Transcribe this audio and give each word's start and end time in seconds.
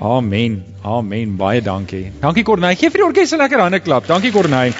Amen. 0.00 0.64
Amen. 0.84 1.36
Baie 1.36 1.60
dankie. 1.62 2.12
Dankie 2.20 2.44
Corneil. 2.44 2.76
Geef 2.76 2.92
vir 2.94 3.00
die 3.02 3.06
orkes 3.06 3.32
'n 3.32 3.38
lekker 3.38 3.58
hande 3.58 3.80
klap. 3.80 4.06
Dankie 4.06 4.30
Corneil. 4.30 4.72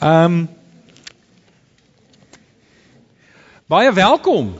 Ehm 0.00 0.24
um, 0.24 0.48
Baie 3.70 3.92
welkom. 3.92 4.54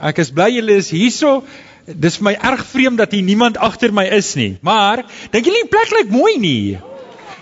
Ek 0.00 0.18
is 0.18 0.30
bly 0.30 0.50
julle 0.52 0.74
is 0.76 0.90
hierso. 0.90 1.42
Dis 1.86 2.16
vir 2.16 2.24
my 2.24 2.34
erg 2.50 2.64
vreemd 2.68 2.98
dat 2.98 3.12
hier 3.12 3.22
niemand 3.24 3.56
agter 3.56 3.92
my 3.92 4.04
is 4.04 4.34
nie. 4.36 4.58
Maar 4.60 5.04
dink 5.32 5.44
julle 5.44 5.62
die 5.62 5.70
plek 5.72 5.92
lyk 5.96 6.10
mooi 6.12 6.36
nie? 6.38 6.78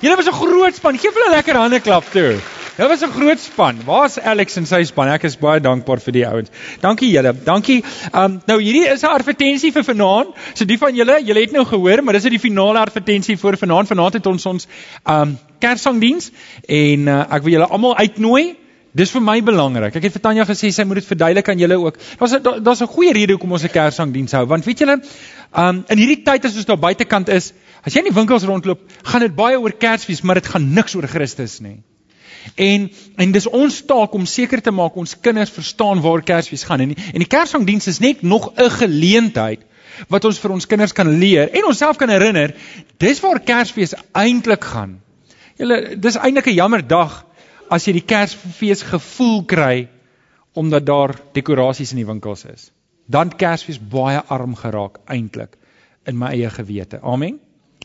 Julle 0.03 0.17
was 0.17 0.27
'n 0.27 0.39
groot 0.43 0.75
span. 0.75 0.99
Geef 0.99 1.15
hulle 1.15 1.31
'n 1.31 1.37
lekker 1.37 1.57
hande 1.57 1.81
klap 1.81 2.05
toe. 2.13 2.39
Dit 2.79 2.87
was 2.87 3.01
'n 3.03 3.11
groot 3.11 3.41
span. 3.41 3.77
Waar's 3.85 4.21
Alex 4.21 4.57
en 4.57 4.67
sy 4.67 4.85
span? 4.85 5.09
Ek 5.09 5.25
is 5.25 5.37
baie 5.37 5.61
dankbaar 5.61 5.99
vir 6.01 6.13
die 6.13 6.27
ouens. 6.27 6.49
Dankie 6.81 7.11
julle. 7.11 7.33
Dankie. 7.45 7.83
Um 8.15 8.41
nou 8.47 8.61
hierdie 8.63 8.87
is 8.87 9.03
'n 9.03 9.07
advertensie 9.07 9.73
vir 9.73 9.83
vanaand. 9.83 10.29
So 10.55 10.65
die 10.65 10.79
van 10.79 10.95
julle, 10.95 11.19
julle 11.25 11.41
het 11.41 11.53
nou 11.53 11.65
gehoor, 11.65 12.03
maar 12.05 12.15
dis 12.15 12.25
is 12.25 12.31
die 12.31 12.39
finale 12.39 12.79
advertensie 12.79 13.37
vir 13.37 13.57
vanaand. 13.57 13.89
Vanaand 13.89 14.15
het 14.15 14.27
ons 14.27 14.47
ons 14.47 14.69
um 15.05 15.39
Kerssangdiens 15.59 16.31
en 16.69 17.09
uh, 17.09 17.27
ek 17.35 17.43
wil 17.43 17.53
julle 17.53 17.67
almal 17.67 17.97
uitnooi. 17.97 18.55
Dis 18.95 19.11
vir 19.11 19.23
my 19.23 19.43
belangrik. 19.43 19.97
Ek 19.97 20.03
het 20.03 20.13
vir 20.13 20.23
Tanya 20.23 20.45
gesê 20.45 20.71
sy 20.71 20.85
moet 20.85 21.03
dit 21.03 21.07
verduidelik 21.07 21.49
aan 21.49 21.59
julle 21.59 21.79
ook. 21.79 21.99
Daar's 22.21 22.63
daar's 22.63 22.83
'n 22.83 22.95
goeie 22.95 23.13
rede 23.13 23.33
hoekom 23.33 23.53
ons 23.53 23.65
'n 23.65 23.75
Kerssangdiens 23.75 24.33
hou, 24.33 24.47
want 24.47 24.65
weet 24.65 24.79
julle, 24.79 25.01
um 25.53 25.85
in 25.89 25.99
hierdie 25.99 26.23
tyd 26.23 26.45
as 26.45 26.55
ons 26.55 26.65
daar 26.65 26.79
buitekant 26.79 27.29
is, 27.29 27.53
as 27.83 27.93
jy 27.93 28.07
in 28.07 28.15
die 28.15 28.21
winkels 28.21 28.45
rondloop, 28.45 28.79
gaan 29.03 29.21
dit 29.21 29.35
baie 29.35 29.59
oor 29.59 29.73
Kersfees, 29.73 30.23
maar 30.23 30.35
dit 30.35 30.47
gaan 30.47 30.75
niks 30.75 30.95
oor 30.95 31.09
Christus 31.09 31.61
nie. 31.61 31.83
En 32.55 32.91
en 33.17 33.33
dis 33.33 33.47
ons 33.47 33.81
taak 33.87 34.13
om 34.15 34.27
seker 34.27 34.63
te 34.63 34.71
maak 34.71 34.97
ons 34.97 35.17
kinders 35.21 35.51
verstaan 35.51 36.01
waar 36.01 36.23
Kersfees 36.23 36.65
gaan 36.65 36.81
en 36.81 36.95
en 36.95 37.25
die 37.25 37.31
Kersangdiens 37.37 37.87
is 37.87 38.01
net 38.01 38.23
nog 38.23 38.53
'n 38.57 38.71
geleentheid 38.71 39.61
wat 40.09 40.25
ons 40.25 40.39
vir 40.39 40.51
ons 40.51 40.67
kinders 40.67 40.93
kan 40.93 41.09
leer 41.19 41.51
en 41.51 41.65
onsself 41.67 41.97
kan 41.97 42.09
herinner 42.09 42.55
dis 42.99 43.21
waar 43.21 43.41
Kersfees 43.41 43.95
eintlik 44.13 44.65
gaan. 44.65 45.01
Julle 45.57 45.97
dis 45.97 46.17
eintlik 46.17 46.47
'n 46.47 46.55
jammer 46.55 46.87
dag 46.87 47.25
as 47.71 47.85
jy 47.85 47.93
die 47.93 48.07
Kersfees 48.07 48.83
gevoel 48.83 49.45
kry 49.45 49.89
omdat 50.53 50.87
daar 50.87 51.15
dekorasies 51.33 51.91
in 51.91 52.03
die 52.03 52.07
winkels 52.07 52.45
is. 52.45 52.71
Dan 53.07 53.31
Kersfees 53.31 53.79
baie 53.79 54.23
arm 54.27 54.55
geraak 54.55 54.99
eintlik 55.07 55.57
in 56.07 56.19
my 56.19 56.33
eie 56.35 56.51
gewete. 56.51 57.01
Amen. 57.03 57.39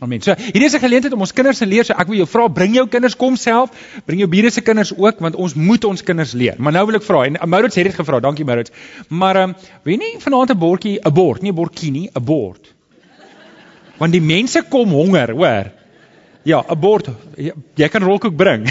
Amen. 0.04 0.20
So, 0.20 0.36
hierdie 0.36 0.68
is 0.68 0.74
'n 0.76 0.84
geleentheid 0.84 1.14
om 1.16 1.22
ons 1.24 1.32
kinders 1.32 1.58
te 1.58 1.66
leer. 1.66 1.86
So 1.88 1.94
ek 1.94 2.08
wil 2.08 2.18
jou 2.18 2.28
vra, 2.28 2.48
bring 2.52 2.74
jou 2.76 2.88
kinders 2.88 3.16
kom 3.16 3.36
self, 3.40 3.72
bring 4.06 4.20
jou 4.20 4.28
bure 4.28 4.50
se 4.52 4.62
kinders 4.62 4.92
ook 4.92 5.20
want 5.20 5.36
ons 5.36 5.54
moet 5.54 5.86
ons 5.86 6.04
kinders 6.04 6.34
leer. 6.34 6.56
Maar 6.58 6.74
nou 6.74 6.86
wil 6.86 6.96
ek 6.96 7.04
vra 7.04 7.24
en 7.26 7.38
Maurits 7.50 7.76
het 7.76 7.86
dit 7.86 7.96
gevra. 7.96 8.20
Dankie 8.20 8.46
Maurits. 8.46 8.72
Maar 9.08 9.36
ehm 9.36 9.50
um, 9.50 9.56
weet 9.84 10.00
nie 10.00 10.20
vanaand 10.20 10.52
'n 10.52 10.58
bordjie, 10.58 11.00
'n 11.00 11.14
bord, 11.14 11.42
nie 11.42 11.52
'n 11.52 11.56
bordjie 11.56 11.92
nie, 11.92 12.10
'n 12.14 12.24
bord. 12.24 12.74
Want 13.98 14.12
die 14.12 14.22
mense 14.22 14.64
kom 14.70 14.90
honger, 14.90 15.32
hoor. 15.32 15.72
Ja, 16.44 16.64
'n 16.68 16.80
bord. 16.80 17.08
Jy, 17.38 17.54
jy 17.76 17.88
kan 17.88 18.04
rolkoek 18.04 18.36
bring. 18.36 18.68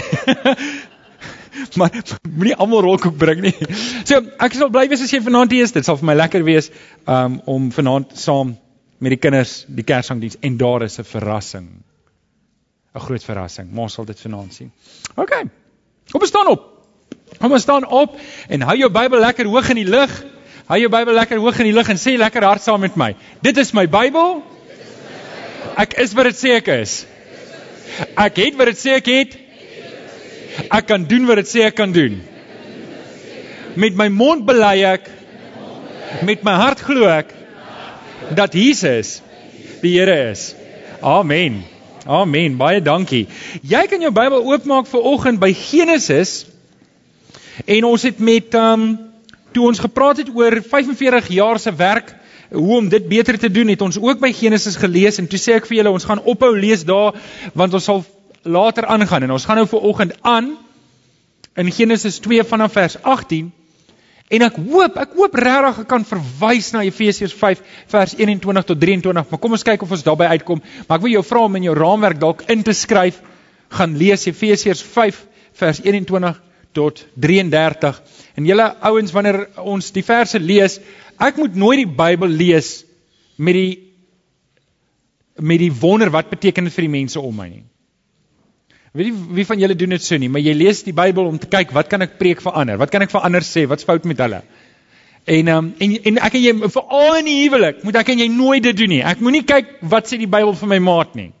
maar 1.77 1.89
moenie 2.29 2.55
almal 2.55 2.81
rolkoek 2.81 3.17
bring 3.17 3.41
nie. 3.41 3.55
So, 4.05 4.21
ek 4.39 4.53
sal 4.53 4.69
bly 4.69 4.87
wees 4.87 5.01
as 5.01 5.11
jy 5.11 5.21
vanaand 5.21 5.51
hier 5.51 5.63
is. 5.63 5.71
Dit 5.71 5.85
sal 5.85 5.97
vir 5.97 6.05
my 6.05 6.13
lekker 6.13 6.43
wees 6.43 6.69
um, 7.07 7.41
om 7.45 7.71
vanaand 7.71 8.13
saam 8.13 8.57
met 9.03 9.11
die 9.11 9.19
kinders 9.19 9.63
die 9.67 9.83
Kersangdiens 9.83 10.37
en 10.39 10.57
daar 10.57 10.85
is 10.85 10.99
'n 10.99 11.03
verrassing. 11.03 11.67
'n 12.95 12.99
Groot 12.99 13.23
verrassing. 13.23 13.77
Ons 13.77 13.93
sal 13.93 14.05
dit 14.05 14.19
vanaand 14.19 14.53
sien. 14.53 14.71
OK. 15.15 15.33
Kom 16.11 16.21
ons 16.21 16.29
staan 16.29 16.47
op. 16.47 16.61
Kom 17.39 17.51
ons 17.51 17.61
staan 17.61 17.85
op 17.85 18.15
en 18.47 18.61
hou 18.61 18.77
jou 18.77 18.89
Bybel 18.89 19.19
lekker 19.19 19.45
hoog 19.45 19.69
in 19.69 19.75
die 19.75 19.89
lug. 19.89 20.23
Hou 20.67 20.79
jou 20.79 20.89
Bybel 20.89 21.13
lekker 21.13 21.37
hoog 21.37 21.59
in 21.59 21.65
die 21.65 21.73
lug 21.73 21.89
en 21.89 21.97
sê 21.97 22.17
lekker 22.17 22.43
hard 22.43 22.61
saam 22.61 22.79
met 22.79 22.95
my. 22.95 23.15
Dit 23.41 23.57
is 23.57 23.73
my 23.73 23.87
Bybel. 23.87 24.43
Ek 25.77 25.93
is 25.93 26.13
wat 26.13 26.25
dit 26.25 26.35
sê 26.35 26.55
ek 26.55 26.67
is. 26.67 27.05
Ek 28.15 28.35
het 28.37 28.55
wat 28.55 28.65
dit 28.65 28.77
sê 28.77 28.95
ek 28.95 29.05
het. 29.05 29.37
Ek 30.71 30.87
kan 30.87 31.03
doen 31.03 31.25
wat 31.25 31.35
dit 31.35 31.47
sê 31.47 31.65
ek 31.65 31.75
kan 31.75 31.91
doen. 31.91 32.21
Met 33.75 33.95
my 33.95 34.07
mond 34.07 34.45
bely 34.45 34.83
ek 34.85 35.09
met 36.21 36.43
my 36.43 36.53
hart 36.53 36.79
glo 36.79 37.09
ek 37.09 37.42
dat 38.35 38.53
Jesus 38.53 39.21
die 39.81 39.99
Here 39.99 40.29
is. 40.31 40.53
Amen. 41.01 41.63
Amen. 42.05 42.57
Baie 42.57 42.81
dankie. 42.81 43.27
Jy 43.61 43.85
kan 43.91 44.01
jou 44.03 44.11
Bybel 44.11 44.43
oopmaak 44.43 44.87
vir 44.91 45.07
oggend 45.13 45.39
by 45.39 45.51
Genesis. 45.55 46.45
En 47.65 47.83
ons 47.87 48.03
het 48.03 48.19
met 48.19 48.53
ehm 48.55 48.85
um, 48.87 48.99
toe 49.53 49.67
ons 49.69 49.79
gepraat 49.79 50.17
het 50.17 50.29
oor 50.33 50.55
45 50.65 51.27
jaar 51.29 51.59
se 51.59 51.69
werk, 51.77 52.15
hoe 52.49 52.77
om 52.77 52.89
dit 52.89 53.07
beter 53.07 53.37
te 53.39 53.51
doen, 53.51 53.67
het 53.67 53.81
ons 53.81 53.99
ook 54.01 54.19
by 54.19 54.31
Genesis 54.33 54.75
gelees 54.81 55.19
en 55.21 55.27
toe 55.29 55.37
sê 55.37 55.53
ek 55.59 55.67
vir 55.69 55.77
julle 55.77 55.93
ons 55.93 56.07
gaan 56.09 56.21
ophou 56.25 56.49
lees 56.57 56.81
daar 56.89 57.13
want 57.53 57.73
ons 57.73 57.85
sal 57.85 58.01
later 58.43 58.85
aangaan 58.85 59.27
en 59.27 59.35
ons 59.37 59.45
gaan 59.45 59.61
nou 59.61 59.67
vir 59.69 59.85
oggend 59.89 60.15
aan 60.21 60.55
in 61.55 61.71
Genesis 61.71 62.17
2 62.25 62.43
vanaf 62.49 62.73
vers 62.73 62.97
18 63.01 63.51
En 64.31 64.45
ek 64.45 64.55
hoop, 64.55 64.95
ek 64.97 65.17
hoop 65.17 65.35
regtig 65.35 65.81
ek 65.83 65.89
kan 65.89 66.05
verwys 66.07 66.71
na 66.73 66.83
Efesiërs 66.87 67.35
5 67.37 67.61
vers 67.91 68.15
21 68.15 68.65
tot 68.69 68.79
23, 68.79 69.29
maar 69.29 69.41
kom 69.41 69.57
ons 69.57 69.65
kyk 69.67 69.83
of 69.83 69.91
ons 69.91 70.05
daarby 70.05 70.29
uitkom. 70.37 70.63
Maar 70.87 70.97
ek 70.97 71.05
wil 71.05 71.15
jou 71.17 71.25
vra 71.27 71.43
om 71.49 71.59
in 71.59 71.67
jou 71.67 71.75
raamwerk 71.77 72.21
dalk 72.21 72.45
in 72.53 72.63
te 72.63 72.73
skryf 72.77 73.19
gaan 73.73 73.97
lees 73.99 74.25
Efesiërs 74.29 74.83
5 74.85 75.21
vers 75.59 75.81
21 75.83 76.39
tot 76.73 77.03
33. 77.19 77.99
En 78.39 78.47
julle 78.47 78.67
ouens 78.89 79.13
wanneer 79.13 79.43
ons 79.61 79.91
die 79.93 80.05
verse 80.05 80.39
lees, 80.39 80.79
ek 81.21 81.37
moet 81.37 81.59
nooit 81.59 81.83
die 81.83 81.95
Bybel 81.99 82.31
lees 82.31 82.83
met 83.37 83.57
die 83.59 83.73
met 85.41 85.57
die 85.57 85.73
wonder 85.73 86.11
wat 86.13 86.29
beteken 86.29 86.67
dit 86.69 86.73
vir 86.75 86.85
die 86.85 86.93
mense 86.93 87.19
om 87.19 87.33
my 87.33 87.47
nie. 87.49 87.63
Weet 88.93 89.09
jy 89.09 89.13
wie 89.39 89.45
van 89.49 89.61
julle 89.61 89.75
doen 89.77 89.95
dit 89.95 90.03
so 90.05 90.17
nie, 90.21 90.29
maar 90.29 90.43
jy 90.43 90.53
lees 90.53 90.83
die 90.85 90.93
Bybel 90.93 91.25
om 91.25 91.39
te 91.41 91.49
kyk 91.49 91.71
wat 91.73 91.89
kan 91.89 92.05
ek 92.05 92.19
preek 92.19 92.43
vir 92.45 92.53
ander? 92.61 92.77
Wat 92.77 92.91
kan 92.93 93.01
ek 93.01 93.09
vir 93.09 93.23
ander 93.25 93.41
sê? 93.45 93.63
Wat's 93.69 93.87
fout 93.87 94.05
met 94.05 94.19
hulle? 94.21 94.43
En 95.33 95.47
um, 95.49 95.69
en 95.81 95.95
en 96.11 96.19
ek 96.27 96.35
en 96.37 96.43
jy 96.43 96.53
veral 96.75 97.17
in 97.21 97.29
die 97.29 97.37
huwelik, 97.39 97.79
moet 97.87 97.97
ek 98.03 98.11
en 98.13 98.21
jy 98.21 98.27
nooit 98.29 98.65
dit 98.65 98.77
doen 98.77 98.91
nie. 98.93 99.01
Ek 99.01 99.23
moenie 99.23 99.41
kyk 99.49 99.79
wat 99.89 100.11
sê 100.11 100.19
die 100.21 100.29
Bybel 100.29 100.53
vir 100.59 100.69
my 100.75 100.77
maat 100.83 101.15
nie. 101.17 101.31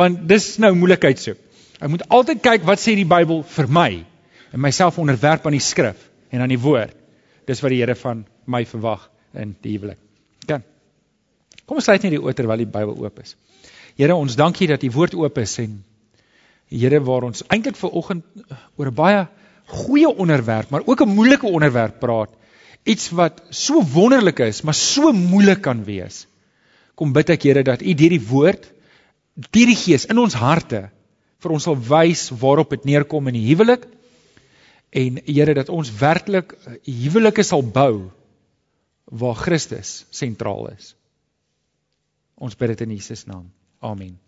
Want 0.00 0.22
dis 0.30 0.46
nou 0.62 0.70
moeilikheid 0.78 1.20
so. 1.20 1.36
Ek 1.76 1.92
moet 1.92 2.06
altyd 2.08 2.40
kyk 2.46 2.64
wat 2.68 2.80
sê 2.80 2.94
die 2.96 3.08
Bybel 3.08 3.42
vir 3.56 3.68
my 3.76 3.90
en 4.50 4.64
myself 4.64 4.96
onderwerp 5.02 5.44
aan 5.44 5.58
die 5.58 5.64
skrif 5.64 6.08
en 6.32 6.46
aan 6.46 6.54
die 6.54 6.60
woord. 6.62 6.96
Dis 7.50 7.60
wat 7.60 7.74
die 7.74 7.82
Here 7.82 7.98
van 7.98 8.24
my 8.46 8.62
verwag 8.70 9.10
in 9.36 9.52
die 9.60 9.74
huwelik. 9.76 10.00
Kan. 10.48 10.64
Kom 11.66 11.82
ons 11.82 11.90
sluit 11.90 12.00
net 12.06 12.16
die 12.16 12.22
oor 12.22 12.32
terwyl 12.38 12.64
die 12.64 12.70
Bybel 12.70 12.96
oop 12.96 13.20
is. 13.20 13.36
Here, 13.98 14.16
ons 14.16 14.40
dankie 14.40 14.70
dat 14.70 14.80
die 14.80 14.92
woord 14.94 15.18
oop 15.18 15.36
is 15.42 15.58
en 15.60 15.82
Here 16.70 17.00
waar 17.02 17.26
ons 17.26 17.42
eintlik 17.50 17.76
ver 17.76 17.90
oggend 17.98 18.24
oor 18.78 18.90
'n 18.90 18.94
baie 18.94 19.26
goeie 19.70 20.08
onderwerp, 20.08 20.70
maar 20.70 20.86
ook 20.86 21.02
'n 21.02 21.14
moeilike 21.14 21.46
onderwerp 21.46 21.98
praat. 22.00 22.30
Iets 22.84 23.10
wat 23.10 23.42
so 23.50 23.82
wonderlik 23.82 24.38
is, 24.38 24.62
maar 24.62 24.74
so 24.74 25.12
moeilik 25.12 25.60
kan 25.60 25.84
wees. 25.84 26.26
Kom 26.94 27.12
bid 27.12 27.30
ek 27.30 27.42
Here 27.42 27.62
dat 27.62 27.82
U 27.82 27.94
deur 27.94 28.08
die 28.08 28.26
woord, 28.28 28.72
deur 29.34 29.66
die 29.66 29.76
Gees 29.76 30.06
in 30.06 30.18
ons 30.18 30.34
harte 30.34 30.90
vir 31.40 31.50
ons 31.50 31.62
sal 31.62 31.76
wys 31.76 32.30
waarop 32.30 32.70
dit 32.70 32.84
neerkom 32.84 33.28
in 33.28 33.34
die 33.34 33.48
huwelik 33.48 33.86
en 34.90 35.20
Here 35.24 35.54
dat 35.54 35.68
ons 35.68 35.92
werklik 36.00 36.56
huwelike 36.84 37.42
sal 37.42 37.62
bou 37.62 38.10
waar 39.04 39.34
Christus 39.34 40.04
sentraal 40.10 40.68
is. 40.76 40.94
Ons 42.40 42.56
bid 42.56 42.68
dit 42.68 42.80
in 42.80 42.90
Jesus 42.90 43.26
naam. 43.26 43.50
Amen. 43.80 44.18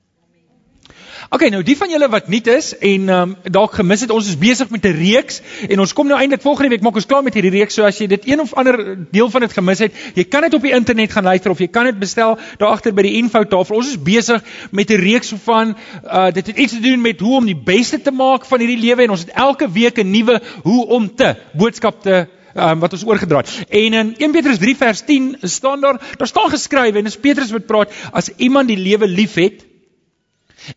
Okay, 1.32 1.48
nou 1.48 1.62
die 1.64 1.76
van 1.76 1.88
julle 1.88 2.08
wat 2.12 2.26
nuut 2.28 2.48
is 2.52 2.72
en 2.78 3.08
ehm 3.08 3.30
um, 3.30 3.52
dalk 3.54 3.76
gemis 3.78 4.02
het, 4.04 4.10
ons 4.10 4.26
is 4.28 4.38
besig 4.38 4.68
met 4.70 4.84
'n 4.84 4.96
reeks 4.96 5.40
en 5.68 5.80
ons 5.80 5.92
kom 5.92 6.06
nou 6.06 6.18
eintlik 6.18 6.42
volgende 6.42 6.68
week 6.68 6.82
maak 6.82 6.98
ons 7.00 7.06
klaar 7.06 7.22
met 7.22 7.34
hierdie 7.34 7.52
reeks. 7.54 7.74
So 7.74 7.84
as 7.84 7.98
jy 7.98 8.06
dit 8.06 8.26
een 8.26 8.40
of 8.40 8.52
ander 8.54 8.98
deel 9.10 9.30
van 9.30 9.40
dit 9.40 9.52
gemis 9.52 9.78
het, 9.78 9.92
jy 10.14 10.24
kan 10.24 10.42
dit 10.42 10.54
op 10.54 10.62
die 10.62 10.74
internet 10.74 11.12
gaan 11.12 11.24
luister 11.24 11.50
of 11.50 11.58
jy 11.58 11.68
kan 11.68 11.84
dit 11.84 11.98
bestel 11.98 12.38
daar 12.58 12.68
agter 12.68 12.92
by 12.92 13.02
die 13.02 13.14
info 13.22 13.44
tafel. 13.44 13.76
Ons 13.76 13.88
is 13.88 14.02
besig 14.02 14.42
met 14.70 14.90
'n 14.90 15.00
reeks 15.00 15.32
van 15.44 15.76
uh 16.04 16.30
dit 16.32 16.46
het 16.46 16.56
iets 16.56 16.72
te 16.72 16.80
doen 16.80 17.00
met 17.00 17.20
hoe 17.20 17.36
om 17.36 17.46
die 17.46 17.56
beste 17.56 18.02
te 18.02 18.10
maak 18.10 18.44
van 18.44 18.60
hierdie 18.60 18.80
lewe 18.80 19.02
en 19.02 19.10
ons 19.10 19.20
het 19.20 19.32
elke 19.34 19.70
week 19.70 19.98
'n 19.98 20.10
nuwe 20.10 20.40
hoe 20.62 20.86
om 20.86 21.14
te 21.14 21.36
boodskap 21.52 22.02
te 22.02 22.26
um, 22.54 22.78
wat 22.78 22.92
ons 22.92 23.04
oorgedra 23.04 23.36
het. 23.36 23.64
En 23.68 23.92
in 23.92 24.14
1 24.16 24.32
Petrus 24.32 24.58
3 24.58 24.76
vers 24.76 25.00
10 25.00 25.36
staan 25.40 25.80
daar, 25.80 26.00
daar 26.16 26.26
staan 26.26 26.50
geskrywe 26.50 26.98
en 26.98 27.04
dis 27.04 27.16
Petrus 27.16 27.50
wat 27.50 27.66
praat, 27.66 27.92
as 28.12 28.28
iemand 28.36 28.68
die 28.68 28.76
lewe 28.76 29.08
liefhet, 29.08 29.64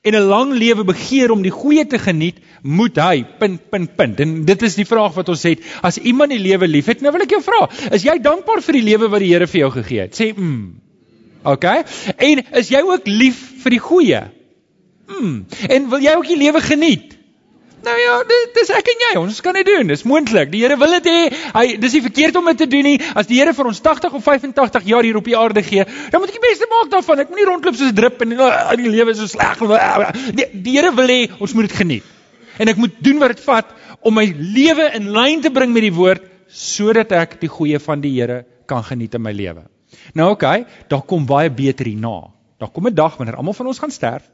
en 0.02 0.16
'n 0.16 0.28
lang 0.28 0.54
lewe 0.54 0.84
begeer 0.84 1.32
om 1.32 1.42
die 1.42 1.52
goeie 1.52 1.86
te 1.88 2.00
geniet, 2.00 2.38
moet 2.62 2.96
hy 2.98 3.26
punt 3.40 3.70
punt 3.70 3.96
punt. 3.96 4.20
En 4.20 4.46
dit 4.46 4.62
is 4.62 4.76
die 4.76 4.86
vraag 4.86 5.14
wat 5.14 5.30
ons 5.30 5.44
het. 5.44 5.60
As 5.82 5.98
iemand 5.98 6.32
die 6.32 6.40
lewe 6.40 6.68
liefhet, 6.68 7.02
nou 7.02 7.12
wil 7.12 7.22
ek 7.22 7.30
jou 7.30 7.42
vra, 7.42 7.70
is 7.92 8.04
jy 8.04 8.18
dankbaar 8.20 8.62
vir 8.62 8.74
die 8.74 8.88
lewe 8.92 9.10
wat 9.10 9.20
die 9.20 9.34
Here 9.34 9.48
vir 9.48 9.60
jou 9.60 9.72
gegee 9.72 10.02
het? 10.02 10.16
Sê 10.16 10.34
mm. 10.34 10.74
OK? 11.44 11.66
En 12.18 12.44
is 12.58 12.70
jy 12.70 12.82
ook 12.82 13.08
lief 13.08 13.42
vir 13.64 13.72
die 13.72 13.80
goeie? 13.80 14.24
Mm. 15.08 15.46
En 15.70 15.90
wil 15.90 16.00
jy 16.00 16.16
ook 16.18 16.28
die 16.28 16.40
lewe 16.40 16.62
geniet? 16.62 17.15
Nou 17.86 17.96
ja, 18.02 18.14
dit 18.26 18.56
dis 18.58 18.70
ek 18.74 18.88
en 18.90 19.04
jy. 19.04 19.10
Ons 19.20 19.42
kan 19.46 19.54
dit 19.58 19.68
doen. 19.68 19.90
Dis 19.92 20.04
moontlik. 20.10 20.50
Die 20.50 20.64
Here 20.64 20.78
wil 20.82 20.96
dit 20.98 21.10
hê. 21.12 21.20
Hy 21.54 21.66
dis 21.82 21.98
nie 21.98 22.02
verkeerd 22.08 22.40
om 22.40 22.50
dit 22.50 22.60
te 22.64 22.68
doen 22.72 22.88
nie. 22.88 22.96
As 23.14 23.30
die 23.30 23.38
Here 23.38 23.54
vir 23.54 23.70
ons 23.70 23.82
80 23.86 24.16
of 24.18 24.26
85 24.26 24.88
jaar 24.90 25.06
hier 25.06 25.20
op 25.20 25.28
die 25.30 25.38
aarde 25.38 25.62
gee, 25.66 25.86
dan 25.86 26.24
moet 26.24 26.34
ek 26.34 26.40
die 26.40 26.46
beste 26.48 26.70
maak 26.72 26.90
daarvan. 26.96 27.22
Ek 27.22 27.34
moenie 27.34 27.48
rondloop 27.52 27.78
soos 27.78 27.94
'n 27.94 27.98
drup 28.00 28.24
en 28.26 28.34
uh, 28.40 28.50
die 28.82 28.90
lewe 28.90 29.14
so 29.14 29.30
sleg. 29.30 29.62
Die, 30.34 30.48
die 30.66 30.76
Here 30.80 30.94
wil 30.98 31.14
hê 31.14 31.20
ons 31.38 31.54
moet 31.54 31.70
dit 31.70 31.78
geniet. 31.78 32.14
En 32.58 32.72
ek 32.72 32.82
moet 32.82 32.98
doen 33.06 33.22
wat 33.22 33.36
dit 33.36 33.46
vat 33.46 33.74
om 34.02 34.18
my 34.18 34.26
lewe 34.34 34.90
in 34.98 35.12
lyn 35.14 35.42
te 35.46 35.52
bring 35.54 35.74
met 35.76 35.86
die 35.86 35.94
woord 35.94 36.26
sodat 36.50 37.12
ek 37.12 37.40
die 37.42 37.52
goeie 37.52 37.80
van 37.80 38.02
die 38.02 38.16
Here 38.18 38.46
kan 38.66 38.82
geniet 38.82 39.14
in 39.14 39.22
my 39.22 39.34
lewe. 39.36 39.68
Nou 40.18 40.32
oké, 40.34 40.46
okay, 40.46 40.66
daar 40.90 41.06
kom 41.06 41.26
baie 41.30 41.54
beter 41.54 41.86
hierna. 41.86 42.32
Daar 42.58 42.72
kom 42.74 42.88
'n 42.88 42.96
dag 42.96 43.18
wanneer 43.18 43.38
almal 43.38 43.54
van 43.54 43.68
ons 43.68 43.80
gaan 43.80 43.94
sterf 43.94 44.26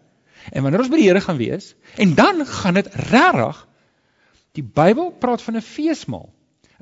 en 0.49 0.63
wanneer 0.63 0.83
ons 0.83 0.89
by 0.89 0.99
die 1.01 1.09
Here 1.09 1.21
gaan 1.21 1.37
wees 1.37 1.73
en 1.97 2.15
dan 2.15 2.45
gaan 2.45 2.79
dit 2.79 2.87
regtig 3.11 3.67
die 4.57 4.63
Bybel 4.63 5.11
praat 5.11 5.41
van 5.41 5.57
'n 5.57 5.61
feesmaal. 5.61 6.29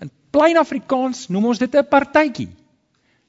In 0.01 0.11
plain 0.31 0.57
Afrikaans 0.57 1.27
noem 1.27 1.45
ons 1.45 1.59
dit 1.59 1.75
'n 1.75 1.87
partytjie. 1.89 2.49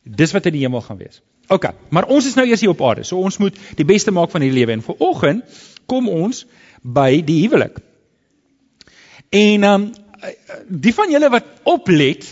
Dis 0.05 0.33
wat 0.33 0.47
in 0.47 0.53
die 0.53 0.63
hemel 0.65 0.81
gaan 0.81 0.97
wees. 0.97 1.23
OK, 1.49 1.73
maar 1.89 2.07
ons 2.07 2.27
is 2.27 2.35
nou 2.35 2.47
eers 2.47 2.61
hier 2.61 2.71
op 2.71 2.83
aarde. 2.83 3.05
So 3.05 3.19
ons 3.19 3.39
moet 3.39 3.57
die 3.77 3.85
beste 3.85 4.11
maak 4.11 4.31
van 4.31 4.41
hierdie 4.41 4.61
lewe 4.61 4.73
en 4.73 4.83
vanoggend 4.83 5.45
kom 5.87 6.09
ons 6.09 6.47
by 6.83 7.23
die 7.27 7.43
huwelik. 7.47 7.81
En 9.31 9.65
ehm 9.65 9.83
um, 9.83 9.93
die 10.69 10.93
van 10.95 11.11
julle 11.11 11.31
wat 11.33 11.47
oplet 11.65 12.27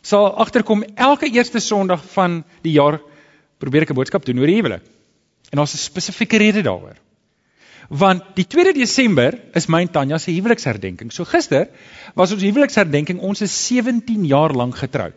sal 0.00 0.30
agterkom 0.40 0.82
elke 0.82 1.28
eerste 1.28 1.60
Sondag 1.60 2.04
van 2.14 2.44
die 2.62 2.72
jaar 2.72 3.00
probeer 3.58 3.82
ek 3.82 3.90
'n 3.90 4.00
boodskap 4.00 4.24
doen 4.24 4.38
oor 4.38 4.46
die 4.46 4.56
huwelik. 4.56 4.82
En 5.50 5.58
daar's 5.58 5.74
'n 5.74 5.78
spesifieke 5.78 6.36
rede 6.36 6.62
daaroor. 6.62 6.96
Want 7.88 8.34
die 8.34 8.46
2 8.46 8.72
Desember 8.72 9.38
is 9.54 9.68
my 9.68 9.80
en 9.80 9.90
Tanya 9.90 10.18
se 10.18 10.32
huweliksherdenking. 10.32 11.12
So 11.12 11.24
gister 11.24 11.68
was 12.14 12.32
ons 12.32 12.42
huweliksherdenking. 12.42 13.20
Ons 13.20 13.42
is 13.42 13.66
17 13.66 14.24
jaar 14.26 14.54
lank 14.54 14.76
getroud. 14.76 15.16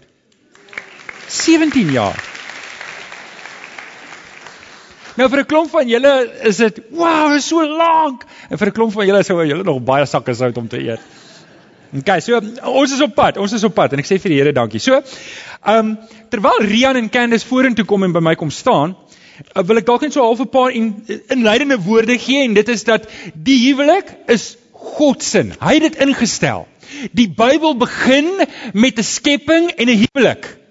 17 1.27 1.91
jaar. 1.91 2.21
Nou 5.15 5.29
vir 5.29 5.39
'n 5.39 5.45
klomp 5.45 5.69
van 5.71 5.87
julle 5.87 6.31
is 6.43 6.57
dit, 6.57 6.79
wow, 6.91 7.33
is 7.35 7.47
so 7.47 7.63
lank. 7.63 8.25
En 8.49 8.57
vir 8.57 8.67
'n 8.67 8.71
klomp 8.71 8.93
van 8.93 9.07
julle 9.07 9.23
sou 9.23 9.45
julle 9.45 9.63
nog 9.63 9.83
baie 9.83 10.05
sakke 10.05 10.33
sout 10.33 10.57
om 10.57 10.67
te 10.67 10.77
eet. 10.77 10.99
OK, 11.95 12.19
so 12.19 12.41
ons 12.63 12.91
is 12.91 13.01
op 13.01 13.15
pad. 13.15 13.37
Ons 13.37 13.53
is 13.53 13.63
op 13.63 13.73
pad 13.73 13.93
en 13.93 13.99
ek 13.99 14.05
sê 14.05 14.19
vir 14.19 14.33
die 14.33 14.39
Here 14.41 14.51
dankie. 14.51 14.79
So, 14.79 15.01
ehm 15.63 15.79
um, 15.79 15.97
terwyl 16.29 16.65
Rian 16.67 16.97
en 16.97 17.09
Candice 17.09 17.47
vorentoe 17.47 17.85
kom 17.85 18.03
en 18.03 18.11
by 18.11 18.19
my 18.19 18.35
kom 18.35 18.51
staan, 18.51 18.95
wil 19.53 19.77
ek 19.77 19.85
dalk 19.85 20.01
net 20.01 20.13
so 20.13 20.23
half 20.23 20.39
'n 20.39 20.49
paar 20.49 20.71
in, 20.71 21.05
inleidende 21.27 21.79
woorde 21.81 22.17
gee 22.19 22.43
en 22.43 22.53
dit 22.53 22.69
is 22.69 22.83
dat 22.83 23.09
die 23.33 23.59
huwelik 23.67 24.15
is 24.27 24.55
God 24.71 25.23
se. 25.23 25.43
Hy 25.59 25.73
het 25.73 25.81
dit 25.81 26.01
ingestel. 26.05 26.67
Die 27.11 27.29
Bybel 27.29 27.77
begin 27.77 28.47
met 28.73 28.99
'n 28.99 29.03
skepping 29.03 29.71
en 29.71 29.89
'n 29.89 30.05
huwelik. 30.05 30.64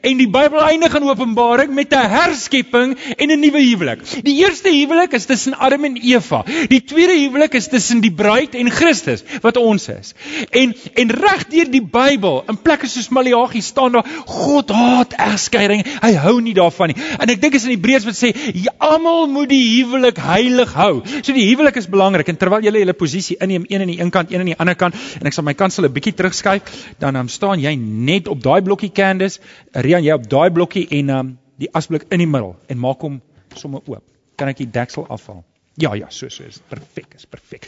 En 0.00 0.16
die 0.20 0.28
Bybel 0.28 0.60
eindig 0.60 0.94
in 0.94 1.08
Openbaring 1.08 1.74
met 1.74 1.92
'n 1.92 2.08
herskepping 2.08 2.96
en 3.16 3.30
'n 3.30 3.40
nuwe 3.40 3.60
huwelik. 3.60 4.00
Die 4.22 4.36
eerste 4.44 4.70
huwelik 4.70 5.12
is 5.12 5.24
tussen 5.24 5.54
Adam 5.54 5.84
en 5.84 5.96
Eva. 5.96 6.44
Die 6.68 6.84
tweede 6.84 7.18
huwelik 7.18 7.54
is 7.54 7.68
tussen 7.68 8.00
die 8.00 8.12
bruid 8.12 8.54
en 8.54 8.70
Christus 8.70 9.24
wat 9.40 9.56
ons 9.56 9.88
is. 9.88 10.14
En 10.50 10.74
en 10.94 11.10
reg 11.10 11.46
deur 11.48 11.70
die 11.70 11.82
Bybel, 11.82 12.42
in 12.48 12.58
plekke 12.62 12.86
soos 12.86 13.08
Maleagi 13.08 13.60
staan 13.60 13.92
daar 13.92 14.06
God 14.26 14.70
haat 14.70 15.12
egskeiding. 15.12 15.84
Hy 16.02 16.12
hou 16.14 16.40
nie 16.40 16.54
daarvan 16.54 16.88
nie. 16.88 16.96
En 17.18 17.28
ek 17.28 17.40
dink 17.40 17.54
is 17.54 17.64
in 17.64 17.76
Hebreërs 17.76 18.04
wat 18.04 18.16
sê 18.16 18.32
almal 18.78 19.26
moet 19.26 19.48
die 19.48 19.62
huwelik 19.76 20.18
heilig 20.18 20.72
hou. 20.72 21.02
So 21.22 21.32
die 21.32 21.46
huwelik 21.48 21.76
is 21.80 21.88
belangrik 21.90 22.28
en 22.28 22.36
terwyl 22.40 22.64
julle 22.64 22.82
julle 22.82 22.96
posisie 22.96 23.36
inneem, 23.40 23.66
een 23.68 23.80
aan 23.80 23.92
die 23.92 24.00
een 24.00 24.10
kant, 24.10 24.32
een 24.32 24.40
aan 24.40 24.52
die 24.52 24.58
ander 24.58 24.76
kant 24.78 24.94
en 25.20 25.26
ek 25.26 25.36
sal 25.36 25.44
my 25.44 25.54
kansel 25.54 25.84
'n 25.84 25.92
bietjie 25.92 26.14
terugskuif, 26.14 26.62
dan 26.98 27.16
um, 27.16 27.28
staan 27.28 27.60
jy 27.60 27.74
net 27.76 28.28
op 28.28 28.42
daai 28.42 28.62
blokkie 28.62 28.92
Candice 28.92 29.40
Rian 29.74 30.04
jy 30.06 30.14
op 30.14 30.28
daai 30.30 30.50
blokkie 30.54 30.86
en 31.00 31.10
um 31.10 31.30
die 31.58 31.70
asblik 31.74 32.06
in 32.14 32.22
die 32.22 32.30
middel 32.30 32.54
en 32.70 32.78
maak 32.78 33.02
hom 33.02 33.20
sommer 33.58 33.82
oop. 33.90 34.04
Kan 34.38 34.50
ek 34.50 34.62
die 34.62 34.70
deksel 34.70 35.06
afhaal? 35.10 35.42
Ja 35.78 35.94
ja, 35.98 36.10
so 36.10 36.30
so 36.30 36.46
is 36.46 36.60
perfek, 36.70 37.14
is 37.18 37.26
perfek. 37.26 37.66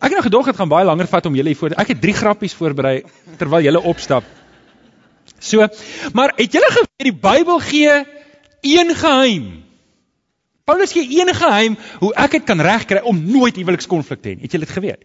Ek 0.00 0.08
het 0.08 0.16
nou 0.16 0.22
gedog 0.24 0.46
dit 0.48 0.56
gaan 0.56 0.70
baie 0.70 0.86
langer 0.86 1.08
vat 1.10 1.26
om 1.26 1.34
julle 1.36 1.52
hier 1.52 1.58
voor. 1.58 1.74
Ek 1.76 1.90
het 1.92 2.00
3 2.00 2.14
grappies 2.16 2.54
voorberei 2.56 3.02
terwyl 3.40 3.66
julle 3.66 3.82
opstap. 3.90 4.24
So, 5.40 5.66
maar 6.16 6.32
het 6.36 6.54
julle 6.56 6.70
geweet 6.72 7.08
die 7.10 7.16
Bybel 7.16 7.58
gee 7.66 7.98
een 8.60 8.94
geheim? 8.96 9.50
Paulus 10.64 10.92
gee 10.92 11.20
een 11.20 11.34
geheim 11.34 11.76
hoe 11.98 12.12
ek 12.14 12.38
dit 12.38 12.46
kan 12.48 12.62
regkry 12.62 13.02
om 13.04 13.18
nooit 13.26 13.56
huwelikskonflik 13.56 14.22
te 14.22 14.32
hê. 14.32 14.40
Het 14.44 14.56
julle 14.56 14.68
dit 14.68 14.76
geweet? 14.78 15.04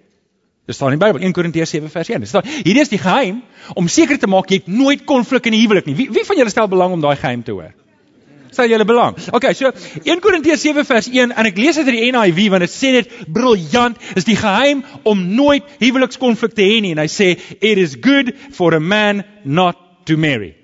Dit 0.65 0.75
staan 0.75 0.91
in 0.91 0.97
die 0.97 1.06
Bybel 1.06 1.21
1 1.21 1.33
Korintiërs 1.33 1.69
7 1.69 1.89
vers 1.94 2.09
1. 2.09 2.19
Dit 2.19 2.29
staan 2.29 2.45
hierdie 2.45 2.81
is 2.81 2.89
die 2.89 3.01
geheim 3.01 3.44
om 3.77 3.88
seker 3.88 4.17
te 4.17 4.29
maak 4.29 4.50
jy 4.50 4.63
het 4.63 4.69
nooit 4.71 5.03
konflik 5.06 5.45
in 5.45 5.53
die 5.53 5.62
huwelik 5.62 5.85
nie. 5.85 5.95
Wie 6.00 6.07
wie 6.13 6.25
van 6.25 6.39
julle 6.41 6.53
stel 6.53 6.69
belang 6.71 6.95
om 6.95 7.03
daai 7.03 7.15
geheim 7.21 7.44
te 7.45 7.53
hoor? 7.53 7.69
Stel 8.50 8.71
julle 8.71 8.88
belang. 8.88 9.17
Okay, 9.35 9.53
so 9.53 9.69
1 10.01 10.23
Korintiërs 10.25 10.65
7 10.65 10.88
vers 10.89 11.12
1 11.12 11.35
en 11.38 11.51
ek 11.51 11.62
lees 11.62 11.77
dit 11.77 11.91
uit 11.91 12.00
die 12.00 12.12
NIV 12.15 12.41
want 12.56 12.65
dit 12.65 12.73
sê 12.73 12.95
dit 12.97 13.15
briljant 13.38 14.01
is 14.17 14.25
die 14.25 14.39
geheim 14.41 14.81
om 15.03 15.21
nooit 15.38 15.77
huwelikskonflik 15.83 16.57
te 16.57 16.65
hê 16.65 16.81
nie 16.81 16.95
en 16.97 17.03
hy 17.03 17.09
sê 17.13 17.35
it 17.59 17.77
is 17.77 17.97
good 18.01 18.33
for 18.56 18.73
a 18.73 18.81
man 18.81 19.21
not 19.44 19.77
to 20.09 20.18
marry. 20.18 20.56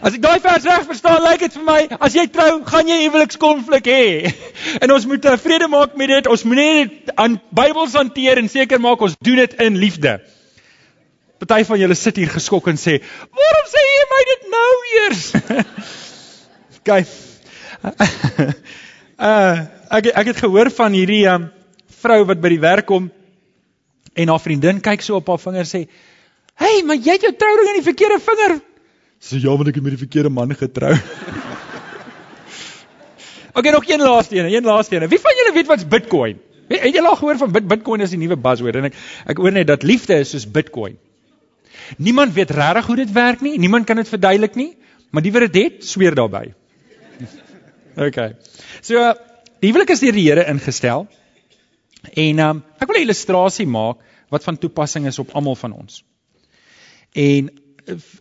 As 0.00 0.14
ek 0.16 0.22
daai 0.24 0.40
vers 0.40 0.64
reg 0.64 0.86
verstaan, 0.88 1.20
lyk 1.26 1.42
dit 1.44 1.56
vir 1.58 1.64
my 1.66 1.80
as 2.00 2.14
jy 2.16 2.22
trou, 2.32 2.62
gaan 2.64 2.88
jy 2.88 3.02
huwelikskonflik 3.02 3.88
hê. 3.90 4.04
En 4.82 4.92
ons 4.94 5.04
moet 5.04 5.24
'n 5.24 5.32
eh, 5.34 5.40
vrede 5.40 5.68
maak 5.68 5.96
met 5.96 6.08
dit. 6.08 6.26
Ons 6.26 6.44
moet 6.48 6.56
net 6.56 7.12
aan 7.20 7.36
Bybels 7.52 7.92
hanteer 7.92 8.40
en 8.40 8.48
seker 8.48 8.80
maak 8.80 9.00
ons 9.00 9.16
doen 9.20 9.36
dit 9.36 9.52
in 9.60 9.76
liefde. 9.76 10.20
Party 11.40 11.64
van 11.68 11.80
julle 11.80 11.94
sit 11.94 12.16
hier 12.16 12.32
geskok 12.32 12.68
en 12.68 12.80
sê, 12.80 13.00
"Waarom 13.28 13.66
sê 13.68 13.80
jy 13.80 14.04
my 14.12 14.22
dit 14.32 14.42
nou 14.56 14.72
eers?" 14.96 15.24
Kyk. 16.88 17.06
uh 19.20 19.56
ek 19.98 20.06
ek 20.06 20.26
het 20.32 20.36
gehoor 20.36 20.70
van 20.70 20.92
hierdie 20.92 21.26
um, 21.28 21.50
vrou 22.00 22.24
wat 22.24 22.40
by 22.40 22.48
die 22.48 22.60
werk 22.60 22.86
kom 22.86 23.10
en 24.14 24.28
haar 24.28 24.40
vriendin 24.40 24.80
kyk 24.80 25.02
so 25.02 25.16
op 25.16 25.28
haar 25.28 25.38
vinger 25.38 25.68
sê, 25.68 25.88
"Hey, 26.56 26.82
maar 26.84 26.96
jy 26.96 27.12
het 27.12 27.22
jou 27.22 27.36
trouring 27.36 27.68
in 27.68 27.82
die 27.82 27.88
verkeerde 27.92 28.20
vinger 28.20 28.60
Sê 29.20 29.36
ja, 29.36 29.52
want 29.52 29.68
ek 29.68 29.76
het 29.76 29.84
met 29.84 29.92
die 29.92 30.00
verkeerde 30.00 30.30
man 30.32 30.54
getrou. 30.56 30.94
okay, 33.56 33.72
nog 33.72 33.84
een 33.88 34.00
laaste 34.00 34.38
een, 34.38 34.48
een 34.54 34.64
laaste 34.64 34.96
een. 34.96 35.08
Wie 35.12 35.20
van 35.20 35.36
julle 35.36 35.52
weet 35.54 35.68
wat's 35.68 35.84
Bitcoin? 35.86 36.40
Het 36.70 36.94
julle 36.94 37.08
al 37.08 37.16
gehoor 37.18 37.36
van 37.36 37.52
Bit 37.52 37.66
Bitcoin 37.68 38.00
is 38.00 38.12
die 38.14 38.18
nuwe 38.18 38.36
buzzword 38.38 38.78
en 38.78 38.88
ek 38.88 38.98
ek 39.32 39.40
hoor 39.42 39.52
net 39.52 39.66
dat 39.66 39.82
liefde 39.82 40.20
is 40.22 40.30
soos 40.32 40.46
Bitcoin. 40.46 40.96
Niemand 41.98 42.32
weet 42.36 42.52
regtig 42.54 42.86
hoe 42.86 42.96
dit 43.00 43.12
werk 43.12 43.40
nie, 43.42 43.56
niemand 43.58 43.88
kan 43.88 43.98
dit 43.98 44.08
verduidelik 44.08 44.54
nie, 44.54 44.70
maar 45.10 45.24
die 45.26 45.32
wat 45.34 45.48
dit 45.48 45.58
het, 45.58 45.84
sweer 45.84 46.14
daarbey. 46.14 46.52
okay. 48.06 48.36
So, 48.80 49.02
die 49.60 49.72
huwelik 49.72 49.90
is 49.90 50.04
deur 50.04 50.14
die 50.14 50.28
Here 50.28 50.46
ingestel. 50.46 51.08
En 52.14 52.38
um, 52.46 52.62
ek 52.78 52.88
wil 52.88 53.00
'n 53.00 53.08
illustrasie 53.08 53.66
maak 53.66 54.06
wat 54.30 54.46
van 54.46 54.58
toepassing 54.58 55.10
is 55.10 55.18
op 55.18 55.34
almal 55.34 55.58
van 55.58 55.74
ons. 55.74 56.04
En 57.12 57.50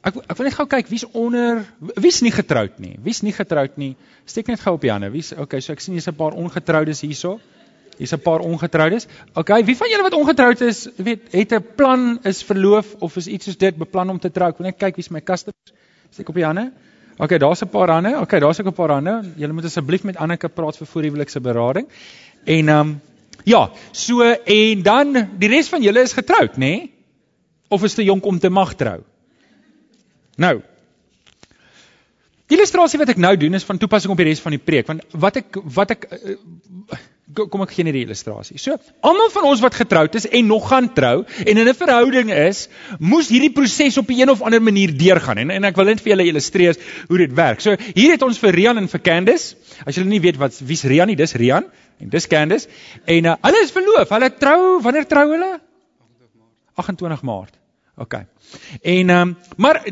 ek 0.04 0.16
ek 0.28 0.38
wil 0.38 0.48
net 0.48 0.56
gou 0.58 0.66
kyk 0.68 0.90
wie's 0.90 1.06
onder 1.14 1.64
wie's 1.96 2.22
nie 2.22 2.32
getroud 2.32 2.80
nie. 2.80 2.98
Wie's 3.04 3.22
nie 3.24 3.34
getroud 3.34 3.78
nie? 3.78 3.96
Steek 4.26 4.48
net 4.48 4.60
gou 4.64 4.74
op 4.78 4.82
die 4.82 4.92
hande. 4.92 5.12
Wie's 5.14 5.32
okay, 5.34 5.62
so 5.62 5.74
ek 5.74 5.82
sien 5.82 5.98
hier's 5.98 6.08
'n 6.08 6.16
paar 6.16 6.34
ongetroudes 6.34 7.02
hierso. 7.02 7.40
Hier's 7.98 8.14
'n 8.14 8.22
paar 8.24 8.40
ongetroudes. 8.40 9.08
Okay, 9.36 9.64
wie 9.66 9.76
van 9.76 9.90
julle 9.90 10.04
wat 10.04 10.14
ongetroud 10.14 10.62
is, 10.62 10.88
weet, 10.96 11.32
het 11.32 11.54
'n 11.54 11.66
plan, 11.76 12.20
is 12.24 12.44
verloof 12.44 12.96
of 13.00 13.18
is 13.18 13.28
iets 13.28 13.46
soos 13.46 13.58
dit 13.58 13.76
beplan 13.76 14.10
om 14.10 14.20
te 14.20 14.32
trou? 14.32 14.50
Ek 14.50 14.58
wil 14.58 14.68
net 14.68 14.78
kyk 14.78 14.96
wie's 14.96 15.10
my 15.10 15.22
customers. 15.22 15.74
Steek 16.10 16.30
op 16.30 16.36
die 16.36 16.46
hande. 16.46 16.72
Okay, 17.18 17.38
daar's 17.38 17.62
'n 17.62 17.70
paar 17.70 17.90
hande. 17.90 18.18
Okay, 18.22 18.40
daar's 18.40 18.60
ook 18.60 18.68
'n 18.68 18.74
paar 18.74 18.90
hande. 18.90 19.24
Julle 19.36 19.54
moet 19.54 19.66
asseblief 19.66 20.04
met 20.04 20.18
Anneke 20.18 20.50
praat 20.50 20.78
vir 20.78 20.88
voorhuwelikse 20.88 21.42
berading. 21.42 21.88
En 22.46 22.70
ehm 22.70 22.80
um, 22.80 23.02
ja, 23.44 23.72
so 23.92 24.22
en 24.22 24.82
dan 24.82 25.28
die 25.38 25.50
res 25.50 25.70
van 25.70 25.82
julle 25.82 26.02
is 26.02 26.14
getroud, 26.14 26.56
nê? 26.56 26.58
Nee? 26.58 26.94
Of 27.70 27.84
is 27.84 27.94
te 27.94 28.04
jonk 28.04 28.26
om 28.26 28.40
te 28.40 28.50
mag 28.50 28.74
trou? 28.76 29.04
Nou. 30.40 30.60
Die 32.50 32.58
illustrasie 32.58 32.98
wat 32.98 33.12
ek 33.14 33.20
nou 33.22 33.36
doen 33.38 33.54
is 33.54 33.66
van 33.68 33.78
toepassing 33.78 34.12
op 34.14 34.18
die 34.18 34.26
res 34.32 34.42
van 34.42 34.56
die 34.56 34.64
preek, 34.64 34.88
want 34.90 35.04
wat 35.22 35.36
ek 35.38 35.58
wat 35.76 35.92
ek 35.94 36.08
uh, 36.10 36.38
kom 37.38 37.62
ek 37.62 37.76
gee 37.76 37.86
net 37.86 37.94
die 37.94 38.02
illustrasie. 38.08 38.58
So, 38.58 38.80
almal 39.06 39.30
van 39.30 39.46
ons 39.52 39.62
wat 39.62 39.76
getroud 39.78 40.16
is 40.18 40.26
en 40.26 40.48
nog 40.50 40.66
gaan 40.72 40.88
trou 40.98 41.26
en 41.46 41.62
in 41.62 41.68
'n 41.70 41.76
verhouding 41.78 42.32
is, 42.34 42.68
moes 42.98 43.30
hierdie 43.30 43.52
proses 43.54 43.98
op 44.02 44.10
'n 44.10 44.22
een 44.22 44.30
of 44.34 44.42
ander 44.42 44.62
manier 44.62 44.96
deurgaan 44.98 45.38
en 45.38 45.52
en 45.52 45.64
ek 45.64 45.76
wil 45.76 45.86
net 45.86 46.02
vir 46.02 46.16
julle 46.16 46.26
illustreer 46.26 46.76
hoe 47.08 47.18
dit 47.18 47.34
werk. 47.34 47.62
So, 47.62 47.76
hier 47.94 48.12
het 48.12 48.22
ons 48.22 48.40
vir 48.40 48.52
Rian 48.52 48.78
en 48.78 48.88
vir 48.88 49.00
Candice. 49.00 49.56
As 49.86 49.96
julle 49.96 50.10
nie 50.10 50.22
weet 50.22 50.38
wat 50.38 50.58
wie's 50.58 50.84
Rian 50.84 51.08
nie, 51.08 51.16
dis 51.16 51.34
Rian 51.34 51.66
en 52.00 52.10
dis 52.10 52.28
Candice 52.28 52.68
en 53.06 53.26
uh, 53.26 53.36
hulle 53.42 53.64
is 53.64 53.72
verloof. 53.72 54.10
Hulle 54.10 54.34
trou, 54.38 54.82
wanneer 54.82 55.06
trou 55.06 55.30
hulle? 55.32 55.60
28 56.00 56.34
Maart. 56.34 56.74
28 56.76 57.22
Maart. 57.22 57.59
OK. 58.00 58.14
En 58.82 59.10
ehm 59.10 59.22
um, 59.22 59.38
maar 59.58 59.84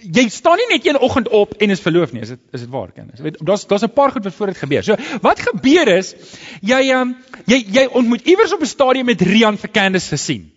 jy 0.00 0.28
staan 0.32 0.56
nie 0.56 0.68
net 0.70 0.86
een 0.86 0.98
oggend 0.98 1.28
op 1.28 1.52
en 1.60 1.70
is 1.70 1.80
verloof 1.80 2.12
nie. 2.12 2.22
Is 2.24 2.28
dit 2.28 2.40
is 2.56 2.60
dit 2.64 2.70
waar, 2.72 2.92
kinders? 2.92 3.20
Weet, 3.20 3.38
daar's 3.44 3.66
daar's 3.66 3.84
'n 3.84 3.92
paar 3.92 4.10
goed 4.10 4.24
wat 4.24 4.34
voor 4.34 4.46
dit 4.46 4.56
gebeur. 4.56 4.84
So, 4.84 4.96
wat 5.22 5.40
gebeur 5.40 5.88
is 5.88 6.14
jy 6.60 6.80
ehm 6.90 7.00
um, 7.00 7.16
jy 7.46 7.64
jy 7.70 7.88
ontmoet 7.92 8.26
iewers 8.26 8.52
op 8.52 8.60
'n 8.60 8.66
stadium 8.66 9.06
met 9.06 9.20
Rian 9.20 9.58
vir 9.58 9.70
Candice 9.70 10.08
gesien. 10.08 10.52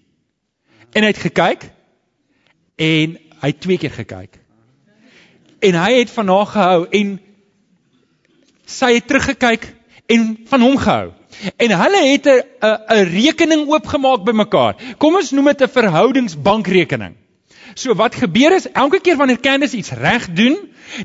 En 0.91 1.01
hy 1.01 1.07
het 1.07 1.17
gekyk 1.17 1.69
en 2.75 3.17
hy 3.41 3.47
het 3.47 3.61
twee 3.61 3.77
keer 3.77 3.91
gekyk. 3.91 4.39
En 5.59 5.75
hy 5.83 5.93
het 5.99 6.09
van 6.09 6.27
haar 6.27 6.45
gehou 6.45 6.87
en 6.89 7.19
sy 8.65 8.93
het 8.93 9.07
teruggekyk 9.07 9.73
en 10.05 10.39
van 10.45 10.61
hom 10.61 10.77
gehou. 10.77 11.11
En 11.57 11.71
hulle 11.71 12.01
het 12.07 12.25
'n 12.27 12.43
'n 12.89 13.05
rekening 13.13 13.67
oopgemaak 13.67 14.23
by 14.23 14.31
mekaar. 14.31 14.75
Kom 14.97 15.15
ons 15.15 15.31
noem 15.31 15.45
dit 15.45 15.61
'n 15.61 15.67
verhoudingsbankrekening. 15.67 17.15
So 17.75 17.93
wat 17.95 18.15
gebeur 18.15 18.55
is 18.55 18.71
elke 18.71 18.99
keer 18.99 19.17
wanneer 19.17 19.39
Candice 19.39 19.77
iets 19.77 19.91
reg 19.91 20.27
doen, 20.35 20.57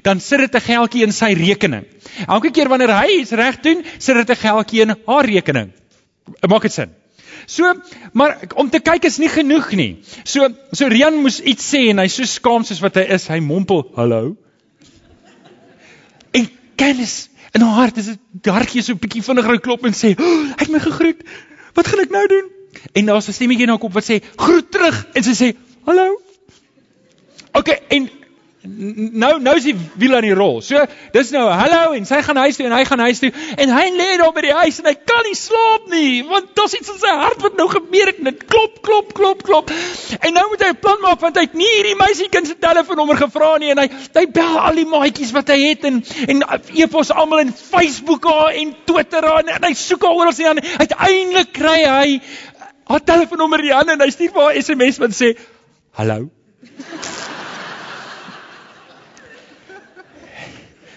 dan 0.03 0.21
sit 0.21 0.39
dit 0.39 0.55
'n 0.55 0.61
geldjie 0.61 1.03
in 1.03 1.13
sy 1.13 1.33
rekening. 1.33 1.85
Elke 2.27 2.51
keer 2.51 2.69
wanneer 2.69 2.93
hy 2.95 3.21
iets 3.21 3.31
reg 3.31 3.61
doen, 3.61 3.85
sit 3.99 4.17
dit 4.17 4.31
'n 4.31 4.37
geldjie 4.37 4.81
in 4.81 4.97
haar 5.07 5.25
rekening. 5.25 5.73
Maak 6.49 6.63
dit 6.63 6.73
sin? 6.73 6.91
So, 7.47 7.75
maar 8.13 8.41
om 8.55 8.71
te 8.71 8.81
kyk 8.81 9.05
is 9.05 9.19
nie 9.19 9.29
genoeg 9.29 9.71
nie. 9.73 10.03
So, 10.25 10.49
so 10.73 10.89
Rian 10.89 11.21
moes 11.23 11.41
iets 11.41 11.75
sê 11.75 11.91
en 11.91 11.99
hy 11.99 12.09
so 12.09 12.25
skaam 12.25 12.65
soos 12.65 12.81
wat 12.83 12.95
hy 12.95 13.03
is, 13.03 13.29
hy 13.29 13.39
mompel, 13.39 13.85
"Hallo." 13.95 14.37
En 16.33 16.49
Candice 16.77 17.29
In 17.57 17.63
haar 17.65 17.79
hart 17.81 17.97
is 17.97 18.11
dit 18.13 18.53
hartjie 18.53 18.83
so 18.85 18.93
'n 18.93 19.01
bietjie 19.01 19.23
vinniger 19.25 19.61
klop 19.65 19.87
en 19.89 19.95
sê, 19.97 20.13
oh, 20.13 20.41
"Hy 20.57 20.63
het 20.65 20.73
my 20.75 20.81
gegroet. 20.81 21.21
Wat 21.75 21.87
gaan 21.89 22.05
ek 22.05 22.11
nou 22.11 22.27
doen?" 22.29 22.51
En 22.93 23.07
daar's 23.07 23.29
'n 23.29 23.33
stemmetjie 23.33 23.65
in 23.65 23.73
haar 23.73 23.79
kop 23.79 23.93
wat 23.93 24.05
sê, 24.05 24.21
"Groet 24.37 24.71
terug." 24.71 25.07
En 25.15 25.23
sy 25.23 25.35
sê, 25.43 25.57
"Hallo." 25.87 26.21
Okay, 27.53 27.81
en 27.89 28.11
nou 29.17 29.33
nou 29.41 29.55
is 29.59 29.67
die 29.67 29.75
wiel 30.01 30.15
aan 30.17 30.27
die 30.27 30.35
rol. 30.37 30.61
So 30.65 30.83
dis 31.15 31.33
nou 31.35 31.45
hallo 31.49 31.95
en 31.97 32.07
sy 32.09 32.21
gaan 32.27 32.41
huis 32.45 32.59
toe 32.59 32.67
en 32.69 32.75
hy 32.77 32.83
gaan 32.89 33.03
huis 33.07 33.23
toe 33.23 33.31
en 33.33 33.73
hy 33.73 33.85
lê 33.97 34.09
daar 34.21 34.35
by 34.37 34.45
die 34.47 34.55
huis 34.61 34.81
en 34.83 34.91
hy 34.91 34.95
kan 35.09 35.25
nie 35.27 35.37
slaap 35.39 35.89
nie 35.93 36.11
want 36.29 36.53
daar's 36.59 36.77
iets 36.79 36.93
in 36.93 37.01
sy 37.01 37.15
hart 37.23 37.43
wat 37.45 37.59
nou 37.61 37.69
gebeur 37.73 38.13
het 38.13 38.21
en 38.23 38.31
dit 38.31 38.45
klop 38.45 38.81
klop 38.87 39.15
klop 39.17 39.45
klop. 39.47 39.73
En 40.21 40.37
nou 40.37 40.47
moet 40.53 40.67
hy 40.67 40.71
'n 40.75 40.81
plan 40.85 41.01
maak 41.05 41.21
want 41.25 41.41
hy 41.41 41.47
het 41.49 41.57
nie 41.57 41.73
hierdie 41.77 41.97
meisiekind 41.99 42.47
se 42.47 42.59
telefoonnommer 42.61 43.21
gevra 43.23 43.57
nie 43.59 43.73
en 43.75 43.83
hy 43.85 43.89
hy 44.21 44.27
bel 44.39 44.59
al 44.61 44.81
die 44.83 44.89
maatjies 44.89 45.33
wat 45.37 45.49
hy 45.55 45.61
het 45.69 45.85
en 45.85 46.03
en 46.29 46.45
e-pos 46.75 47.11
almal 47.11 47.45
in 47.47 47.53
Facebook 47.53 48.27
en 48.27 48.75
Twitter 48.85 49.25
en, 49.25 49.49
en 49.49 49.69
hy 49.69 49.75
soek 49.75 50.05
haar 50.05 50.23
oral 50.23 50.33
sien 50.37 50.53
en 50.53 50.63
uiteindelik 50.63 51.53
kry 51.53 51.79
hy 51.85 52.21
haar 52.87 53.05
telefoonnommer 53.05 53.65
in 53.65 53.71
die 53.71 53.77
hand 53.77 53.91
en 53.91 54.01
hy 54.01 54.11
stuur 54.11 54.35
vir 54.35 54.49
haar 54.49 54.63
SMS 54.63 55.01
wat 55.03 55.17
sê 55.17 55.37
hallo 55.99 56.27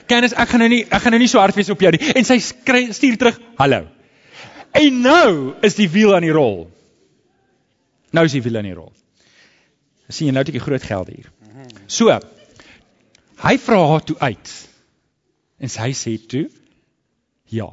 Kennis, 0.09 0.33
ek 0.33 0.49
gaan 0.49 0.63
nou 0.63 0.69
nie 0.71 0.81
ek 0.87 1.03
gaan 1.03 1.13
nou 1.13 1.21
nie 1.21 1.29
so 1.29 1.41
hard 1.41 1.57
wees 1.57 1.69
op 1.69 1.81
jou 1.83 1.91
nie. 1.93 2.01
En 2.17 2.25
sy 2.25 2.39
skry 2.41 2.87
stuur 2.95 3.17
terug, 3.21 3.39
"Hallo." 3.59 3.87
En 4.73 5.01
nou 5.01 5.55
is 5.61 5.75
die 5.75 5.89
wiel 5.89 6.15
aan 6.15 6.25
die 6.25 6.33
rol. 6.33 6.69
Nou 8.13 8.25
is 8.25 8.33
die 8.33 8.41
wiel 8.41 8.57
aan 8.57 8.69
die 8.69 8.77
rol. 8.77 8.91
Ek 10.09 10.13
sien 10.13 10.27
jy 10.27 10.33
nou 10.33 10.41
'n 10.41 10.45
bietjie 10.45 10.65
groot 10.65 10.83
geld 10.83 11.07
hier. 11.07 11.31
So. 11.87 12.19
Hy 13.39 13.57
vra 13.57 13.87
haar 13.87 14.03
toe 14.03 14.17
uit. 14.19 14.69
En 15.59 15.69
sy 15.69 15.91
sê 15.93 16.27
toe, 16.27 16.49
"Ja." 17.45 17.69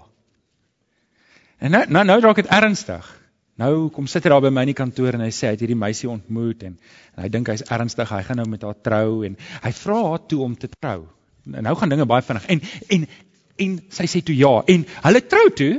En 1.58 1.70
nou 1.70 1.84
nou 1.88 2.04
nou 2.04 2.20
raak 2.20 2.36
dit 2.36 2.46
ernstig. 2.46 3.22
Nou 3.56 3.88
kom 3.88 4.06
sit 4.06 4.24
hy 4.24 4.30
daar 4.30 4.42
by 4.42 4.50
my 4.50 4.62
in 4.62 4.74
die 4.74 4.74
kantoor 4.74 5.14
en 5.14 5.20
hy 5.20 5.30
sê 5.30 5.46
hy 5.46 5.54
het 5.54 5.60
hierdie 5.60 5.76
meisie 5.76 6.10
ontmoet 6.10 6.62
en, 6.62 6.78
en 7.16 7.22
hy 7.22 7.28
dink 7.28 7.48
hy's 7.48 7.62
ernstig, 7.62 8.10
hy 8.10 8.22
gaan 8.22 8.36
nou 8.36 8.48
met 8.48 8.62
haar 8.62 8.76
trou 8.82 9.24
en 9.24 9.36
hy 9.62 9.72
vra 9.72 10.02
haar 10.10 10.26
toe 10.26 10.42
om 10.42 10.54
te 10.54 10.68
trou 10.68 11.06
nou 11.46 11.76
gaan 11.76 11.88
dinge 11.88 12.06
baie 12.06 12.22
vinnig. 12.22 12.46
En 12.46 12.62
en 12.88 13.08
en 13.56 13.76
sy 13.88 14.06
sê 14.10 14.22
toe 14.22 14.36
ja. 14.36 14.62
En 14.66 14.86
hulle 15.08 15.26
trou 15.26 15.50
toe 15.50 15.74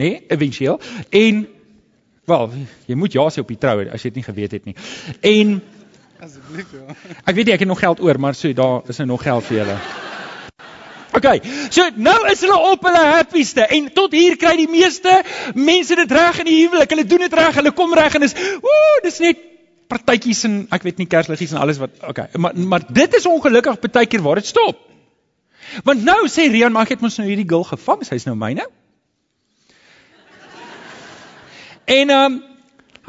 nê 0.00 0.04
nee, 0.06 0.20
éventueel 0.28 0.80
en 1.10 1.48
wel 2.30 2.52
jy 2.86 2.96
moet 2.96 3.12
ja 3.12 3.26
sê 3.28 3.42
op 3.42 3.50
die 3.50 3.58
troue 3.58 3.88
as 3.90 4.04
jy 4.04 4.12
dit 4.12 4.20
nie 4.20 4.28
geweet 4.28 4.54
het 4.56 4.68
nie. 4.68 4.76
En 5.20 5.58
asseblief 6.20 6.70
ja. 6.76 6.94
ek 7.24 7.34
weet 7.34 7.50
jy 7.50 7.58
ek 7.58 7.66
het 7.66 7.72
nog 7.72 7.82
geld 7.82 8.00
oor 8.04 8.20
maar 8.22 8.38
so 8.38 8.52
daar 8.56 8.88
is 8.88 9.02
nou 9.02 9.10
nog 9.14 9.26
geld 9.26 9.44
vir 9.50 9.60
julle. 9.60 9.76
OK 11.18 11.28
so 11.74 11.88
nou 11.96 12.16
is 12.30 12.42
hulle 12.46 12.58
op 12.70 12.88
hulle 12.88 13.04
happieste. 13.16 13.66
En 13.66 13.92
tot 13.92 14.14
hier 14.14 14.38
kry 14.40 14.54
die 14.62 14.70
meeste 14.70 15.20
mense 15.54 15.98
dit 15.98 16.18
reg 16.20 16.42
in 16.44 16.50
die 16.52 16.58
huwelik. 16.62 16.94
Hulle 16.94 17.06
doen 17.06 17.26
dit 17.26 17.38
reg 17.42 17.60
hulle 17.60 17.74
kom 17.76 17.94
reg 17.98 18.18
en 18.20 18.28
is 18.28 18.36
ooh 18.60 19.00
dis 19.04 19.22
net 19.26 19.48
partytjies 19.90 20.44
en 20.46 20.60
ek 20.70 20.86
weet 20.86 21.02
nie 21.02 21.08
kersliggies 21.10 21.52
en 21.54 21.64
alles 21.64 21.80
wat 21.82 21.98
OK 22.06 22.22
maar 22.38 22.54
maar 22.54 22.86
dit 22.86 23.18
is 23.18 23.26
ongelukkig 23.26 23.80
partykeer 23.82 24.22
waar 24.22 24.38
dit 24.38 24.46
stop 24.46 24.78
Want 25.86 26.04
nou 26.04 26.26
sê 26.28 26.48
Rian, 26.50 26.72
maar 26.72 26.88
ek 26.88 26.96
het 26.96 27.04
mos 27.04 27.18
nou 27.20 27.28
hierdie 27.28 27.48
girl 27.48 27.64
gevang, 27.68 28.02
sy's 28.06 28.26
nou 28.28 28.36
myne. 28.38 28.66
En 31.90 32.10
ehm 32.10 32.32
um, 32.32 32.40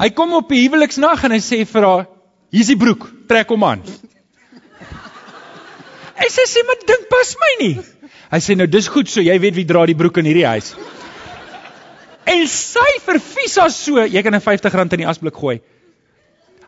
hy 0.02 0.08
kom 0.10 0.32
op 0.34 0.48
die 0.50 0.64
huweliksnag 0.64 1.20
en 1.28 1.34
hy 1.36 1.38
sê 1.44 1.60
vir 1.68 1.84
haar, 1.86 2.06
hier's 2.50 2.70
die 2.72 2.78
broek, 2.78 3.04
trek 3.30 3.52
hom 3.54 3.62
aan. 3.68 3.84
Hy 6.18 6.30
sê 6.32 6.46
sy 6.48 6.64
maar 6.66 6.80
dink 6.86 7.06
pas 7.10 7.30
my 7.38 7.52
nie. 7.60 7.76
Hy 8.32 8.40
sê 8.42 8.56
nou 8.58 8.66
dis 8.70 8.88
goed 8.90 9.10
so, 9.10 9.22
jy 9.22 9.36
weet 9.42 9.54
wie 9.58 9.66
dra 9.68 9.84
die 9.86 9.98
broek 9.98 10.18
in 10.22 10.26
hierdie 10.30 10.48
huis. 10.48 10.72
En 12.32 12.42
sy 12.50 12.88
vervies 13.04 13.54
haar 13.60 13.70
so, 13.74 14.02
jy 14.06 14.22
kan 14.22 14.34
'n 14.34 14.40
R50 14.40 14.96
in 14.96 15.02
die 15.04 15.10
asblik 15.12 15.38
gooi. 15.38 15.60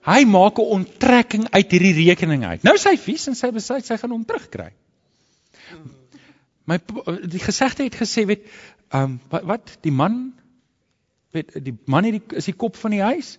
Hy 0.05 0.25
maak 0.29 0.59
'n 0.59 0.71
onttrekking 0.79 1.49
uit 1.51 1.71
hierdie 1.71 2.09
rekening 2.11 2.45
uit. 2.45 2.65
Nou 2.65 2.77
sy 2.79 2.97
vies 2.97 3.27
en 3.29 3.35
sy 3.35 3.51
besluit 3.51 3.87
sy 3.87 3.97
gaan 3.97 4.11
hom 4.11 4.25
terugkry. 4.25 4.71
My 6.65 6.79
die 7.29 7.43
gesegde 7.43 7.85
het 7.85 7.99
gesê 8.01 8.25
weet 8.27 8.47
ehm 8.89 9.03
um, 9.03 9.21
wat 9.29 9.45
wat 9.51 9.77
die 9.81 9.93
man 9.93 10.35
weet 11.35 11.53
die 11.65 11.75
man 11.85 12.05
het 12.05 12.17
die 12.19 12.39
is 12.41 12.49
die 12.49 12.57
kop 12.57 12.77
van 12.77 12.91
die 12.95 13.03
huis, 13.03 13.39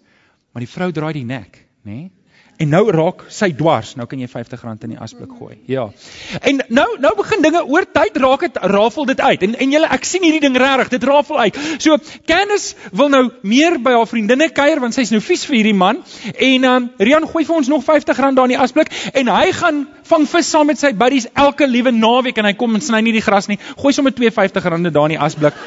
maar 0.52 0.66
die 0.66 0.72
vrou 0.72 0.92
draai 0.92 1.14
die 1.14 1.26
nek, 1.26 1.62
nê? 1.82 1.96
Nee? 1.96 2.12
En 2.58 2.70
nou 2.72 2.86
raak 2.94 3.26
sy 3.36 3.50
dwars. 3.58 3.96
Nou 4.00 4.06
kan 4.08 4.20
jy 4.22 4.30
R50 4.30 4.62
in 4.88 4.94
die 4.94 5.00
asblik 5.02 5.32
gooi. 5.36 5.58
Ja. 5.68 5.90
En 6.40 6.62
nou 6.72 6.86
nou 7.04 7.12
begin 7.18 7.42
dinge 7.44 7.66
oor 7.68 7.84
tyd 7.84 8.16
raak 8.24 8.46
dit 8.46 8.60
rafel 8.72 9.10
dit 9.10 9.22
uit. 9.22 9.42
En 9.48 9.58
en 9.66 9.74
julle 9.76 9.90
ek 9.92 10.08
sien 10.08 10.24
hierdie 10.24 10.40
ding 10.46 10.56
regtig, 10.58 10.94
dit 10.94 11.08
rafel 11.10 11.40
uit. 11.40 11.60
So 11.84 11.98
Candice 12.30 12.76
wil 12.96 13.12
nou 13.12 13.24
meer 13.44 13.76
by 13.84 13.98
haar 13.98 14.08
vriendinne 14.08 14.48
kuier 14.56 14.80
want 14.80 14.96
sy's 14.96 15.12
nou 15.12 15.20
vies 15.26 15.44
vir 15.50 15.58
hierdie 15.60 15.76
man. 15.76 16.00
En 16.34 16.70
um 16.70 16.88
Rian 17.10 17.28
gooi 17.28 17.44
vir 17.44 17.58
ons 17.58 17.72
nog 17.74 17.84
R50 17.84 18.24
daar 18.24 18.48
in 18.48 18.56
die 18.56 18.62
asblik 18.68 18.94
en 19.12 19.34
hy 19.36 19.52
gaan 19.60 19.84
vang 20.08 20.30
vis 20.32 20.54
saam 20.56 20.72
met 20.72 20.80
sy 20.80 20.94
buddies 20.96 21.28
elke 21.34 21.68
liewe 21.68 21.92
naweek 21.92 22.40
en 22.40 22.48
hy 22.48 22.56
kom 22.56 22.80
en 22.80 22.88
sny 22.88 23.04
nie 23.04 23.18
die 23.18 23.26
gras 23.26 23.52
nie. 23.52 23.60
Gooi 23.76 23.92
sommer 23.94 24.16
R250 24.16 24.72
daar 24.96 25.12
in 25.12 25.18
die 25.18 25.22
asblik. 25.28 25.60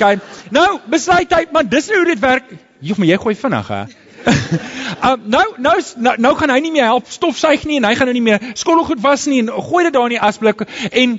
Kyk. 0.00 0.24
Nou 0.52 0.80
besluit 0.88 1.30
hy, 1.32 1.44
maar 1.52 1.68
dis 1.68 1.92
nou 1.92 2.00
hoe 2.02 2.10
dit 2.14 2.24
werk. 2.24 2.50
Joh, 2.80 2.96
maar 2.96 3.08
jy 3.08 3.20
gooi 3.20 3.36
vinnig 3.36 3.72
hè. 3.72 3.84
um, 5.06 5.22
nou, 5.30 5.44
nou 5.56 5.76
nou 5.96 6.14
nou 6.18 6.34
gaan 6.36 6.50
hy 6.50 6.60
nie 6.64 6.74
meer 6.74 6.88
help 6.90 7.10
stofsuig 7.10 7.64
nie 7.68 7.78
en 7.80 7.86
hy 7.88 7.94
gaan 7.94 8.10
nou 8.10 8.16
nie 8.16 8.26
meer 8.26 8.52
skottelgoed 8.54 9.02
was 9.04 9.26
nie 9.30 9.42
en 9.44 9.52
gooi 9.68 9.84
dit 9.86 9.94
daar 9.94 10.08
in 10.10 10.16
die 10.16 10.22
asblik 10.28 10.64
en 10.90 11.18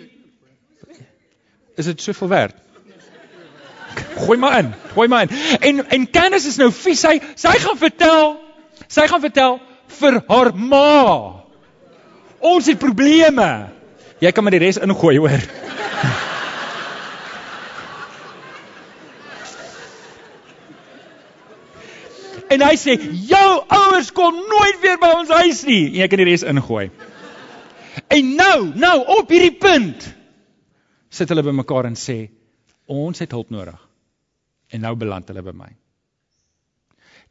is 1.78 1.86
dit 1.86 2.02
soveel 2.02 2.28
werd? 2.28 2.56
Gooi 4.18 4.38
maar 4.38 4.60
in, 4.60 4.74
gooi 4.94 5.08
maar 5.08 5.22
in. 5.22 5.30
En 5.60 5.90
en 5.90 6.10
Candice 6.10 6.48
is 6.48 6.58
nou 6.58 6.72
vies. 6.74 7.00
Sy 7.00 7.20
sy 7.36 7.54
gaan 7.62 7.78
vertel, 7.78 8.36
sy 8.88 9.06
gaan 9.10 9.22
vertel 9.22 9.60
vir 10.00 10.22
haar 10.28 10.54
ma. 10.56 10.88
Ons 12.40 12.70
het 12.70 12.82
probleme. 12.82 13.70
Jy 14.22 14.34
kan 14.34 14.46
maar 14.46 14.58
die 14.58 14.64
res 14.66 14.82
ingooi 14.82 15.18
hoor. 15.22 15.42
En 22.58 22.64
hy 22.66 22.74
sê, 22.82 22.98
"Jou 23.30 23.50
ouers 23.70 24.10
kom 24.18 24.34
nooit 24.34 24.80
weer 24.82 24.98
by 24.98 25.12
ons 25.20 25.30
huis 25.30 25.64
nie." 25.66 25.94
En 25.94 26.02
ek 26.06 26.10
kan 26.10 26.24
die 26.24 26.26
res 26.26 26.44
ingooi. 26.44 26.90
En 28.10 28.36
nou, 28.36 28.74
nou 28.74 28.98
op 29.20 29.30
hierdie 29.30 29.58
punt 29.62 30.08
sit 31.10 31.30
hulle 31.30 31.44
bymekaar 31.44 31.86
en 31.86 31.96
sê, 31.96 32.30
"Ons 32.88 33.20
het 33.20 33.32
hulp 33.32 33.50
nodig." 33.50 33.78
En 34.74 34.82
nou 34.82 34.96
beland 34.96 35.28
hulle 35.28 35.42
by 35.42 35.54
my. 35.54 35.70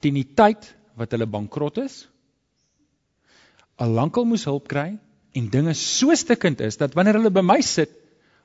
Teen 0.01 0.15
die 0.15 0.35
tyd 0.35 0.75
wat 0.97 1.11
hulle 1.11 1.27
bankrot 1.27 1.79
is, 1.79 2.09
al 3.77 3.91
lankal 3.91 4.25
moes 4.25 4.45
hulp 4.45 4.69
kry 4.69 4.99
en 5.33 5.51
dinge 5.51 5.75
so 5.75 6.15
stikkend 6.15 6.61
is 6.61 6.77
dat 6.77 6.95
wanneer 6.95 7.19
hulle 7.19 7.31
by 7.31 7.43
my 7.43 7.61
sit, 7.61 7.91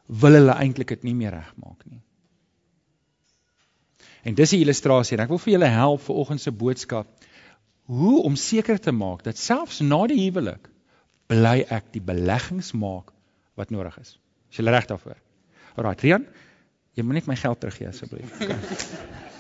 wil 0.08 0.34
hulle 0.34 0.58
eintlik 0.58 0.88
dit 0.88 1.04
nie 1.04 1.14
meer 1.14 1.32
regmaak 1.32 1.86
nie. 1.86 2.02
En 4.24 4.38
dis 4.38 4.54
die 4.54 4.62
illustrasie 4.62 5.18
en 5.18 5.24
ek 5.24 5.32
wil 5.34 5.42
vir 5.42 5.56
julle 5.56 5.72
help 5.74 6.04
vir 6.06 6.20
oggend 6.24 6.44
se 6.44 6.54
boodskap. 6.54 7.10
Hoe 7.90 8.22
om 8.24 8.36
seker 8.38 8.80
te 8.80 8.94
maak 8.94 9.24
dat 9.26 9.40
selfs 9.42 9.82
na 9.82 10.04
die 10.08 10.20
huwelik 10.22 10.70
bly 11.32 11.62
ek 11.72 11.90
die 11.96 12.04
beleggings 12.04 12.74
maak 12.78 13.12
wat 13.60 13.72
nodig 13.74 13.98
is. 14.02 14.18
Is 14.52 14.60
jy 14.60 14.68
reg 14.68 14.88
daarvoor? 14.90 15.18
Alraai, 15.80 15.96
Rian, 16.04 16.26
jy 16.96 17.06
moet 17.08 17.22
net 17.22 17.30
my 17.32 17.38
geld 17.40 17.62
teruggee 17.62 17.88
asseblief. 17.88 18.34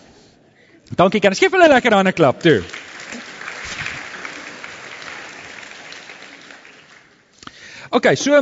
Dankie 0.99 1.21
kan. 1.23 1.35
Skep 1.35 1.53
hulle 1.55 1.69
lekker 1.71 1.93
aan 1.95 2.07
'n 2.07 2.15
klap 2.15 2.41
toe. 2.43 2.61
OK, 7.91 8.15
so 8.15 8.39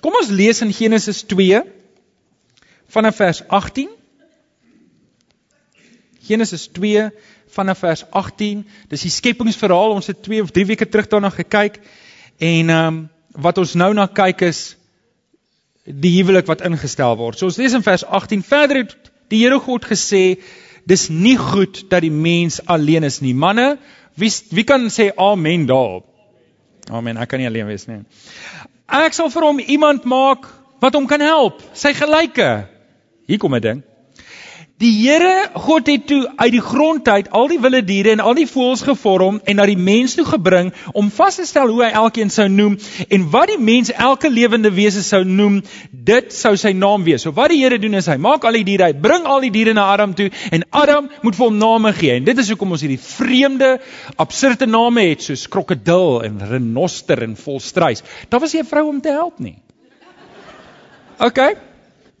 kom 0.00 0.14
ons 0.14 0.30
lees 0.30 0.62
in 0.62 0.72
Genesis 0.72 1.24
2 1.26 1.62
vanaf 2.94 3.16
vers 3.18 3.42
18 3.48 3.90
Genesis 6.26 6.68
2 6.72 7.08
vanaf 7.52 7.78
vers 7.78 8.04
18. 8.10 8.66
Dis 8.88 9.06
die 9.06 9.10
skepingsverhaal. 9.10 9.96
Ons 9.98 10.06
het 10.06 10.22
2 10.22 10.42
of 10.42 10.50
3 10.50 10.66
weke 10.66 10.88
terug 10.88 11.08
daarna 11.08 11.30
gekyk. 11.30 11.80
En 12.38 12.70
ehm 12.70 12.86
um, 12.86 13.08
wat 13.32 13.58
ons 13.58 13.72
nou 13.80 13.94
na 13.96 14.04
kyk 14.12 14.42
is 14.44 14.76
die 15.84 16.10
huwelik 16.18 16.46
wat 16.46 16.60
ingestel 16.66 17.16
word. 17.16 17.38
So 17.38 17.48
ons 17.48 17.56
lees 17.56 17.72
in 17.72 17.84
vers 17.84 18.04
18. 18.04 18.42
Verder 18.44 18.82
het 18.82 18.92
die 19.32 19.40
Here 19.40 19.58
God 19.58 19.86
gesê, 19.88 20.38
dis 20.84 21.08
nie 21.08 21.36
goed 21.40 21.84
dat 21.90 22.04
die 22.04 22.12
mens 22.12 22.60
alleen 22.66 23.08
is 23.08 23.20
nie. 23.24 23.32
Manne, 23.34 23.78
wie 24.20 24.30
wie 24.52 24.64
kan 24.68 24.90
sê 24.92 25.10
amen 25.16 25.66
daarop? 25.66 26.04
Amen. 26.90 27.16
Ek 27.16 27.30
kan 27.30 27.40
nie 27.40 27.48
alleen 27.48 27.70
wees 27.70 27.86
nie. 27.88 28.02
Ek 28.92 29.16
sal 29.16 29.30
vir 29.32 29.46
hom 29.46 29.62
iemand 29.62 30.04
maak 30.04 30.48
wat 30.82 30.98
hom 30.98 31.06
kan 31.06 31.22
help, 31.22 31.62
sy 31.78 31.94
gelyke. 31.94 32.66
Hier 33.26 33.38
kom 33.38 33.54
'n 33.54 33.62
ding. 33.62 33.82
Die 34.80 34.90
Here 34.96 35.50
God 35.54 35.86
het 35.86 36.06
toe 36.08 36.22
uit 36.36 36.52
die 36.54 36.62
grond 36.64 37.08
uit 37.08 37.28
al 37.30 37.48
die 37.52 37.58
wilde 37.60 37.82
diere 37.86 38.10
en 38.16 38.22
al 38.24 38.34
die 38.34 38.48
voëls 38.50 38.82
gevorm 38.86 39.38
en 39.46 39.58
na 39.60 39.66
die 39.68 39.78
mens 39.78 40.16
toe 40.18 40.24
gebring 40.26 40.72
om 40.98 41.10
vas 41.12 41.36
te 41.38 41.46
stel 41.46 41.70
hoe 41.70 41.84
hy 41.84 41.90
elkeen 42.00 42.32
sou 42.32 42.48
noem 42.50 42.78
en 43.06 43.26
wat 43.30 43.52
die 43.52 43.60
mens 43.62 43.92
elke 43.92 44.30
lewende 44.32 44.72
wese 44.74 45.04
sou 45.06 45.22
noem, 45.28 45.60
dit 45.92 46.32
sou 46.34 46.54
sy 46.58 46.72
naam 46.74 47.04
wees. 47.06 47.22
So 47.22 47.34
wat 47.36 47.52
die 47.52 47.60
Here 47.62 47.78
doen 47.78 47.94
is 48.00 48.08
hy 48.10 48.16
maak 48.16 48.46
al 48.48 48.58
die 48.58 48.64
diere, 48.66 48.88
hy 48.90 48.98
bring 49.06 49.28
al 49.28 49.44
die 49.44 49.52
diere 49.54 49.74
na 49.76 49.86
Adam 49.92 50.16
toe 50.18 50.30
en 50.50 50.66
Adam 50.70 51.10
moet 51.22 51.38
vir 51.38 51.46
hom 51.46 51.58
name 51.60 51.92
gee. 51.98 52.16
En 52.18 52.26
dit 52.26 52.38
is 52.42 52.50
hoekom 52.50 52.74
ons 52.74 52.82
hierdie 52.82 53.00
vreemde, 53.02 53.74
absurde 54.16 54.66
name 54.66 55.04
het 55.12 55.28
soos 55.28 55.46
krokodil 55.52 56.24
en 56.26 56.40
renoster 56.54 57.22
en 57.22 57.36
volstruis. 57.38 58.02
Daar 58.28 58.42
was 58.42 58.56
nie 58.56 58.62
'n 58.62 58.72
vrou 58.72 58.88
om 58.88 59.00
te 59.00 59.14
help 59.14 59.38
nie. 59.38 59.58
OK. 61.20 61.71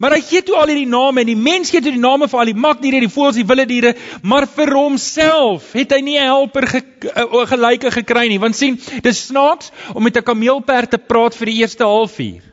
Maar 0.02 0.16
hy 0.16 0.22
gee 0.26 0.42
toe 0.42 0.56
al 0.58 0.66
hierdie 0.72 0.88
name 0.90 1.22
en 1.22 1.28
die 1.30 1.38
mens 1.38 1.70
gee 1.70 1.78
toe 1.78 1.92
die 1.94 2.02
name 2.02 2.26
vir 2.26 2.40
al 2.42 2.48
die 2.50 2.58
magdiere, 2.58 3.00
die 3.04 3.12
voëls, 3.12 3.38
die 3.38 3.46
wilde 3.46 3.68
diere, 3.70 3.92
maar 4.26 4.48
vir 4.50 4.74
homself 4.74 5.68
het 5.78 5.94
hy 5.94 6.00
nie 6.02 6.18
'n 6.18 6.26
helper 6.26 6.66
ge, 6.66 6.82
uh, 7.06 7.46
gelyke 7.46 7.94
gekry 7.94 8.26
nie. 8.26 8.40
Want 8.42 8.58
sien, 8.58 8.80
dis 9.02 9.26
snaaks 9.30 9.70
om 9.94 10.02
met 10.02 10.18
'n 10.18 10.26
kameelperd 10.26 10.90
te 10.90 10.98
praat 10.98 11.38
vir 11.38 11.46
die 11.46 11.60
eerste 11.62 11.84
halfuur. 11.84 12.51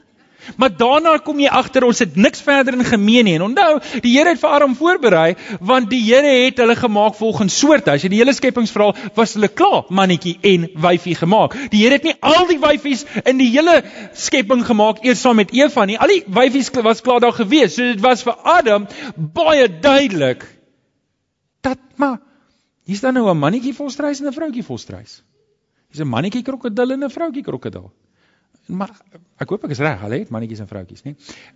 Maar 0.57 0.71
daarna 0.77 1.17
kom 1.17 1.39
jy 1.39 1.47
agter 1.47 1.83
ons 1.83 1.99
het 1.99 2.15
niks 2.15 2.41
verder 2.41 2.73
in 2.73 2.85
gemeen 2.85 3.25
nie. 3.25 3.35
En 3.39 3.47
onthou, 3.49 3.79
die 4.01 4.15
Here 4.17 4.33
het 4.33 4.41
vir 4.41 4.49
Adam 4.49 4.75
voorberei 4.75 5.35
want 5.59 5.89
die 5.89 6.01
Here 6.03 6.31
het 6.45 6.57
hulle 6.61 6.75
gemaak 6.75 7.15
volgens 7.15 7.57
soorte. 7.59 7.91
As 7.91 8.03
jy 8.03 8.11
die 8.13 8.21
hele 8.21 8.33
skepingsverhaal 8.33 8.95
was 9.15 9.35
hulle 9.37 9.47
klaar 9.47 9.85
mannetjie 9.89 10.37
en 10.41 10.69
wyfie 10.75 11.15
gemaak. 11.19 11.55
Die 11.73 11.83
Here 11.83 11.99
het 11.99 12.07
nie 12.07 12.15
al 12.19 12.47
die 12.49 12.59
wyfies 12.61 13.05
in 13.23 13.41
die 13.41 13.49
hele 13.53 13.81
skepping 14.13 14.65
gemaak 14.65 15.03
eers 15.05 15.21
saam 15.21 15.39
met 15.39 15.53
Eva 15.55 15.85
nie. 15.85 15.99
Al 15.99 16.11
die 16.11 16.23
wyfies 16.27 16.71
was 16.83 17.03
klaar 17.05 17.19
daar 17.23 17.35
gewees. 17.35 17.75
So 17.75 17.83
dit 17.83 18.01
was 18.03 18.23
vir 18.23 18.37
Adam 18.43 18.87
baie 19.15 19.67
duidelik 19.67 20.45
dat 21.61 21.79
maar 21.95 22.19
hier's 22.87 23.01
dan 23.01 23.13
nou 23.13 23.29
'n 23.29 23.37
mannetjie 23.37 23.73
volstruis 23.73 24.19
en 24.19 24.27
'n 24.27 24.33
vroutjie 24.33 24.63
volstruis. 24.63 25.23
Hier's 25.89 26.01
'n 26.01 26.07
mannetjie 26.07 26.43
krokodil 26.43 26.91
en 26.91 27.03
'n 27.03 27.09
vroutjie 27.09 27.43
krokodil 27.43 27.91
maar 28.69 28.91
ek 29.41 29.49
hoop 29.49 29.63
ek 29.65 29.73
is 29.73 29.81
reg, 29.81 29.97
hulle 30.03 30.19
het 30.21 30.31
mannetjies 30.33 30.61
en 30.63 30.67
vroutjies, 30.69 31.01
nê? 31.05 31.13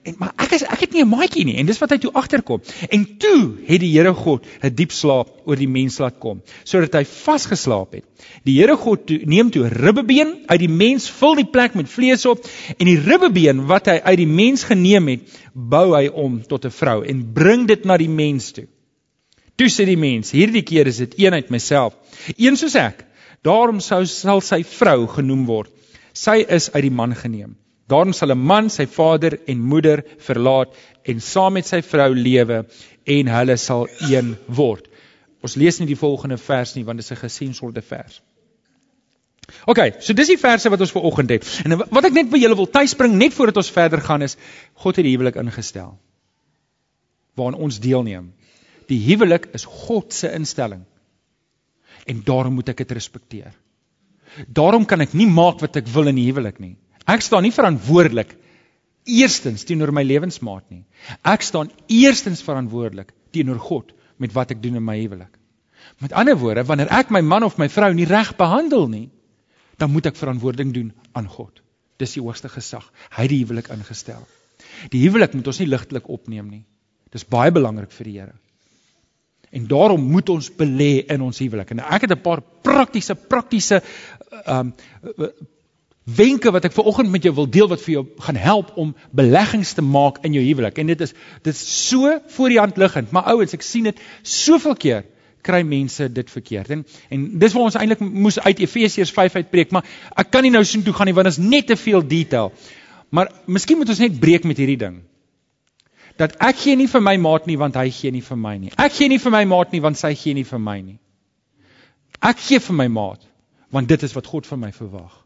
En 0.07 0.15
maar 0.21 0.31
ek 0.41 0.55
is 0.57 0.63
ek 0.65 0.85
het 0.85 0.95
nie 0.95 1.03
'n 1.03 1.09
maatjie 1.09 1.43
nie 1.45 1.57
en 1.61 1.67
dis 1.67 1.79
wat 1.81 1.91
hy 1.91 1.97
toe 2.01 2.11
agterkom. 2.13 2.61
En 2.89 3.05
toe 3.17 3.57
het 3.67 3.79
die 3.81 3.91
Here 3.93 4.13
God 4.13 4.45
'n 4.63 4.73
diep 4.73 4.91
slaap 4.91 5.29
oor 5.45 5.55
die 5.55 5.67
mens 5.67 5.99
laat 5.99 6.19
kom, 6.19 6.41
sodat 6.63 6.93
hy 6.93 7.03
vasgeslaap 7.03 7.93
het. 7.93 8.05
Die 8.43 8.57
Here 8.59 8.75
God 8.77 9.05
toe, 9.07 9.19
neem 9.25 9.51
toe 9.51 9.67
ribbebeen 9.67 10.45
uit 10.47 10.59
die 10.59 10.69
mens, 10.69 11.09
vul 11.09 11.35
die 11.35 11.45
plek 11.45 11.75
met 11.75 11.89
vlees 11.89 12.25
op 12.25 12.45
en 12.77 12.85
die 12.85 12.99
ribbebeen 12.99 13.65
wat 13.67 13.87
hy 13.87 13.99
uit 14.03 14.17
die 14.17 14.27
mens 14.27 14.63
geneem 14.63 15.07
het, 15.07 15.21
bou 15.53 15.95
hy 15.95 16.07
om 16.07 16.41
tot 16.41 16.65
'n 16.65 16.71
vrou 16.71 17.03
en 17.05 17.33
bring 17.33 17.67
dit 17.67 17.85
na 17.85 17.97
die 17.97 18.09
mens 18.09 18.51
toe. 18.51 18.67
Toe 19.55 19.67
sê 19.67 19.85
die 19.85 19.97
mens, 19.97 20.31
hierdie 20.31 20.63
keer 20.63 20.87
is 20.87 20.97
dit 20.97 21.13
een 21.17 21.33
uit 21.33 21.49
myself, 21.49 21.93
een 22.37 22.57
soos 22.57 22.75
ek. 22.75 23.05
Daarom 23.43 23.79
sou 23.79 24.05
sal 24.05 24.41
sy 24.41 24.63
vrou 24.63 25.07
genoem 25.07 25.45
word 25.45 25.69
sy 26.13 26.43
is 26.47 26.69
uit 26.73 26.83
die 26.87 26.93
man 26.93 27.15
geneem. 27.15 27.55
Daarom 27.87 28.13
sal 28.13 28.31
'n 28.31 28.39
man 28.39 28.69
sy 28.69 28.85
vader 28.85 29.39
en 29.47 29.59
moeder 29.59 30.03
verlaat 30.17 30.75
en 31.03 31.21
saam 31.21 31.53
met 31.53 31.65
sy 31.67 31.81
vrou 31.81 32.13
lewe 32.15 32.65
en 33.03 33.27
hulle 33.27 33.57
sal 33.57 33.87
een 34.09 34.37
word. 34.47 34.87
Ons 35.43 35.55
lees 35.55 35.79
nie 35.79 35.87
die 35.87 35.99
volgende 35.99 36.37
vers 36.37 36.75
nie 36.75 36.85
want 36.85 36.97
dit 36.97 37.05
is 37.05 37.11
'n 37.11 37.27
gesensorde 37.27 37.81
vers. 37.81 38.21
OK, 39.67 39.79
so 39.99 40.13
dis 40.13 40.27
die 40.27 40.37
verse 40.37 40.69
wat 40.69 40.79
ons 40.79 40.91
ver 40.91 41.01
oggend 41.01 41.29
het. 41.29 41.61
En 41.65 41.77
wat 41.77 42.05
ek 42.05 42.13
net 42.13 42.29
by 42.29 42.37
julle 42.37 42.55
wil 42.55 42.69
tuisbring 42.69 43.17
net 43.17 43.33
voordat 43.33 43.57
ons 43.57 43.71
verder 43.71 44.01
gaan 44.01 44.21
is 44.21 44.37
God 44.73 44.95
het 44.95 45.05
die 45.05 45.15
huwelik 45.15 45.35
ingestel 45.35 45.99
waarin 47.35 47.59
ons 47.59 47.79
deelneem. 47.79 48.33
Die 48.87 48.99
huwelik 49.07 49.47
is 49.57 49.65
God 49.65 50.13
se 50.13 50.31
instelling. 50.31 50.83
En 52.05 52.21
daarom 52.23 52.53
moet 52.53 52.69
ek 52.69 52.83
dit 52.83 52.91
respekteer. 52.91 53.53
Daarom 54.47 54.85
kan 54.85 55.01
ek 55.01 55.13
nie 55.13 55.27
maak 55.29 55.61
wat 55.61 55.77
ek 55.77 55.87
wil 55.93 56.09
in 56.11 56.17
die 56.19 56.27
huwelik 56.29 56.59
nie. 56.59 56.75
Ek 57.09 57.21
staan 57.21 57.43
nie 57.43 57.53
verantwoordelik 57.53 58.35
eerstens 59.05 59.65
teenoor 59.67 59.91
my 59.91 60.03
lewensmaat 60.07 60.69
nie. 60.71 60.83
Ek 61.27 61.43
staan 61.43 61.71
eerstens 61.91 62.43
verantwoordelik 62.45 63.11
teenoor 63.35 63.59
God 63.59 63.91
met 64.21 64.33
wat 64.35 64.53
ek 64.55 64.61
doen 64.63 64.79
in 64.79 64.85
my 64.85 64.97
huwelik. 65.01 65.33
Met 65.99 66.15
ander 66.15 66.37
woorde, 66.39 66.63
wanneer 66.63 66.91
ek 66.95 67.11
my 67.11 67.21
man 67.21 67.43
of 67.43 67.59
my 67.59 67.67
vrou 67.69 67.91
nie 67.93 68.07
reg 68.07 68.33
behandel 68.39 68.87
nie, 68.87 69.09
dan 69.77 69.91
moet 69.91 70.07
ek 70.09 70.19
verantwoording 70.19 70.71
doen 70.73 70.93
aan 71.17 71.27
God. 71.27 71.59
Dis 71.99 72.15
die 72.15 72.23
hoogste 72.23 72.49
gesag. 72.49 72.85
Hy 73.11 73.25
het 73.25 73.33
die 73.33 73.41
huwelik 73.43 73.69
ingestel. 73.73 74.23
Die 74.93 75.03
huwelik 75.03 75.35
moet 75.37 75.49
ons 75.51 75.59
nie 75.61 75.69
ligtelik 75.69 76.07
opneem 76.11 76.47
nie. 76.49 76.63
Dis 77.13 77.27
baie 77.27 77.51
belangrik 77.53 77.91
vir 77.93 78.09
die 78.09 78.15
Here. 78.17 78.35
En 79.53 79.67
daarom 79.69 80.01
moet 80.09 80.31
ons 80.33 80.47
belê 80.57 81.03
in 81.13 81.21
ons 81.21 81.39
huwelik. 81.43 81.75
En 81.75 81.83
ek 81.83 82.07
het 82.07 82.11
'n 82.11 82.21
paar 82.21 82.41
praktiese 82.41 83.15
praktiese 83.15 83.83
um, 84.45 84.73
wenke 86.03 86.51
wat 86.51 86.65
ek 86.67 86.75
ver 86.75 86.87
oggend 86.89 87.11
met 87.11 87.23
jou 87.23 87.33
wil 87.35 87.47
deel 87.47 87.69
wat 87.71 87.81
vir 87.81 87.93
jou 87.93 88.03
gaan 88.25 88.39
help 88.39 88.73
om 88.79 88.91
beleggings 89.15 89.73
te 89.73 89.81
maak 89.85 90.19
in 90.27 90.35
jou 90.35 90.43
huwelik. 90.43 90.77
En 90.77 90.91
dit 90.91 91.01
is 91.01 91.13
dit 91.43 91.53
is 91.53 91.63
so 91.87 92.19
voor 92.35 92.49
die 92.49 92.59
hand 92.59 92.77
liggend, 92.77 93.11
maar 93.11 93.29
ouens, 93.31 93.55
ek 93.55 93.63
sien 93.63 93.87
dit 93.87 93.99
soveel 94.21 94.75
keer 94.75 95.05
kry 95.43 95.61
mense 95.67 96.07
dit 96.11 96.29
verkeerd. 96.31 96.69
En 96.75 96.83
en 97.09 97.23
dis 97.39 97.55
waar 97.55 97.69
ons 97.69 97.79
eintlik 97.79 98.03
moes 98.03 98.39
uit 98.39 98.59
Efesiërs 98.59 99.11
5 99.15 99.39
uitbreek, 99.43 99.71
maar 99.71 99.87
ek 100.15 100.31
kan 100.31 100.43
nie 100.43 100.51
nou 100.51 100.63
so 100.63 100.81
toe 100.81 100.95
gaan 100.95 101.07
nie 101.07 101.15
want 101.15 101.31
dit 101.31 101.37
is 101.37 101.43
net 101.43 101.67
te 101.67 101.79
veel 101.79 102.03
detail. 102.07 102.51
Maar 103.09 103.31
miskien 103.45 103.77
moet 103.77 103.89
ons 103.89 104.03
net 104.03 104.19
breek 104.19 104.43
met 104.43 104.57
hierdie 104.57 104.79
ding 104.79 105.01
dat 106.17 106.35
ek 106.45 106.59
gee 106.61 106.77
nie 106.77 106.85
vir 106.85 107.01
my 107.01 107.15
maat 107.17 107.47
nie 107.49 107.55
want 107.57 107.77
hy 107.79 107.87
gee 107.89 108.11
nie 108.13 108.21
vir 108.21 108.37
my 108.37 108.57
nie. 108.61 108.71
Ek 108.77 108.93
gee 108.93 109.09
nie 109.09 109.17
vir 109.17 109.33
my 109.33 109.45
maat 109.49 109.71
nie 109.73 109.81
want 109.81 109.97
sy 109.97 110.11
gee 110.13 110.35
nie 110.37 110.45
vir 110.45 110.59
my 110.61 110.75
nie. 110.81 110.99
Ek 112.21 112.37
gee 112.37 112.59
vir 112.61 112.75
my 112.77 112.85
maat 112.87 113.23
want 113.73 113.89
dit 113.89 114.03
is 114.05 114.13
wat 114.13 114.29
God 114.29 114.47
van 114.47 114.59
my 114.59 114.71
verwag. 114.71 115.21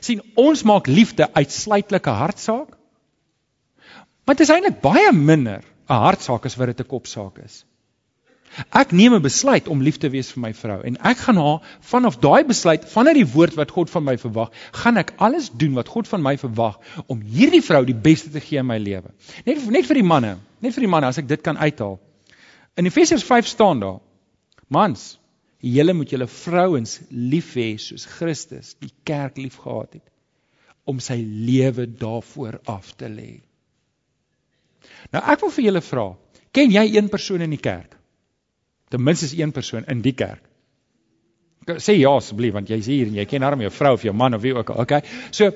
sien 0.00 0.22
ons 0.40 0.62
maak 0.64 0.86
liefde 0.88 1.26
uitsluitlike 1.34 2.10
hartsaak. 2.10 2.70
Maar 4.24 4.38
dit 4.38 4.46
is 4.46 4.52
eintlik 4.54 4.80
baie 4.80 5.12
minder 5.12 5.60
'n 5.88 6.00
hartsaak 6.06 6.46
as 6.48 6.56
wat 6.56 6.72
dit 6.72 6.80
'n 6.80 6.88
kopsaak 6.88 7.38
is. 7.44 7.64
Ek 8.70 8.92
neem 8.92 9.14
'n 9.14 9.22
besluit 9.22 9.68
om 9.68 9.82
lief 9.82 9.96
te 9.98 10.08
wees 10.10 10.30
vir 10.32 10.40
my 10.40 10.52
vrou 10.54 10.80
en 10.82 10.96
ek 11.10 11.18
gaan 11.26 11.36
haar 11.36 11.60
vanaf 11.80 12.18
daai 12.18 12.44
besluit 12.44 12.84
vanuit 12.92 13.14
die 13.14 13.32
woord 13.34 13.54
wat 13.54 13.70
God 13.70 13.90
van 13.90 14.04
my 14.04 14.16
verwag, 14.18 14.50
gaan 14.72 14.96
ek 14.96 15.12
alles 15.16 15.50
doen 15.50 15.74
wat 15.74 15.88
God 15.88 16.08
van 16.08 16.22
my 16.22 16.36
verwag 16.38 16.78
om 17.06 17.20
hierdie 17.20 17.62
vrou 17.62 17.84
die 17.84 18.00
beste 18.08 18.30
te 18.30 18.40
gee 18.40 18.58
in 18.58 18.66
my 18.66 18.78
lewe. 18.78 19.10
Net 19.44 19.66
net 19.70 19.86
vir 19.86 19.94
die 19.94 20.08
manne, 20.12 20.38
net 20.60 20.74
vir 20.74 20.86
die 20.86 20.92
manne 20.96 21.06
as 21.06 21.18
ek 21.18 21.28
dit 21.28 21.42
kan 21.42 21.58
uithaal. 21.58 21.98
In 22.76 22.86
Efesiërs 22.86 23.24
5 23.24 23.46
staan 23.46 23.80
daar: 23.80 24.00
Mans, 24.68 25.18
julle 25.64 25.94
moet 25.96 26.10
julle 26.12 26.26
vrouens 26.28 26.98
lief 27.10 27.54
hê 27.56 27.74
soos 27.80 28.04
Christus 28.18 28.74
die 28.82 28.92
kerk 29.04 29.38
liefgehad 29.40 29.98
het 30.00 30.06
om 30.84 31.00
sy 31.00 31.16
lewe 31.24 31.86
daarvoor 31.86 32.60
af 32.68 32.92
te 33.00 33.08
lê. 33.08 33.40
Nou 35.12 35.22
ek 35.32 35.40
wil 35.40 35.52
vir 35.56 35.64
julle 35.70 35.84
vra, 35.84 36.08
ken 36.52 36.72
jy 36.74 36.84
een 36.92 37.08
persoon 37.08 37.44
in 37.46 37.54
die 37.56 37.62
kerk? 37.62 37.94
ten 38.94 39.02
minste 39.02 39.40
een 39.40 39.52
persoon 39.52 39.84
in 39.90 40.02
die 40.02 40.14
kerk. 40.14 40.42
Sê 41.82 41.96
ja 41.96 42.12
asseblief 42.14 42.52
want 42.54 42.68
jy's 42.70 42.86
hier 42.86 43.08
en 43.08 43.16
jy 43.16 43.24
ken 43.26 43.42
arm 43.42 43.62
jou 43.64 43.70
vrou 43.72 43.94
of 43.96 44.04
jou 44.06 44.12
man 44.14 44.36
of 44.36 44.42
wie 44.44 44.52
ook 44.54 44.70
al. 44.70 44.82
Okay. 44.84 45.00
So 45.34 45.50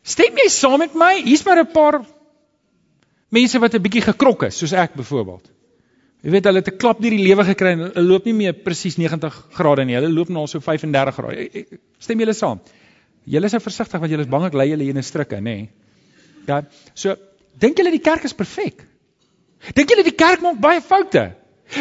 stem 0.00 0.38
jy 0.40 0.46
saam 0.54 0.78
met 0.80 0.94
my? 0.94 1.12
Hier's 1.26 1.44
maar 1.44 1.60
'n 1.60 1.72
paar 1.72 2.00
mense 3.28 3.58
wat 3.58 3.74
'n 3.74 3.82
bietjie 3.82 4.06
gekrok 4.06 4.46
is, 4.48 4.56
soos 4.56 4.72
ek 4.72 4.94
byvoorbeeld. 4.94 5.50
Jy 6.20 6.34
weet 6.34 6.44
hulle 6.44 6.60
het 6.60 6.68
'n 6.68 6.76
klap 6.76 7.00
deur 7.00 7.14
die 7.16 7.24
lewe 7.24 7.44
gekry 7.44 7.72
en 7.72 7.82
hulle 7.86 8.02
loop 8.04 8.24
nie 8.24 8.34
meer 8.34 8.52
presies 8.52 8.96
90 8.98 9.32
grade 9.56 9.84
nie. 9.84 9.94
Hulle 9.94 10.12
loop 10.12 10.28
nou 10.28 10.46
so 10.46 10.60
35 10.60 11.14
grade. 11.14 11.64
Stem 11.98 12.18
julle 12.18 12.34
saam? 12.34 12.60
Julle 13.24 13.46
is 13.46 13.52
nou 13.52 13.60
versigtig 13.60 14.00
want 14.00 14.10
julle 14.10 14.22
is 14.22 14.28
bang 14.28 14.44
ek 14.44 14.54
lei 14.54 14.68
julle 14.68 14.88
in 14.88 14.98
'n 14.98 15.02
struike, 15.02 15.40
nê? 15.40 15.42
Nee. 15.42 15.68
Ja. 16.46 16.62
So 16.94 17.16
dink 17.58 17.78
julle 17.78 17.90
die 17.90 18.04
kerk 18.04 18.24
is 18.24 18.34
perfek? 18.34 18.84
Dink 19.74 19.90
julle 19.90 20.04
die 20.04 20.16
kerk 20.16 20.42
maak 20.42 20.60
baie 20.60 20.80
foute? 20.80 21.32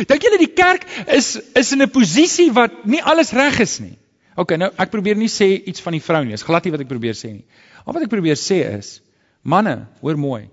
Dink 0.08 0.22
julle 0.22 0.38
die 0.38 0.54
kerk 0.54 0.86
is 1.08 1.36
is 1.56 1.72
in 1.74 1.82
'n 1.82 1.90
posisie 1.90 2.52
wat 2.54 2.86
nie 2.86 3.02
alles 3.02 3.34
reg 3.34 3.60
is 3.60 3.80
nie. 3.80 3.98
OK, 4.38 4.56
nou 4.58 4.72
ek 4.78 4.92
probeer 4.92 5.18
nie 5.18 5.28
sê 5.28 5.64
iets 5.68 5.82
van 5.82 5.94
die 5.94 6.04
vrou 6.04 6.24
nie. 6.24 6.32
Dis 6.32 6.44
glad 6.44 6.64
nie 6.64 6.72
wat 6.72 6.82
ek 6.82 6.88
probeer 6.88 7.14
sê 7.14 7.34
nie. 7.34 7.46
Al 7.86 7.94
wat 7.94 8.04
ek 8.04 8.10
probeer 8.10 8.38
sê 8.38 8.78
is, 8.78 9.02
manne, 9.44 9.88
hoor 10.02 10.16
mooi. 10.16 10.50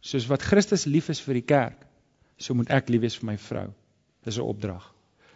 Soos 0.00 0.26
wat 0.26 0.42
Christus 0.42 0.86
lief 0.86 1.10
is 1.10 1.20
vir 1.20 1.34
die 1.34 1.46
kerk, 1.46 1.83
so 2.38 2.54
moet 2.54 2.70
ek 2.70 2.90
lief 2.90 3.00
wees 3.04 3.16
vir 3.20 3.26
my 3.32 3.36
vrou. 3.38 3.68
Dis 4.24 4.38
'n 4.38 4.42
opdrag. 4.42 4.94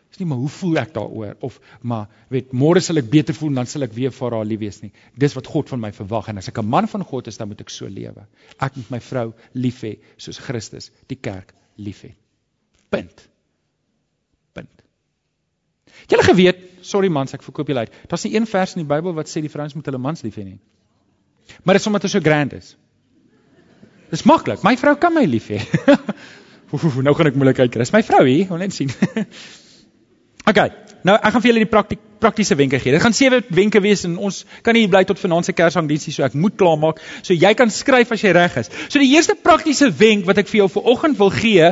Dis 0.09 0.21
nie 0.23 0.27
maar 0.27 0.39
hoe 0.41 0.49
voel 0.49 0.79
ek 0.81 0.95
daaroor 0.95 1.37
of 1.45 1.59
maar 1.83 2.07
weet 2.33 2.53
môre 2.53 2.81
sal 2.81 2.97
ek 2.97 3.11
beter 3.13 3.35
voel 3.37 3.53
dan 3.55 3.67
sal 3.67 3.85
ek 3.85 3.93
weer 3.93 4.11
vir 4.11 4.37
haar 4.37 4.47
lief 4.49 4.61
wees 4.61 4.81
nie. 4.83 4.93
Dis 5.15 5.35
wat 5.37 5.47
God 5.47 5.69
van 5.69 5.81
my 5.81 5.93
verwag 5.93 6.29
en 6.33 6.39
as 6.39 6.49
ek 6.49 6.59
'n 6.59 6.67
man 6.67 6.89
van 6.89 7.05
God 7.05 7.27
is, 7.27 7.37
dan 7.37 7.49
moet 7.49 7.61
ek 7.61 7.71
so 7.71 7.87
lewe. 7.87 8.27
Ek 8.59 8.77
moet 8.77 8.91
my 8.91 9.01
vrou 9.01 9.35
lief 9.53 9.83
hê 9.83 9.99
soos 10.17 10.39
Christus 10.39 10.91
die 11.09 11.17
kerk 11.17 11.53
liefhet. 11.77 12.17
Punt. 12.89 13.29
Punt. 14.55 14.83
Julle 16.09 16.25
geweet, 16.25 16.57
sorry 16.83 17.09
mans, 17.09 17.35
ek 17.35 17.43
verkoop 17.43 17.69
julle 17.69 17.85
uit. 17.85 17.93
Daar's 18.09 18.25
nie 18.25 18.35
een 18.35 18.47
vers 18.47 18.75
in 18.77 18.87
die 18.87 18.89
Bybel 18.89 19.13
wat 19.13 19.29
sê 19.29 19.43
die 19.45 19.53
vrouens 19.53 19.75
moet 19.75 19.85
hulle 19.85 19.99
mans 19.99 20.23
lief 20.23 20.37
hê 20.37 20.45
nie. 20.45 20.61
Maar 21.65 21.75
dit 21.75 21.83
is 21.83 21.87
omdat 21.87 22.03
dit 22.03 22.11
so 22.11 22.21
grand 22.21 22.53
is. 22.53 22.77
Dis 24.11 24.25
maklik. 24.25 24.63
My 24.65 24.77
vrou 24.77 24.97
kan 24.97 25.13
my 25.13 25.25
lief 25.29 25.49
hê. 25.53 25.61
nou 26.77 27.15
gaan 27.17 27.31
ek 27.31 27.39
moeilikheid 27.39 27.73
kry. 27.73 27.85
Dis 27.85 27.95
my 27.95 28.03
vrou 28.07 28.25
hier, 28.29 28.47
wil 28.51 28.63
net 28.63 28.77
sien. 28.77 28.93
okay. 30.51 30.71
Nou 31.07 31.15
ek 31.17 31.33
gaan 31.33 31.43
vir 31.43 31.53
julle 31.53 31.67
die 31.67 31.71
praktiek 31.71 32.05
praktiese 32.19 32.57
wenke 32.59 32.79
gee. 32.83 32.93
Dit 32.93 33.03
gaan 33.03 33.15
sewe 33.15 33.41
wenke 33.55 33.81
wees 33.83 34.05
en 34.07 34.17
ons 34.29 34.41
kan 34.67 34.75
nie 34.77 34.89
bly 34.91 35.05
tot 35.07 35.21
vanaand 35.23 35.47
se 35.47 35.55
Kersangdiensie 35.57 36.13
so 36.15 36.25
ek 36.27 36.35
moet 36.35 36.57
klaarmaak. 36.59 36.99
So 37.23 37.37
jy 37.37 37.53
kan 37.59 37.71
skryf 37.71 38.11
as 38.15 38.25
jy 38.25 38.33
reg 38.35 38.57
is. 38.59 38.71
So 38.89 38.99
die 38.99 39.11
eerste 39.15 39.37
praktiese 39.39 39.91
wenk 40.01 40.27
wat 40.29 40.41
ek 40.43 40.51
vir 40.51 40.63
jou 40.65 40.69
vanoggend 40.79 41.19
wil 41.21 41.31
gee 41.35 41.71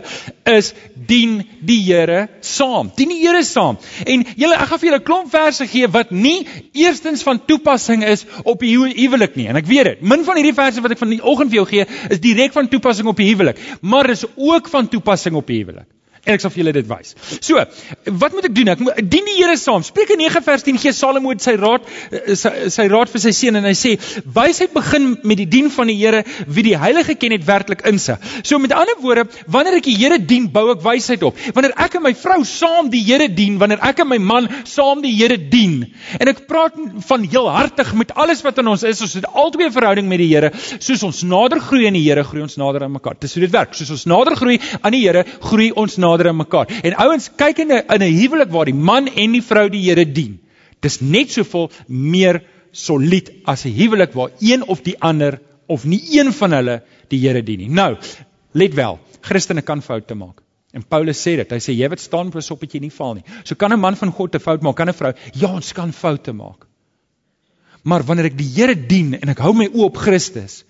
is 0.53 0.73
dien 0.95 1.41
die 1.67 1.81
Here 1.87 2.29
saam. 2.47 2.93
Dien 2.97 3.12
die 3.15 3.21
Here 3.25 3.43
saam. 3.47 3.81
En 4.07 4.25
julle 4.39 4.59
ek 4.59 4.71
gaan 4.71 4.83
vir 4.83 4.91
julle 4.91 5.01
'n 5.03 5.09
klomp 5.09 5.31
verse 5.35 5.67
gee 5.67 5.91
wat 5.99 6.11
nie 6.11 6.47
eerstens 6.75 7.23
van 7.27 7.43
toepassing 7.45 8.05
is 8.05 8.27
op 8.45 8.61
die 8.61 8.75
huwelik 8.77 9.37
nie. 9.37 9.49
En 9.49 9.57
ek 9.57 9.67
weet 9.67 9.85
dit. 9.85 10.03
Min 10.03 10.25
van 10.25 10.37
hierdie 10.37 10.55
verse 10.55 10.81
wat 10.81 10.93
ek 10.93 11.03
vanoggend 11.03 11.51
vir 11.51 11.59
jou 11.62 11.67
gee 11.67 11.87
is 12.11 12.21
direk 12.21 12.53
van 12.53 12.69
toepassing 12.69 13.09
op 13.09 13.17
die 13.17 13.31
huwelik, 13.35 13.59
maar 13.81 14.11
is 14.11 14.25
ook 14.37 14.69
van 14.69 14.89
toepassing 14.89 15.35
op 15.35 15.47
die 15.47 15.62
huwelik 15.65 15.96
en 16.27 16.35
ek 16.35 16.43
sal 16.43 16.51
vir 16.51 16.62
julle 16.62 16.75
dit 16.77 16.89
wys. 16.91 17.15
So, 17.45 17.62
wat 18.23 18.35
moet 18.35 18.49
ek 18.49 18.55
doen? 18.57 18.71
Ek 18.73 18.83
moet 18.83 18.99
dien 19.07 19.27
die 19.29 19.37
Here 19.37 19.57
saam. 19.61 19.85
Spreuke 19.87 20.17
9 20.19 20.43
vers 20.43 20.65
10 20.67 20.81
gee 20.83 20.93
Salomo 20.97 21.33
sy 21.43 21.57
raad 21.61 21.87
eh, 22.11 22.35
sy, 22.39 22.53
sy 22.73 22.87
raad 22.91 23.11
vir 23.12 23.23
sy 23.23 23.33
seun 23.37 23.61
en 23.61 23.69
hy 23.69 23.75
sê: 23.79 23.95
"Wysheid 24.25 24.73
begin 24.75 25.09
met 25.23 25.41
die 25.43 25.49
dien 25.51 25.71
van 25.71 25.91
die 25.91 25.97
Here 25.99 26.25
wie 26.47 26.65
die 26.67 26.77
heilige 26.79 27.15
ken 27.21 27.35
het 27.37 27.47
werklik 27.47 27.85
insig." 27.89 28.19
So 28.43 28.59
met 28.59 28.75
ander 28.75 28.99
woorde, 29.03 29.27
wanneer 29.47 29.79
ek 29.79 29.89
die 29.91 29.97
Here 29.97 30.19
dien, 30.19 30.49
bou 30.53 30.71
ek 30.73 30.83
wysheid 30.85 31.23
op. 31.27 31.39
Wanneer 31.55 31.77
ek 31.87 31.99
en 31.99 32.07
my 32.07 32.15
vrou 32.15 32.43
saam 32.49 32.91
die 32.91 33.03
Here 33.07 33.29
dien, 33.29 33.59
wanneer 33.62 33.83
ek 33.87 34.03
en 34.03 34.11
my 34.11 34.19
man 34.19 34.49
saam 34.65 35.03
die 35.05 35.15
Here 35.15 35.39
dien, 35.39 35.85
en 36.19 36.33
ek 36.33 36.47
praat 36.51 36.79
van 37.09 37.27
heel 37.27 37.51
hartig 37.53 37.93
met 37.95 38.15
alles 38.17 38.43
wat 38.47 38.59
in 38.62 38.73
ons 38.73 38.83
is, 38.87 39.03
ons 39.05 39.15
het 39.21 39.27
albei 39.27 39.67
'n 39.69 39.73
verhouding 39.73 40.09
met 40.09 40.19
die 40.19 40.33
Here, 40.33 40.51
soos 40.79 41.03
ons 41.03 41.23
nader 41.23 41.61
groei 41.61 41.87
in 41.87 41.95
die 41.95 42.05
Here, 42.07 42.25
groei 42.25 42.43
ons 42.43 42.57
nader 42.57 42.83
aan 42.83 42.93
mekaar. 42.93 43.17
Dis 43.21 43.35
hoe 43.35 43.43
dit 43.43 43.53
werk. 43.53 43.75
Soos 43.75 43.91
ons 43.91 44.07
nader 44.07 44.37
groei 44.37 44.59
aan 44.83 44.93
die 44.93 45.05
Here, 45.07 45.25
groei 45.41 45.71
ons 45.73 45.97
nader 45.97 46.16
nader 46.17 46.33
aan 46.33 46.41
mekaar. 46.41 46.71
En 46.83 46.97
ouens, 47.05 47.29
kyk 47.37 47.59
in 47.59 47.73
'n 47.73 47.85
in 47.95 48.03
'n 48.03 48.19
huwelik 48.21 48.51
waar 48.51 48.65
die 48.65 48.75
man 48.75 49.07
en 49.07 49.33
die 49.33 49.43
vrou 49.43 49.69
die 49.69 49.83
Here 49.83 50.05
dien. 50.05 50.41
Dis 50.81 51.01
net 51.01 51.31
soveel 51.31 51.71
meer 51.89 52.43
solied 52.73 53.31
as 53.45 53.65
'n 53.67 53.73
huwelik 53.73 54.13
waar 54.15 54.31
een 54.41 54.63
of 54.63 54.83
die 54.83 54.97
ander 55.01 55.41
of 55.67 55.85
nie 55.85 56.03
een 56.19 56.33
van 56.33 56.53
hulle 56.53 56.83
die 57.09 57.19
Here 57.19 57.43
dien 57.43 57.59
nie. 57.59 57.69
Nou, 57.69 57.97
let 58.53 58.75
wel, 58.75 58.99
Christene 59.21 59.63
kan 59.63 59.83
foute 59.83 60.15
maak. 60.15 60.43
En 60.73 60.83
Paulus 60.87 61.19
sê 61.19 61.37
dit. 61.37 61.51
Hy 61.51 61.59
sê 61.59 61.73
jy 61.73 61.89
wat 61.89 62.01
staan 62.01 62.31
pas 62.31 62.51
op 62.51 62.61
dat 62.61 62.73
jy 62.73 62.81
nie 62.81 62.91
val 62.91 63.15
nie. 63.15 63.25
So 63.45 63.55
kan 63.55 63.73
'n 63.73 63.81
man 63.81 63.97
van 63.97 64.13
God 64.13 64.35
'n 64.35 64.41
fout 64.41 64.63
maak, 64.63 64.77
kan 64.77 64.89
'n 64.89 64.95
vrou? 64.95 65.13
Ja, 65.35 65.55
ons 65.55 65.73
kan 65.73 65.93
foute 65.93 66.33
maak. 66.33 66.67
Maar 67.83 68.03
wanneer 68.03 68.27
ek 68.27 68.39
die 68.39 68.53
Here 68.55 68.75
dien 68.75 69.15
en 69.15 69.29
ek 69.29 69.39
hou 69.39 69.55
my 69.55 69.67
oë 69.67 69.85
op 69.85 69.97
Christus, 69.97 70.65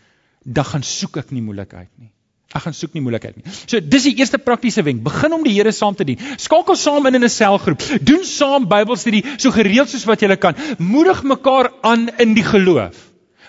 dan 0.45 0.65
gaan 0.65 0.83
soek 0.83 1.17
ek 1.17 1.31
nie 1.31 1.43
moeilikheid 1.43 1.89
nie. 1.99 2.13
Ek 2.55 2.63
gaan 2.63 2.77
soek 2.79 2.93
nie 2.95 3.03
moeilikheid 3.03 3.41
nie. 3.41 3.53
So 3.67 3.81
dis 3.83 4.05
die 4.07 4.15
eerste 4.21 4.39
praktiese 4.39 4.85
wenk. 4.87 5.03
Begin 5.05 5.35
om 5.35 5.43
die 5.43 5.55
Here 5.57 5.73
saam 5.75 5.97
te 5.99 6.05
dien. 6.07 6.21
Skakel 6.39 6.77
saam 6.79 7.07
in 7.07 7.19
'n 7.25 7.29
selgroep. 7.29 7.83
Doen 8.01 8.25
saam 8.25 8.69
Bybelstudie 8.69 9.25
so 9.37 9.51
gereeld 9.51 9.89
soos 9.89 10.07
wat 10.07 10.21
jy 10.21 10.37
kan. 10.37 10.55
Moedig 10.79 11.23
mekaar 11.23 11.73
aan 11.83 12.09
in 12.19 12.35
die 12.35 12.45
geloof. 12.45 12.95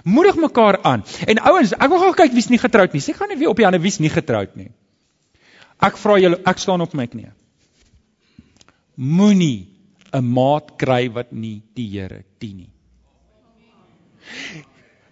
Moedig 0.03 0.35
mekaar 0.35 0.81
aan. 0.83 1.03
En 1.27 1.39
ouens, 1.39 1.73
ek 1.73 1.89
wil 1.89 1.99
gou 1.99 2.13
kyk 2.13 2.33
wie's 2.33 2.49
nie 2.49 2.57
getroud 2.57 2.93
nie. 2.93 3.01
Sê 3.01 3.13
gaan 3.13 3.29
net 3.29 3.37
weer 3.37 3.49
op 3.49 3.57
die 3.57 3.65
hande 3.65 3.81
wie's 3.81 3.99
nie 3.99 4.09
getroud 4.09 4.55
nie. 4.55 4.71
Ek 5.79 5.97
vra 5.97 6.17
julle, 6.17 6.41
ek 6.45 6.57
staan 6.57 6.81
op 6.81 6.93
my 6.93 7.05
knieë. 7.05 7.33
Moenie 8.97 9.67
'n 10.13 10.25
maat 10.25 10.77
kry 10.77 11.09
wat 11.13 11.31
nie 11.31 11.61
die 11.75 11.89
Here 11.91 12.23
dien 12.39 12.57
nie. 12.57 12.69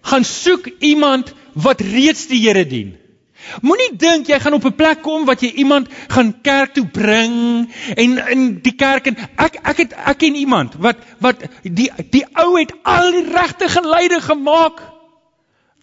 Gaan 0.01 0.23
soek 0.23 0.67
iemand 0.79 1.33
wat 1.53 1.81
reeds 1.81 2.27
die 2.27 2.39
Here 2.39 2.65
dien. 2.65 2.97
Moenie 3.61 3.95
dink 3.97 4.27
jy 4.27 4.39
gaan 4.39 4.57
op 4.57 4.65
'n 4.65 4.75
plek 4.75 5.01
kom 5.01 5.25
wat 5.25 5.41
jy 5.41 5.51
iemand 5.61 5.89
gaan 6.07 6.41
kerk 6.41 6.73
toe 6.73 6.87
bring 6.87 7.69
en 7.95 8.17
in 8.31 8.59
die 8.61 8.75
kerk 8.75 9.07
en 9.07 9.17
ek 9.37 9.59
ek 9.63 9.77
het 9.77 9.93
ek 9.93 10.17
ken 10.17 10.35
iemand 10.35 10.75
wat 10.79 10.97
wat 11.19 11.45
die 11.63 11.91
die 12.09 12.25
ou 12.33 12.57
het 12.57 12.73
al 12.83 13.11
die 13.11 13.27
regte 13.31 13.69
geleide 13.69 14.21
gemaak. 14.21 14.81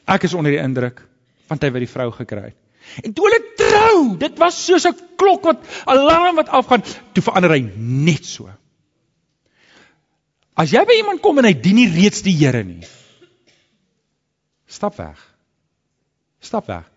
Ek 0.07 0.23
is 0.23 0.35
onder 0.35 0.53
die 0.53 0.63
indruk 0.63 1.07
van 1.47 1.59
hy 1.61 1.71
wat 1.71 1.85
die 1.85 1.95
vrou 1.95 2.11
gekry 2.11 2.43
het. 2.51 2.59
En 3.05 3.13
toe 3.13 3.29
hulle 3.29 3.43
trou, 3.57 4.17
dit 4.19 4.39
was 4.39 4.65
soos 4.67 4.87
'n 4.87 4.97
klok 5.17 5.45
wat 5.45 5.61
alarm 5.85 6.37
wat 6.37 6.49
afgaan, 6.49 6.83
toe 7.13 7.23
verander 7.23 7.51
hy 7.51 7.63
net 7.77 8.25
so. 8.27 8.51
As 10.55 10.71
jy 10.71 10.85
by 10.85 10.99
iemand 11.01 11.21
kom 11.21 11.39
en 11.39 11.45
hy 11.45 11.55
dien 11.55 11.75
nie 11.77 11.89
reeds 11.89 12.23
die 12.23 12.37
Here 12.37 12.63
nie. 12.65 12.85
Stap 14.67 14.97
weg. 14.97 15.19
Stap 16.41 16.67
weg. 16.67 16.92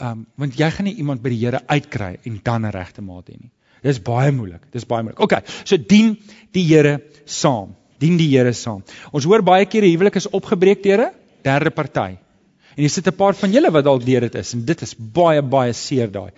Ehm 0.00 0.10
um, 0.10 0.26
want 0.40 0.56
jy 0.56 0.70
gaan 0.72 0.86
nie 0.88 0.94
iemand 0.96 1.20
by 1.22 1.28
die 1.28 1.40
Here 1.42 1.60
uitkry 1.68 2.16
en 2.24 2.40
dan 2.42 2.64
'n 2.66 2.72
regte 2.72 3.02
maat 3.02 3.28
hê 3.28 3.36
nie. 3.36 3.50
Dis 3.82 3.98
baie 4.00 4.32
moeilik. 4.32 4.62
Dis 4.72 4.86
baie 4.86 5.02
moeilik. 5.02 5.20
OK. 5.20 5.42
So 5.64 5.76
dien 5.76 6.16
die 6.52 6.64
Here 6.64 7.02
saam. 7.26 7.74
Dien 7.98 8.16
die 8.16 8.28
Here 8.30 8.52
saam. 8.52 8.82
Ons 9.12 9.24
hoor 9.24 9.42
baie 9.42 9.66
keer 9.66 9.82
'n 9.82 9.90
huwelik 9.92 10.16
is 10.16 10.30
opgebreek 10.30 10.82
deur 10.82 11.00
'n 11.08 11.12
derde 11.42 11.70
party. 11.70 12.16
En 12.76 12.82
jy 12.84 12.88
sit 12.88 13.06
'n 13.06 13.16
paar 13.16 13.34
van 13.34 13.52
julle 13.52 13.70
wat 13.70 13.84
dalk 13.84 14.04
deur 14.04 14.20
dit 14.20 14.34
is 14.34 14.54
en 14.54 14.64
dit 14.64 14.82
is 14.82 14.94
baie 14.94 15.42
baie 15.42 15.72
seer 15.72 16.10
daai. 16.10 16.30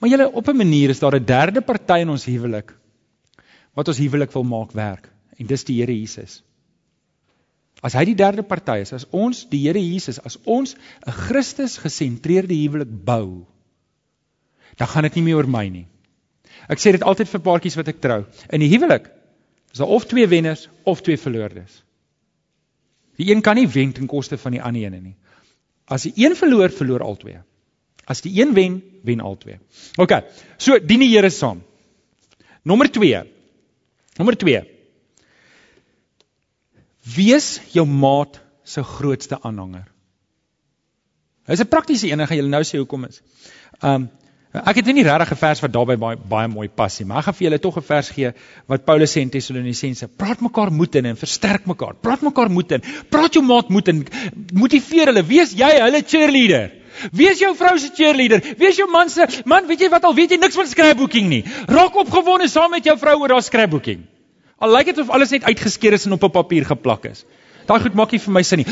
Maar 0.00 0.10
julle 0.10 0.32
op 0.32 0.48
'n 0.48 0.56
manier 0.56 0.90
is 0.90 1.00
daar 1.00 1.16
'n 1.16 1.24
derde 1.24 1.60
party 1.60 2.00
in 2.00 2.08
ons 2.08 2.24
huwelik 2.24 2.72
wat 3.74 3.88
ons 3.88 3.98
huwelik 3.98 4.32
wil 4.32 4.44
maak 4.44 4.72
werk 4.72 5.10
en 5.38 5.46
dis 5.46 5.64
die 5.64 5.80
Here 5.80 5.92
Jesus. 5.92 6.42
As 7.84 7.92
hy 7.98 8.06
die 8.08 8.16
derde 8.16 8.42
party 8.48 8.78
is, 8.80 8.94
as 8.96 9.04
ons 9.12 9.42
die 9.50 9.60
Here 9.66 9.80
Jesus, 9.80 10.18
as 10.18 10.38
ons 10.44 10.74
'n 11.06 11.12
Christus 11.12 11.76
gesentreerde 11.78 12.56
huwelik 12.56 12.88
bou, 12.88 13.44
dan 14.78 14.88
gaan 14.88 15.02
dit 15.02 15.16
nie 15.16 15.24
meer 15.28 15.36
oor 15.36 15.46
my 15.46 15.68
nie. 15.68 15.86
Ek 16.68 16.80
sê 16.80 16.92
dit 16.92 17.02
altyd 17.02 17.28
vir 17.28 17.40
paartjies 17.40 17.76
wat 17.76 17.88
ek 17.88 18.00
trou. 18.00 18.24
In 18.50 18.60
die 18.60 18.70
huwelik 18.72 19.10
is 19.72 19.78
daar 19.78 19.92
of 19.92 20.06
twee 20.06 20.26
wenners 20.26 20.68
of 20.84 21.02
twee 21.02 21.20
verloordes. 21.20 21.82
Die 23.16 23.30
een 23.30 23.42
kan 23.42 23.56
nie 23.56 23.68
wen 23.68 23.92
ten 23.92 24.06
koste 24.06 24.38
van 24.38 24.52
die 24.52 24.62
ander 24.62 24.82
een 24.82 25.02
nie. 25.02 25.16
As 25.86 26.02
die 26.02 26.14
een 26.16 26.34
verloor, 26.34 26.72
verloor 26.72 27.04
albei. 27.04 27.42
As 28.06 28.20
die 28.24 28.32
een 28.40 28.54
wen, 28.54 28.82
wen 29.02 29.20
albei. 29.20 29.58
OK. 29.98 30.24
So 30.58 30.78
dien 30.78 31.00
die 31.04 31.12
Here 31.12 31.30
saam. 31.30 31.62
Nommer 32.64 32.88
2. 32.88 33.24
Nommer 34.18 34.36
Wees 37.04 37.60
jou 37.72 37.84
maat 37.86 38.40
se 38.64 38.82
grootste 38.82 39.38
aanhanger. 39.40 39.84
Dis 41.46 41.60
'n 41.60 41.68
praktiese 41.68 42.08
een, 42.08 42.26
gaan 42.26 42.36
julle 42.36 42.48
nou 42.48 42.62
sê 42.64 42.78
hoekom 42.78 43.04
is. 43.04 43.20
Um 43.82 44.10
ek 44.54 44.76
het 44.76 44.86
nie 44.86 45.02
regtig 45.02 45.32
'n 45.32 45.36
vers 45.36 45.60
wat 45.60 45.72
daarbey 45.72 45.96
baie 45.96 46.16
baie 46.16 46.48
mooi 46.48 46.68
pas 46.68 46.98
nie, 46.98 47.06
maar 47.06 47.18
ek 47.18 47.24
gaan 47.24 47.34
vir 47.34 47.46
julle 47.48 47.58
tog 47.58 47.76
'n 47.76 47.82
vers 47.82 48.08
gee 48.08 48.32
wat 48.66 48.84
Paulus 48.84 49.12
sê 49.12 49.20
in 49.20 49.30
Tessalonisense. 49.30 50.08
Praat 50.08 50.40
mekaar 50.40 50.72
moed 50.72 50.94
in 50.94 51.06
en 51.06 51.16
versterk 51.16 51.66
mekaar. 51.66 51.94
Praat 52.00 52.22
mekaar 52.22 52.50
moed 52.50 52.72
in. 52.72 52.82
Praat 53.10 53.34
jou 53.34 53.44
maat 53.44 53.68
moed 53.68 53.88
in. 53.88 54.06
Motiveer 54.52 55.06
hulle. 55.06 55.26
Wees 55.26 55.52
jy 55.52 55.80
hulle 55.80 56.02
cheerleader. 56.06 56.72
Wees 57.12 57.38
jou 57.38 57.54
vrou 57.56 57.78
se 57.78 57.90
cheerleader. 57.94 58.40
Wees 58.58 58.76
jou 58.76 58.90
man 58.90 59.10
se 59.10 59.26
man, 59.44 59.66
weet 59.66 59.80
jy 59.80 59.88
wat 59.88 60.04
al 60.04 60.14
weet 60.14 60.30
jy 60.30 60.36
niks 60.36 60.54
van 60.54 60.66
scrapbooking 60.66 61.28
nie. 61.28 61.44
Raak 61.66 61.96
opgewonde 61.96 62.48
saam 62.48 62.70
met 62.70 62.84
jou 62.84 62.96
vrou 62.98 63.20
oor 63.20 63.30
haar 63.30 63.42
scrapbooking. 63.42 64.06
Al 64.58 64.70
lyk 64.70 64.92
dit 64.92 64.98
of 64.98 65.10
alles 65.10 65.30
net 65.30 65.44
uitgeskeer 65.44 65.92
is 65.92 66.06
en 66.06 66.12
op 66.12 66.24
'n 66.24 66.30
papier 66.30 66.64
geplak 66.64 67.04
is. 67.10 67.24
Daai 67.66 67.80
goed 67.80 67.94
maak 67.94 68.12
nie 68.12 68.20
vir 68.20 68.32
my 68.32 68.42
sin 68.42 68.58
nie. 68.58 68.66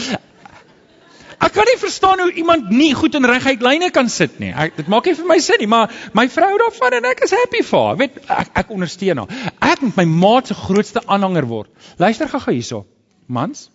Ek 1.43 1.53
kan 1.53 1.67
nie 1.67 1.79
verstaan 1.79 2.21
hoe 2.23 2.33
iemand 2.39 2.71
nie 2.71 2.95
goed 2.95 3.15
in 3.15 3.25
reguit 3.25 3.63
lyne 3.63 3.91
kan 3.91 4.09
sit 4.09 4.39
nie. 4.39 4.53
Ek 4.55 4.77
dit 4.77 4.89
maak 4.89 5.05
nie 5.07 5.15
vir 5.15 5.27
my 5.27 5.39
sin 5.39 5.59
nie, 5.59 5.67
maar 5.67 5.91
my 6.15 6.29
vrou 6.29 6.59
daarvan 6.59 6.93
en 6.93 7.05
ek 7.05 7.25
is 7.27 7.31
happy 7.31 7.63
vir 7.67 7.79
haar. 7.79 7.97
Weet 7.97 8.19
ek 8.29 8.51
ek 8.55 8.71
ondersteun 8.71 9.19
haar. 9.19 9.29
Ek 9.61 9.81
moet 9.83 9.97
my 9.97 10.05
maat 10.05 10.47
se 10.47 10.55
grootste 10.55 11.03
aanhanger 11.07 11.49
word. 11.51 11.71
Luister 11.99 12.29
gou-gou 12.29 12.55
hierso. 12.55 12.87
Mans 13.27 13.71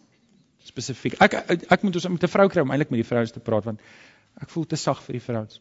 spesifiek. 0.68 1.18
Ek, 1.24 1.34
ek 1.34 1.66
ek 1.72 1.84
moet 1.84 1.96
ons 1.96 2.08
met 2.14 2.24
'n 2.24 2.28
vrou 2.28 2.48
kry 2.50 2.62
om 2.62 2.72
eintlik 2.72 2.90
met 2.92 3.02
die 3.04 3.10
vrouens 3.10 3.32
te 3.32 3.40
praat 3.40 3.66
want 3.66 3.80
ek 4.42 4.50
voel 4.50 4.66
te 4.66 4.76
sag 4.76 5.02
vir 5.04 5.20
die 5.20 5.26
vrouens. 5.26 5.60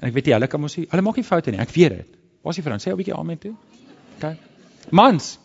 En 0.00 0.08
ek 0.08 0.14
weet 0.14 0.26
jy, 0.26 0.32
hulle 0.32 0.48
kan 0.48 0.60
mos 0.60 0.76
nie, 0.76 0.86
hulle 0.90 1.02
maak 1.02 1.16
nie 1.16 1.24
foute 1.24 1.50
nie. 1.50 1.60
Ek 1.60 1.70
weet 1.70 1.96
dit. 1.96 2.18
Waar 2.42 2.50
is 2.50 2.56
die 2.56 2.64
vrouens? 2.64 2.86
Sê 2.86 2.90
'n 2.90 2.96
bietjie 2.96 3.14
amen 3.14 3.38
toe. 3.38 3.54
OK. 4.16 4.36
Mans, 4.90 5.38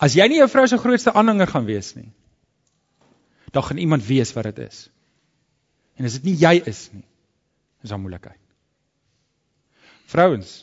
As 0.00 0.16
jy 0.16 0.26
nie 0.32 0.40
jou 0.40 0.48
vrou 0.48 0.64
se 0.68 0.78
grootste 0.80 1.12
aanhanger 1.12 1.50
gaan 1.50 1.66
wees 1.68 1.92
nie, 1.94 2.08
dan 3.52 3.66
gaan 3.66 3.80
iemand 3.82 4.06
weet 4.06 4.32
wat 4.32 4.48
dit 4.48 4.62
is. 4.64 4.88
En 6.00 6.08
as 6.08 6.16
dit 6.16 6.30
nie 6.30 6.36
jy 6.40 6.54
is 6.70 6.86
nie, 6.94 7.04
is 7.84 7.92
daar 7.92 8.00
moeilikheid. 8.00 8.40
Vrouens, 10.08 10.54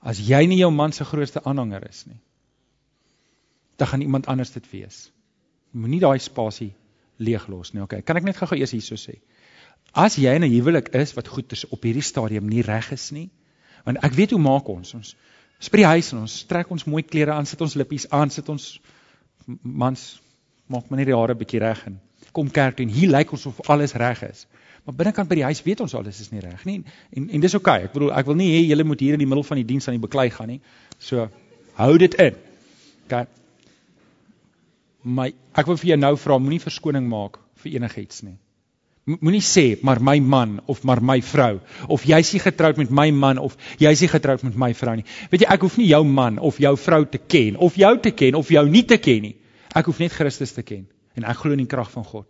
as 0.00 0.22
jy 0.22 0.40
nie 0.48 0.60
jou 0.62 0.70
man 0.72 0.94
se 0.96 1.04
grootste 1.04 1.42
aanhanger 1.44 1.84
is 1.88 2.06
nie, 2.08 2.18
dan 3.76 3.92
gaan 3.92 4.00
iemand 4.00 4.26
anders 4.32 4.54
dit 4.54 4.64
wees. 4.72 5.10
Moenie 5.76 6.00
daai 6.00 6.18
spasie 6.22 6.72
leeglos 7.20 7.74
nie. 7.74 7.82
Okay, 7.84 8.00
kan 8.00 8.16
ek 8.16 8.24
net 8.24 8.38
gou-gou 8.40 8.56
eers 8.56 8.72
hierso 8.72 8.96
sê? 8.96 9.18
As 9.92 10.16
jy 10.16 10.32
in 10.36 10.44
'n 10.44 10.52
huwelik 10.52 10.88
is 10.96 11.12
wat 11.16 11.28
goed 11.28 11.52
is 11.52 11.68
op 11.68 11.84
hierdie 11.84 12.04
stadium 12.04 12.48
nie 12.48 12.62
reg 12.62 12.90
is 12.92 13.10
nie, 13.12 13.28
want 13.84 14.00
ek 14.04 14.16
weet 14.16 14.30
hoe 14.30 14.40
maak 14.40 14.68
ons 14.68 14.94
ons 14.94 15.14
is 15.60 15.70
by 15.72 15.82
die 15.82 15.88
huis 15.88 16.12
en 16.12 16.24
ons 16.24 16.36
trek 16.50 16.70
ons 16.70 16.84
mooi 16.86 17.02
klere 17.02 17.32
aan, 17.32 17.46
sit 17.48 17.60
ons 17.64 17.76
lippies 17.78 18.08
aan, 18.14 18.30
sit 18.30 18.48
ons 18.52 18.68
mans 19.62 20.04
maak 20.66 20.90
maar 20.90 21.00
net 21.00 21.08
die 21.10 21.16
hare 21.16 21.36
bietjie 21.38 21.62
reg 21.62 21.84
en 21.86 22.00
kom 22.36 22.50
kerk 22.52 22.76
toe 22.76 22.84
en 22.84 22.92
hier 22.92 23.08
lyk 23.08 23.32
ons 23.32 23.46
of 23.48 23.62
alles 23.72 23.94
reg 23.96 24.22
is. 24.26 24.44
Maar 24.86 24.94
binnekant 24.98 25.30
by 25.30 25.38
die 25.40 25.46
huis 25.46 25.62
weet 25.66 25.80
ons 25.82 25.94
alles 25.98 26.20
is 26.22 26.30
nie 26.30 26.42
reg 26.44 26.62
nie. 26.68 26.76
En 27.16 27.30
en 27.30 27.42
dis 27.42 27.56
oukei. 27.58 27.78
Okay. 27.80 27.88
Ek 27.88 27.94
bedoel 27.96 28.12
ek 28.20 28.28
wil 28.28 28.38
nie 28.38 28.50
hê 28.52 28.60
julle 28.68 28.84
moet 28.86 29.02
hier 29.02 29.16
in 29.16 29.22
die 29.22 29.28
middel 29.28 29.46
van 29.48 29.58
die 29.58 29.66
diens 29.66 29.88
aan 29.88 29.96
die 29.96 30.04
beklei 30.04 30.28
gaan 30.34 30.52
nie. 30.52 30.60
So 31.02 31.26
hou 31.80 31.92
dit 32.02 32.14
in. 32.22 32.36
OK. 33.06 33.24
My 35.18 35.30
ek 35.56 35.70
wil 35.70 35.80
vir 35.80 35.94
jou 35.94 35.98
nou 36.02 36.12
vra, 36.20 36.38
moenie 36.42 36.62
verskoning 36.62 37.08
maak 37.10 37.40
vir 37.62 37.78
enigiets 37.80 38.22
nie. 38.26 38.36
Moenie 39.06 39.42
sê 39.44 39.78
maar 39.86 40.00
my 40.02 40.18
man 40.18 40.56
of 40.66 40.80
maar 40.82 40.98
my 40.98 41.20
vrou 41.22 41.60
of 41.86 42.02
jy's 42.10 42.32
nie 42.34 42.40
getroud 42.42 42.78
met 42.80 42.90
my 42.90 43.12
man 43.14 43.38
of 43.38 43.52
jy's 43.78 44.00
nie 44.02 44.08
getroud 44.10 44.42
met 44.42 44.56
my 44.58 44.72
vrou 44.74 44.96
nie. 44.98 45.04
Weet 45.30 45.44
jy, 45.44 45.50
ek 45.54 45.62
hoef 45.62 45.76
nie 45.78 45.86
jou 45.92 46.00
man 46.02 46.40
of 46.42 46.58
jou 46.58 46.72
vrou 46.82 47.04
te 47.06 47.20
ken 47.22 47.54
of 47.62 47.76
jou 47.78 47.92
te 48.02 48.10
ken 48.10 48.34
of 48.34 48.50
jou 48.50 48.64
nie 48.66 48.82
te 48.82 48.98
ken 48.98 49.28
nie. 49.28 49.36
Ek 49.78 49.86
hoef 49.86 50.00
net 50.02 50.16
Christus 50.16 50.56
te 50.56 50.64
ken 50.66 50.88
en 51.14 51.28
ek 51.30 51.38
glo 51.38 51.54
in 51.54 51.62
die 51.62 51.70
krag 51.70 51.92
van 51.92 52.02
God. 52.02 52.26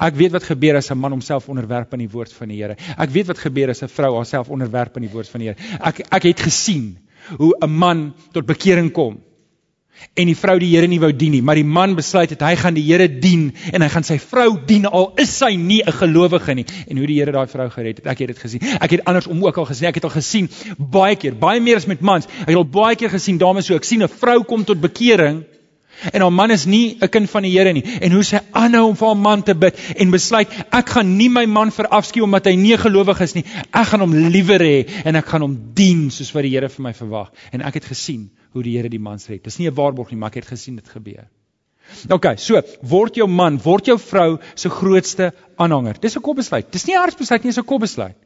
Ek 0.00 0.16
weet 0.16 0.32
wat 0.32 0.48
gebeur 0.48 0.78
as 0.80 0.88
'n 0.90 0.96
man 0.98 1.12
homself 1.12 1.50
onderwerp 1.52 1.92
aan 1.92 2.06
die 2.06 2.08
woord 2.08 2.32
van 2.32 2.48
die 2.48 2.62
Here. 2.62 2.76
Ek 2.96 3.10
weet 3.10 3.26
wat 3.26 3.38
gebeur 3.38 3.68
as 3.70 3.82
'n 3.82 3.92
vrou 3.92 4.14
haarself 4.16 4.48
onderwerp 4.48 4.96
aan 4.96 5.04
die 5.04 5.12
woord 5.12 5.28
van 5.28 5.40
die 5.40 5.48
Here. 5.48 5.76
Ek 5.76 6.00
ek 6.08 6.22
het 6.22 6.40
gesien 6.40 6.96
hoe 7.36 7.52
'n 7.60 7.70
man 7.70 8.14
tot 8.32 8.46
bekering 8.46 8.92
kom 8.92 9.20
en 10.14 10.26
die 10.26 10.36
vrou 10.36 10.58
die 10.60 10.70
Here 10.72 10.88
nie 10.88 11.00
wou 11.00 11.12
dien 11.12 11.32
nie, 11.32 11.42
maar 11.42 11.58
die 11.58 11.64
man 11.64 11.94
besluit 11.96 12.30
het 12.34 12.42
hy 12.44 12.54
gaan 12.60 12.76
die 12.76 12.84
Here 12.84 13.08
dien 13.08 13.50
en 13.72 13.84
hy 13.84 13.88
gaan 13.92 14.06
sy 14.06 14.18
vrou 14.20 14.56
dien 14.66 14.86
al 14.86 15.12
is 15.22 15.32
sy 15.38 15.54
nie 15.56 15.82
'n 15.82 15.92
gelowige 15.92 16.54
nie. 16.54 16.66
En 16.88 16.96
hoe 16.98 17.06
die 17.06 17.18
Here 17.20 17.32
daai 17.32 17.46
vrou 17.46 17.68
gered 17.70 17.96
het, 17.98 18.06
ek 18.06 18.18
het 18.18 18.28
dit 18.28 18.38
gesien. 18.38 18.60
Ek 18.80 18.90
het 18.90 19.04
andersom 19.04 19.44
ook 19.44 19.56
al 19.56 19.64
gesien. 19.64 19.88
Ek 19.88 19.94
het 19.94 20.04
al 20.04 20.10
gesien 20.10 20.48
baie 20.78 21.16
keer, 21.16 21.34
baie 21.34 21.60
meer 21.60 21.76
as 21.76 21.86
met 21.86 22.00
mans. 22.00 22.26
Ek 22.26 22.48
het 22.48 22.56
al 22.56 22.64
baie 22.64 22.96
keer 22.96 23.10
gesien 23.10 23.38
dames 23.38 23.66
so 23.66 23.74
ek 23.74 23.84
sien 23.84 24.02
'n 24.02 24.08
vrou 24.08 24.44
kom 24.44 24.64
tot 24.64 24.80
bekering 24.80 25.44
en 26.10 26.20
haar 26.20 26.32
man 26.32 26.50
is 26.50 26.66
nie 26.66 26.96
'n 27.00 27.08
kind 27.08 27.30
van 27.30 27.42
die 27.42 27.52
Here 27.52 27.72
nie 27.72 27.84
en 28.00 28.12
hoe 28.12 28.22
sy 28.22 28.38
aanhou 28.52 28.88
om 28.88 28.96
vir 28.96 29.06
haar 29.06 29.16
man 29.16 29.42
te 29.42 29.54
bid 29.54 29.78
en 29.96 30.10
besluit 30.10 30.48
ek 30.72 30.88
gaan 30.88 31.16
nie 31.16 31.28
my 31.28 31.46
man 31.46 31.70
verafskieu 31.70 32.24
omdat 32.24 32.46
hy 32.46 32.56
nie 32.56 32.76
gelowig 32.76 33.20
is 33.20 33.34
nie. 33.34 33.44
Ek 33.72 33.86
gaan 33.86 34.00
hom 34.00 34.14
liewer 34.14 34.60
hê 34.60 34.86
en 35.04 35.16
ek 35.16 35.26
gaan 35.26 35.42
hom 35.42 35.58
dien 35.74 36.10
soos 36.10 36.32
wat 36.32 36.42
die 36.42 36.50
Here 36.50 36.68
vir 36.68 36.82
my 36.82 36.92
verwag. 36.92 37.30
En 37.52 37.62
ek 37.62 37.74
het 37.74 37.84
gesien 37.84 38.30
hoe 38.52 38.62
die 38.62 38.76
Here 38.76 38.88
die 38.88 39.00
man 39.00 39.18
red. 39.28 39.44
Dis 39.44 39.58
nie 39.58 39.68
'n 39.68 39.74
waarborg 39.74 40.10
nie, 40.10 40.18
maar 40.18 40.30
ek 40.30 40.42
het 40.42 40.52
gesien 40.52 40.76
dit 40.76 40.88
gebeur. 40.88 41.28
OK, 42.10 42.26
so 42.38 42.60
word 42.82 43.16
jou 43.16 43.26
man, 43.28 43.58
word 43.58 43.86
jou 43.86 43.98
vrou 43.98 44.38
se 44.54 44.70
grootste 44.70 45.32
aanhanger. 45.56 45.98
Dis 46.00 46.16
'n 46.16 46.22
kopbesluit. 46.22 46.70
Dis 46.72 46.86
nie 46.86 46.94
'n 46.94 47.00
hartsbesluit 47.00 47.44
nie, 47.44 47.50
dis 47.50 47.58
'n 47.58 47.66
kopbesluit. 47.66 48.16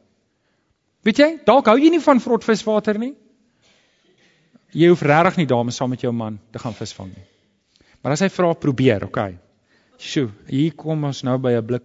Weet 1.03 1.17
jy, 1.17 1.39
dalk 1.45 1.65
hou 1.65 1.77
jy 1.77 1.89
nie 1.89 2.03
van 2.03 2.19
vrotviswater 2.19 2.97
nie. 2.99 3.13
Jy 4.73 4.89
hoef 4.89 5.01
regtig 5.01 5.37
nie 5.37 5.45
dames 5.45 5.75
saam 5.75 5.89
met 5.89 6.01
jou 6.01 6.11
man 6.11 6.39
te 6.51 6.59
gaan 6.59 6.73
visvang 6.73 7.13
nie. 7.15 7.23
Maar 8.03 8.11
as 8.11 8.19
hy 8.19 8.29
vra, 8.29 8.53
probeer, 8.53 9.03
OK. 9.03 9.19
Sjoe, 9.97 10.29
hier 10.47 10.75
kom 10.77 11.03
ons 11.03 11.23
nou 11.23 11.37
by 11.37 11.55
'n 11.57 11.65
blik 11.65 11.83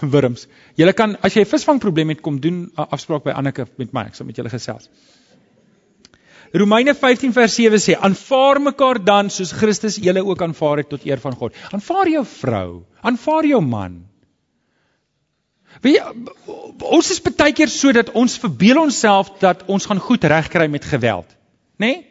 wurms. 0.12 0.48
Julle 0.76 0.92
kan 0.92 1.16
as 1.22 1.34
jy 1.34 1.42
'n 1.42 1.52
visvangprobleem 1.52 2.08
het, 2.08 2.20
kom 2.20 2.40
doen 2.40 2.70
'n 2.76 2.88
afspraak 2.90 3.24
by 3.24 3.30
Anneke 3.30 3.66
met 3.78 3.92
my, 3.92 4.06
ek 4.06 4.14
sal 4.14 4.26
met 4.26 4.36
julle 4.36 4.50
gesels. 4.50 4.90
Romeine 6.52 6.94
15 6.94 7.32
vers 7.32 7.54
7 7.54 7.78
sê: 7.78 7.96
"Aanvaar 7.96 8.60
mekaar 8.60 9.04
dan 9.04 9.30
soos 9.30 9.52
Christus 9.52 9.96
julle 9.96 10.24
ook 10.24 10.42
aanvaar 10.42 10.76
het 10.76 10.88
tot 10.88 11.04
eer 11.04 11.20
van 11.20 11.34
God." 11.34 11.54
Aanvaar 11.70 12.08
jou 12.08 12.24
vrou, 12.26 12.84
aanvaar 13.00 13.46
jou 13.46 13.60
man. 13.60 14.06
Wie 15.80 16.00
ons 16.82 17.10
is 17.10 17.20
baie 17.20 17.52
keer 17.52 17.68
so 17.68 17.92
dat 17.92 18.10
ons 18.10 18.38
verbeel 18.38 18.80
onsself 18.80 19.30
dat 19.38 19.64
ons 19.66 19.86
gaan 19.86 20.00
goed 20.00 20.24
regkry 20.24 20.66
met 20.66 20.84
geweld, 20.84 21.26
nê? 21.76 21.86
Nee? 21.86 22.04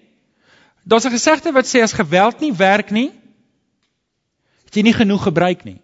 Daar's 0.88 1.06
'n 1.06 1.12
gesegde 1.12 1.52
wat 1.52 1.68
sê 1.68 1.82
as 1.82 1.94
geweld 1.94 2.40
nie 2.40 2.54
werk 2.54 2.92
nie, 2.92 3.12
het 4.66 4.76
jy 4.76 4.84
nie 4.84 4.94
genoeg 4.94 5.24
gebruik 5.24 5.64
nie. 5.64 5.82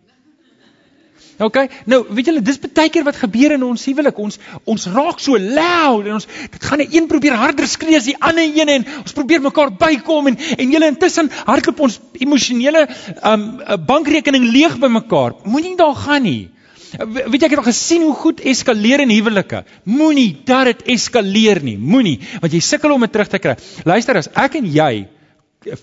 OK. 1.41 1.57
Nou, 1.89 2.03
weet 2.13 2.29
julle, 2.29 2.41
dis 2.45 2.59
baie 2.61 2.91
keer 2.93 3.05
wat 3.07 3.17
gebeur 3.17 3.55
in 3.55 3.63
ons 3.65 3.85
huwelik. 3.89 4.19
Ons 4.21 4.39
ons 4.69 4.87
raak 4.93 5.21
so 5.23 5.39
loud 5.39 6.05
en 6.05 6.17
ons 6.19 6.27
dit 6.27 6.67
gaan 6.67 6.81
net 6.83 6.93
een 6.93 7.09
probeer 7.09 7.37
harder 7.39 7.67
skree 7.69 7.97
as 7.97 8.09
die 8.09 8.17
ander 8.19 8.45
een 8.45 8.69
en 8.69 8.87
ons 9.01 9.15
probeer 9.17 9.41
mekaar 9.41 9.73
bykom 9.79 10.33
en 10.33 10.37
en 10.57 10.73
julle 10.75 10.91
intussen 10.93 11.31
hardloop 11.47 11.83
ons 11.87 11.99
emosionele 12.21 12.85
um 13.33 13.47
bankrekening 13.89 14.45
leeg 14.51 14.77
by 14.81 14.91
mekaar. 14.93 15.37
Moenie 15.45 15.75
daar 15.79 15.95
gaan 15.97 16.27
nie. 16.27 16.49
Weet 16.93 17.41
jy 17.41 17.47
ek 17.47 17.55
het 17.55 17.63
al 17.63 17.71
gesien 17.71 18.03
hoe 18.05 18.13
goed 18.13 18.43
eskaleer 18.45 19.01
in 19.01 19.13
huwelike. 19.15 19.63
Moenie 19.89 20.29
dat 20.45 20.69
dit 20.69 20.85
eskaleer 20.93 21.63
nie. 21.65 21.77
Moenie 21.77 22.19
want 22.43 22.53
jy 22.53 22.61
sukkel 22.61 22.93
om 22.93 23.01
dit 23.07 23.13
terug 23.13 23.31
te 23.31 23.41
kry. 23.41 23.57
Luister 23.89 24.21
as 24.21 24.29
ek 24.37 24.59
en 24.61 24.69
jy 24.69 25.07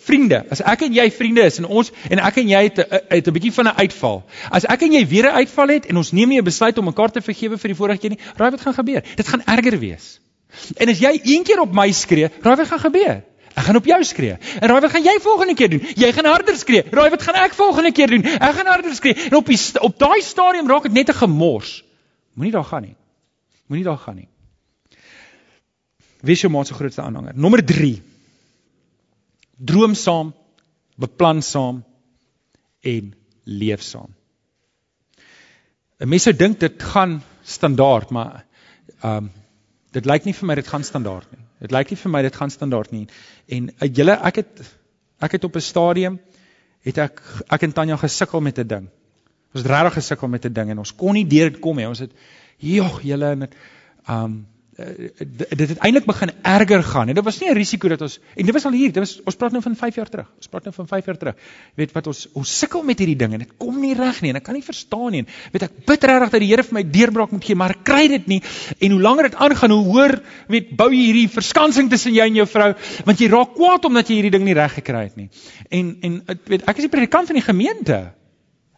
vriende, 0.05 0.45
as 0.51 0.61
ek 0.61 0.83
en 0.87 0.95
jy 0.95 1.07
vriende 1.11 1.45
is 1.47 1.59
en 1.59 1.66
ons 1.66 1.90
en 2.11 2.19
ek 2.19 2.40
en 2.43 2.49
jy 2.49 2.62
het 2.69 3.29
'n 3.29 3.33
bietjie 3.33 3.53
van 3.53 3.69
'n 3.69 3.77
uitval. 3.77 4.23
As 4.51 4.64
ek 4.64 4.83
en 4.83 4.93
jy 4.93 5.07
weer 5.07 5.27
'n 5.31 5.37
uitval 5.43 5.69
het 5.69 5.87
en 5.87 5.97
ons 5.97 6.12
neem 6.12 6.29
nie 6.29 6.38
'n 6.38 6.45
besluit 6.45 6.79
om 6.79 6.85
mekaar 6.85 7.11
te 7.11 7.21
vergewe 7.21 7.59
vir 7.59 7.69
die 7.69 7.77
vorige 7.77 7.99
keer 7.99 8.11
nie, 8.11 8.21
raai 8.37 8.51
wat 8.51 8.61
gaan 8.61 8.75
gebeur? 8.75 9.03
Dit 9.16 9.29
gaan 9.29 9.43
erger 9.45 9.79
wees. 9.79 10.21
En 10.77 10.88
as 10.88 10.99
jy 10.99 11.21
een 11.25 11.45
keer 11.45 11.61
op 11.61 11.73
my 11.73 11.90
skree, 11.93 12.29
raai 12.43 12.57
wat 12.57 12.69
gaan 12.69 12.81
gebeur? 12.81 13.23
Ek 13.55 13.64
gaan 13.66 13.77
op 13.77 13.87
jou 13.87 14.05
skree. 14.05 14.37
En 14.61 14.69
raai 14.69 14.81
wat 14.81 14.90
gaan 14.90 15.03
jy 15.03 15.19
volgende 15.21 15.55
keer 15.55 15.71
doen? 15.71 15.83
Jy 15.97 16.12
gaan 16.12 16.25
harder 16.25 16.57
skree. 16.57 16.85
Raai 16.90 17.11
wat 17.11 17.23
gaan 17.23 17.35
ek 17.35 17.55
volgende 17.55 17.93
keer 17.93 18.07
doen? 18.07 18.25
Ek 18.25 18.55
gaan 18.55 18.66
harder 18.66 18.95
skree. 18.95 19.14
En 19.14 19.37
op 19.37 19.47
die 19.47 19.59
op 19.81 19.99
daai 19.99 20.21
stadium 20.23 20.69
raak 20.69 20.83
dit 20.83 20.93
net 20.93 21.09
'n 21.09 21.14
gemors. 21.14 21.85
Moenie 22.35 22.53
daar 22.53 22.64
gaan 22.64 22.83
nie. 22.83 22.97
Moenie 23.66 23.85
daar 23.85 23.99
gaan 23.99 24.16
nie. 24.16 24.29
Wie 26.21 26.33
is 26.33 26.40
jou 26.40 26.53
ma 26.53 26.64
se 26.64 26.75
grootste 26.75 27.03
aanhanger? 27.03 27.33
Nommer 27.35 27.64
3 27.64 28.03
droom 29.61 29.94
saam, 29.94 30.33
beplan 31.01 31.42
saam 31.42 31.83
en 32.81 33.12
leef 33.44 33.83
saam. 33.83 34.14
'n 36.01 36.09
Mens 36.09 36.23
sou 36.23 36.33
dink 36.33 36.61
dit 36.61 36.83
gaan 36.83 37.20
standaard, 37.42 38.11
maar 38.11 38.44
ehm 39.03 39.16
um, 39.16 39.31
dit 39.92 40.07
lyk 40.07 40.25
nie 40.25 40.35
vir 40.35 40.46
my 40.46 40.55
dit 40.55 40.68
gaan 40.68 40.85
standaard 40.85 41.31
nie. 41.33 41.44
Dit 41.61 41.73
lyk 41.73 41.90
nie 41.90 41.96
vir 41.96 42.11
my 42.11 42.23
dit 42.23 42.37
gaan 42.37 42.51
standaard 42.51 42.92
nie. 42.92 43.07
En 43.49 43.70
uit 43.81 43.90
uh, 43.90 43.96
julle 43.96 44.14
ek 44.29 44.37
het 44.37 44.61
ek 45.20 45.33
het 45.33 45.44
op 45.44 45.57
'n 45.57 45.61
stadium 45.61 46.20
het 46.81 46.99
ek 46.99 47.23
ek 47.49 47.62
en 47.62 47.73
Tanya 47.73 47.96
gesukkel 47.96 48.40
met 48.40 48.59
'n 48.59 48.66
ding. 48.66 48.88
Ons 49.53 49.62
het 49.62 49.73
regtig 49.73 49.94
gesukkel 49.94 50.29
met 50.29 50.44
'n 50.44 50.53
ding 50.53 50.70
en 50.70 50.79
ons 50.79 50.94
kon 50.94 51.12
nie 51.14 51.27
deur 51.27 51.51
dit 51.51 51.61
kom 51.61 51.77
nie. 51.77 51.88
Ons 51.88 51.99
het 51.99 52.12
jogg 52.57 53.03
julle 53.03 53.31
en 53.31 53.42
ehm 53.42 54.25
um, 54.25 54.46
Eh, 54.46 54.60
dit 55.19 55.69
het 55.69 55.79
eintlik 55.79 56.07
begin 56.07 56.31
erger 56.43 56.83
gaan. 56.83 57.09
En 57.09 57.14
dit 57.14 57.25
was 57.25 57.38
nie 57.40 57.51
'n 57.51 57.55
risiko 57.55 57.88
dat 57.88 58.01
ons 58.03 58.19
en 58.37 58.45
dit 58.45 58.55
was 58.55 58.64
al 58.64 58.73
hier, 58.73 58.93
dit 58.93 58.99
was 58.99 59.21
ons 59.25 59.37
praat 59.37 59.53
nou 59.53 59.62
van 59.62 59.77
5 59.77 59.95
jaar 59.95 60.09
terug. 60.09 60.27
Ons 60.37 60.49
praat 60.49 60.64
nou 60.64 60.75
van 60.75 60.87
5 60.87 61.07
jaar 61.07 61.16
terug. 61.16 61.35
Jy 61.35 61.77
weet 61.77 61.93
wat 61.93 62.07
ons 62.07 62.29
ons 62.33 62.59
sukkel 62.59 62.83
met 62.83 62.99
hierdie 62.99 63.16
ding 63.16 63.33
en 63.33 63.38
dit 63.38 63.53
kom 63.57 63.81
nie 63.81 63.95
reg 63.95 64.21
nie 64.23 64.31
en 64.31 64.37
ek 64.37 64.43
kan 64.43 64.55
nie 64.55 64.62
verstaan 64.62 65.11
nie. 65.12 65.25
Weet 65.53 65.62
ek 65.62 65.87
bid 65.87 66.05
regtig 66.05 66.31
dat 66.31 66.40
die 66.40 66.51
Here 66.51 66.62
vir 66.62 66.75
my 66.75 66.83
deurbraak 66.83 67.31
moet 67.31 67.45
gee, 67.45 67.55
maar 67.55 67.71
ek 67.71 67.85
kry 67.85 68.09
dit 68.09 68.27
nie. 68.27 68.43
En 68.81 68.90
hoe 68.90 69.01
langer 69.01 69.23
dit 69.23 69.35
aangaan, 69.35 69.71
hoe 69.71 69.85
hoër 69.85 70.23
weet 70.49 70.77
bou 70.77 70.90
jy 70.90 71.05
hierdie 71.05 71.29
verskansing 71.29 71.90
tussen 71.90 72.14
jy 72.14 72.27
en 72.27 72.35
jou 72.35 72.47
vrou, 72.47 72.75
want 73.05 73.19
jy 73.19 73.29
raak 73.29 73.55
kwaad 73.55 73.85
omdat 73.85 74.09
jy 74.09 74.14
hierdie 74.14 74.31
ding 74.31 74.45
nie 74.45 74.55
reg 74.55 74.75
gekry 74.75 75.03
het 75.05 75.16
nie. 75.16 75.31
En 75.71 75.97
en 76.03 76.23
weet 76.47 76.62
ek 76.69 76.77
is 76.77 76.88
die 76.88 76.88
predikant 76.88 77.27
van 77.27 77.37
die 77.37 77.45
gemeente. 77.45 78.12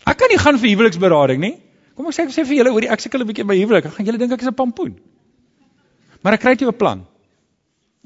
Ek 0.07 0.19
kan 0.19 0.29
nie 0.29 0.39
gaan 0.39 0.59
vir 0.59 0.75
huweliksberading 0.75 1.41
nie. 1.41 1.57
Kom 1.97 2.09
ek 2.09 2.17
sê 2.17 2.25
ek 2.25 2.33
sê 2.35 2.45
vir 2.49 2.57
julle 2.63 2.73
oor 2.73 2.81
die 2.81 2.91
ek 2.91 3.01
sukkel 3.05 3.23
'n 3.23 3.29
bietjie 3.29 3.45
by 3.47 3.57
huwelik. 3.61 3.87
Ek 3.87 3.95
gaan 3.95 4.07
julle 4.07 4.19
dink 4.19 4.33
ek 4.33 4.43
is 4.43 4.49
'n 4.49 4.55
pampoen. 4.55 4.97
Maar 6.23 6.39
ek 6.39 6.41
kry 6.45 6.55
toe 6.57 6.71
'n 6.71 6.77
plan. 6.77 7.07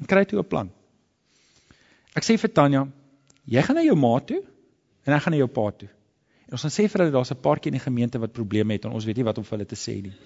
Ek 0.03 0.09
kry 0.09 0.25
toe 0.25 0.41
'n 0.41 0.49
plan. 0.49 0.71
Ek 2.17 2.25
sê 2.25 2.39
vir 2.41 2.49
Tanya, 2.53 2.89
jy 3.45 3.63
gaan 3.63 3.77
na 3.77 3.83
jou 3.83 3.97
ma 3.97 4.19
toe 4.21 4.43
en 5.05 5.13
ek 5.13 5.23
gaan 5.23 5.33
na 5.33 5.39
jou 5.39 5.49
pa 5.49 5.71
toe. 5.71 5.89
En 6.47 6.53
ons 6.57 6.63
gaan 6.63 6.71
sê 6.71 6.89
vir 6.89 7.01
hulle 7.01 7.13
daar's 7.13 7.31
'n 7.31 7.41
paartjie 7.41 7.71
in 7.73 7.79
die 7.79 7.85
gemeente 7.85 8.19
wat 8.19 8.33
probleme 8.33 8.73
het 8.73 8.85
en 8.85 8.93
ons 8.93 9.05
weet 9.05 9.17
nie 9.17 9.25
wat 9.25 9.39
om 9.39 9.45
vir 9.45 9.59
hulle 9.59 9.67
te 9.69 9.77
sê 9.77 10.03
nie. 10.03 10.13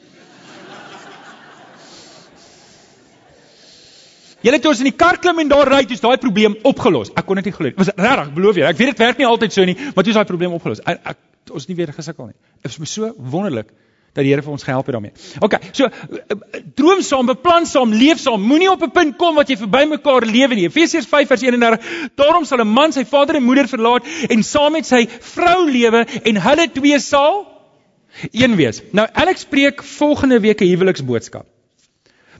Julle 4.44 4.58
toe 4.60 4.70
ons 4.70 4.78
in 4.78 4.84
die 4.84 4.96
kar 4.96 5.18
klim 5.18 5.38
en 5.38 5.48
daar 5.48 5.68
ry, 5.68 5.84
dis 5.84 6.00
daai 6.00 6.18
probleem 6.18 6.56
opgelos. 6.62 7.10
Ek 7.16 7.26
kon 7.26 7.36
dit 7.36 7.44
nie 7.44 7.52
glo 7.52 7.66
nie. 7.66 7.74
Was 7.76 7.88
regtig, 7.96 8.34
beloof 8.34 8.56
jy. 8.56 8.62
Ek 8.62 8.76
weet 8.78 8.88
dit 8.88 8.98
werk 8.98 9.18
nie 9.18 9.26
altyd 9.26 9.52
so 9.52 9.64
nie, 9.64 9.76
maar 9.94 10.04
dis 10.04 10.14
daai 10.14 10.24
probleem 10.24 10.52
opgelos. 10.52 10.80
Ek, 10.86 11.00
ek 11.04 11.18
ons 11.50 11.66
nie 11.68 11.76
weer 11.76 11.92
gesukkel 11.92 12.26
nie. 12.26 12.36
Dit 12.62 12.70
is 12.70 12.78
my 12.78 12.86
so 12.86 13.14
wonderlik 13.18 13.72
dat 14.12 14.24
die 14.24 14.32
Here 14.32 14.42
vir 14.42 14.52
ons 14.52 14.64
gehelp 14.66 14.86
het 14.86 14.96
daarmee. 14.96 15.12
OK, 15.40 15.56
so 15.72 15.88
droom 16.78 17.02
saam, 17.06 17.28
beplan 17.30 17.66
saam, 17.66 17.92
leef 17.94 18.18
saam. 18.22 18.42
Moenie 18.42 18.70
op 18.70 18.82
'n 18.82 18.90
punt 18.90 19.16
kom 19.16 19.34
wat 19.34 19.48
jy 19.48 19.56
verby 19.56 19.84
mekaar 19.88 20.26
lewe 20.26 20.54
nie. 20.54 20.66
Efesiërs 20.68 21.06
5 21.06 21.28
vers 21.28 21.42
31. 21.42 22.10
Daarom 22.14 22.44
sal 22.44 22.60
'n 22.60 22.68
man 22.68 22.92
sy 22.92 23.04
vader 23.04 23.36
en 23.36 23.42
moeder 23.42 23.68
verlaat 23.68 24.04
en 24.28 24.42
saam 24.42 24.72
met 24.72 24.86
sy 24.86 25.06
vrou 25.20 25.70
lewe 25.70 26.06
en 26.24 26.42
hulle 26.42 26.70
twee 26.72 26.98
sal 26.98 27.46
een 28.32 28.56
wees. 28.56 28.82
Nou 28.92 29.08
Alex 29.12 29.44
preek 29.44 29.82
volgende 29.82 30.40
week 30.40 30.60
'n 30.60 30.66
huweliksboodskap. 30.66 31.46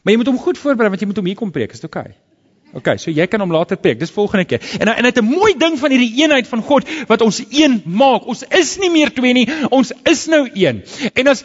Maar 0.02 0.12
jy 0.12 0.16
moet 0.16 0.26
hom 0.26 0.38
goed 0.38 0.58
voorberei 0.58 0.88
want 0.88 1.00
jy 1.00 1.06
moet 1.06 1.16
hom 1.16 1.26
hier 1.26 1.36
kom 1.36 1.50
preek, 1.50 1.72
is 1.72 1.80
dit 1.80 1.90
oukei? 1.90 2.10
Okay? 2.10 2.29
OK, 2.72 2.92
so 3.02 3.10
jy 3.10 3.24
kan 3.26 3.42
hom 3.42 3.50
later 3.50 3.78
preek. 3.82 3.98
Dis 3.98 4.12
volgende 4.14 4.44
keer. 4.46 4.62
En 4.78 4.88
en 4.92 5.02
dit 5.02 5.18
'n 5.18 5.24
mooi 5.24 5.54
ding 5.58 5.78
van 5.78 5.90
hierdie 5.90 6.22
eenheid 6.22 6.46
van 6.46 6.62
God 6.62 6.86
wat 7.08 7.20
ons 7.20 7.42
een 7.50 7.82
maak. 7.84 8.26
Ons 8.26 8.44
is 8.48 8.76
nie 8.78 8.90
meer 8.90 9.12
twee 9.12 9.32
nie, 9.32 9.48
ons 9.70 9.92
is 10.04 10.26
nou 10.26 10.48
een. 10.54 10.82
En 11.14 11.26
as 11.26 11.44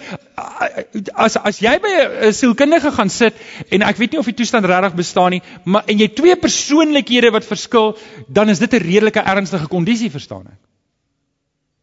as 1.14 1.38
as 1.38 1.60
jy 1.60 1.80
by 1.80 1.94
'n 2.28 2.34
sielkundige 2.34 2.92
gaan 2.92 3.10
sit 3.10 3.34
en 3.70 3.82
ek 3.82 3.98
weet 3.98 4.12
nie 4.12 4.20
of 4.20 4.26
die 4.26 4.34
toestand 4.34 4.66
regtig 4.66 4.96
bestaan 4.96 5.32
nie, 5.32 5.42
maar 5.64 5.84
en 5.88 5.98
jy 5.98 6.08
twee 6.08 6.36
persoonlikhede 6.36 7.32
wat 7.32 7.46
verskil, 7.46 7.98
dan 8.28 8.50
is 8.50 8.60
dit 8.60 8.74
'n 8.74 8.78
redelike 8.78 9.20
ernstige 9.20 9.68
kondisie, 9.68 10.12
verstaan 10.12 10.46
ek? 10.46 10.60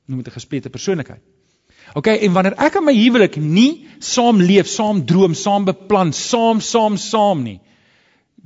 Noem 0.07 0.22
dit 0.22 0.28
'n 0.28 0.38
gesplete 0.38 0.70
persoonlikheid. 0.70 1.22
OK, 1.94 2.07
en 2.07 2.33
wanneer 2.33 2.55
ek 2.57 2.74
in 2.74 2.85
my 2.85 2.94
huwelik 2.94 3.37
nie 3.37 3.87
saam 3.98 4.40
leef, 4.40 4.66
saam 4.66 5.05
droom, 5.05 5.35
saam 5.35 5.64
beplan, 5.64 6.12
saam 6.12 6.61
saam 6.61 6.96
saam 6.96 7.42
nie, 7.42 7.61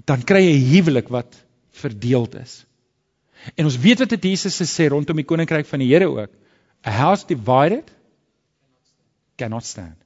dan 0.04 0.22
kry 0.22 0.42
jy 0.44 0.56
'n 0.56 0.70
huwelik 0.72 1.08
wat 1.08 1.44
verdeeld 1.70 2.34
is. 2.34 2.66
En 3.54 3.64
ons 3.64 3.78
weet 3.78 3.98
wat 3.98 4.08
dit 4.08 4.24
Jesus 4.24 4.60
sê 4.72 4.88
rondom 4.88 5.16
die 5.16 5.24
koninkryk 5.24 5.66
van 5.66 5.78
die 5.78 5.88
Here 5.88 6.08
ook. 6.08 6.30
A 6.86 6.90
house 6.90 7.26
divided 7.26 7.90
cannot 9.36 9.64
stand. 9.64 9.96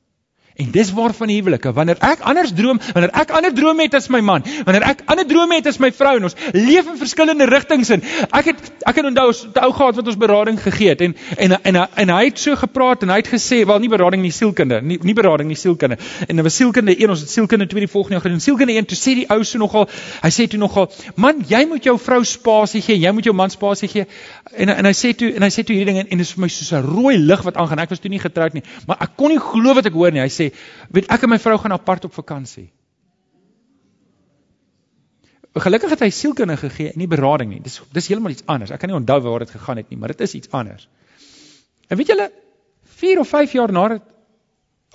En 0.56 0.70
dis 0.70 0.92
waarvan 0.92 1.28
huwelike. 1.28 1.72
Wanneer 1.72 1.96
ek 2.04 2.20
anders 2.20 2.52
droom, 2.52 2.80
wanneer 2.92 3.12
ek 3.16 3.30
ander 3.30 3.52
drome 3.54 3.82
het 3.86 3.94
as 3.94 4.08
my 4.12 4.20
man, 4.20 4.44
wanneer 4.64 4.84
ek 4.90 5.04
ander 5.10 5.26
drome 5.26 5.56
het 5.56 5.66
as 5.70 5.78
my 5.80 5.92
vrou 5.94 6.16
en 6.18 6.26
ons 6.28 6.36
leef 6.52 6.88
in 6.90 6.98
verskillende 7.00 7.46
rigtings 7.48 7.90
in. 7.94 8.02
Ek 8.28 8.50
het 8.50 8.68
ek 8.88 9.00
het 9.00 9.08
onthou 9.08 9.26
ons 9.30 9.40
te 9.54 9.62
ou 9.64 9.70
gehad 9.76 9.96
wat 10.00 10.10
ons 10.10 10.18
berading 10.20 10.58
gegee 10.60 10.92
het 10.92 11.04
en 11.06 11.14
en 11.36 11.56
en, 11.56 11.76
en, 11.76 11.78
en 12.04 12.12
hy 12.16 12.24
het 12.26 12.42
so 12.42 12.56
gepraat 12.60 13.04
en 13.06 13.12
hy 13.14 13.20
het 13.22 13.30
gesê, 13.32 13.62
wel 13.66 13.80
nie 13.80 13.90
berading 13.92 14.22
nie 14.22 14.32
sielkunde, 14.34 14.80
nie 14.82 14.98
nie 15.06 15.14
berading 15.16 15.48
nie 15.48 15.58
sielkunde. 15.58 15.96
En 16.26 16.36
dit 16.36 16.44
was 16.44 16.56
sielkunde 16.56 16.96
1, 16.96 17.14
ons 17.14 17.24
het 17.24 17.30
sielkunde 17.30 17.66
2 17.70 17.86
die 17.86 17.92
volgende 17.92 18.18
jaar 18.18 18.26
gedoen. 18.26 18.44
Sielkunde 18.44 18.76
1 18.76 18.90
toe 18.90 18.98
sê 18.98 19.16
die 19.22 19.26
ou 19.30 19.40
so 19.44 19.58
nogal, 19.62 19.88
hy 20.22 20.32
sê 20.34 20.48
toe 20.50 20.60
nogal, 20.60 20.90
man, 21.16 21.44
jy 21.48 21.62
moet 21.70 21.88
jou 21.88 21.96
vrou 22.00 22.20
spasie 22.26 22.82
gee, 22.84 22.98
jy 23.00 23.14
moet 23.16 23.30
jou 23.30 23.34
man 23.36 23.52
spasie 23.52 23.88
gee. 23.88 24.06
En 24.56 24.74
en 24.74 24.90
hy 24.90 24.94
sê 24.96 25.14
toe 25.16 25.32
en 25.36 25.46
hy 25.46 25.50
sê 25.54 25.64
toe 25.64 25.76
hierdie 25.76 25.94
ding 25.94 26.02
en 26.04 26.20
dit 26.20 26.26
is 26.26 26.34
vir 26.36 26.44
my 26.44 26.52
soos 26.52 26.72
'n 26.76 26.84
rooi 26.84 27.16
lig 27.16 27.44
wat 27.48 27.56
aangaan. 27.56 27.86
Ek 27.86 27.90
was 27.90 28.00
toe 28.00 28.10
nie 28.10 28.20
getroud 28.20 28.54
nie, 28.54 28.62
maar 28.86 28.98
ek 29.00 29.16
kon 29.16 29.30
nie 29.30 29.40
glo 29.40 29.74
wat 29.74 29.86
ek 29.86 29.96
hoor 29.96 30.12
nie. 30.12 30.20
Hy 30.20 30.28
sê 30.28 30.49
weet 30.90 31.08
ek 31.10 31.26
en 31.26 31.32
my 31.32 31.38
vrou 31.42 31.56
gaan 31.58 31.76
apart 31.76 32.06
op 32.08 32.14
vakansie. 32.14 32.68
Gelukkig 35.50 35.90
het 35.90 36.02
hy 36.04 36.10
sielkunde 36.14 36.56
gegee 36.56 36.92
en 36.92 36.98
nie 37.00 37.10
berading 37.10 37.50
nie. 37.50 37.60
Dis 37.64 37.80
dis 37.94 38.08
heeltemal 38.10 38.36
iets 38.36 38.46
anders. 38.46 38.70
Ek 38.70 38.78
kan 38.82 38.92
nie 38.92 38.98
onthou 38.98 39.18
waar 39.24 39.42
dit 39.42 39.50
gegaan 39.50 39.80
het 39.82 39.88
nie, 39.90 39.98
maar 39.98 40.14
dit 40.14 40.20
is 40.26 40.36
iets 40.38 40.50
anders. 40.54 40.86
En 41.90 41.98
weet 41.98 42.12
julle 42.12 42.28
4 43.00 43.20
of 43.20 43.28
5 43.28 43.56
jaar 43.58 43.72
nadat 43.72 44.06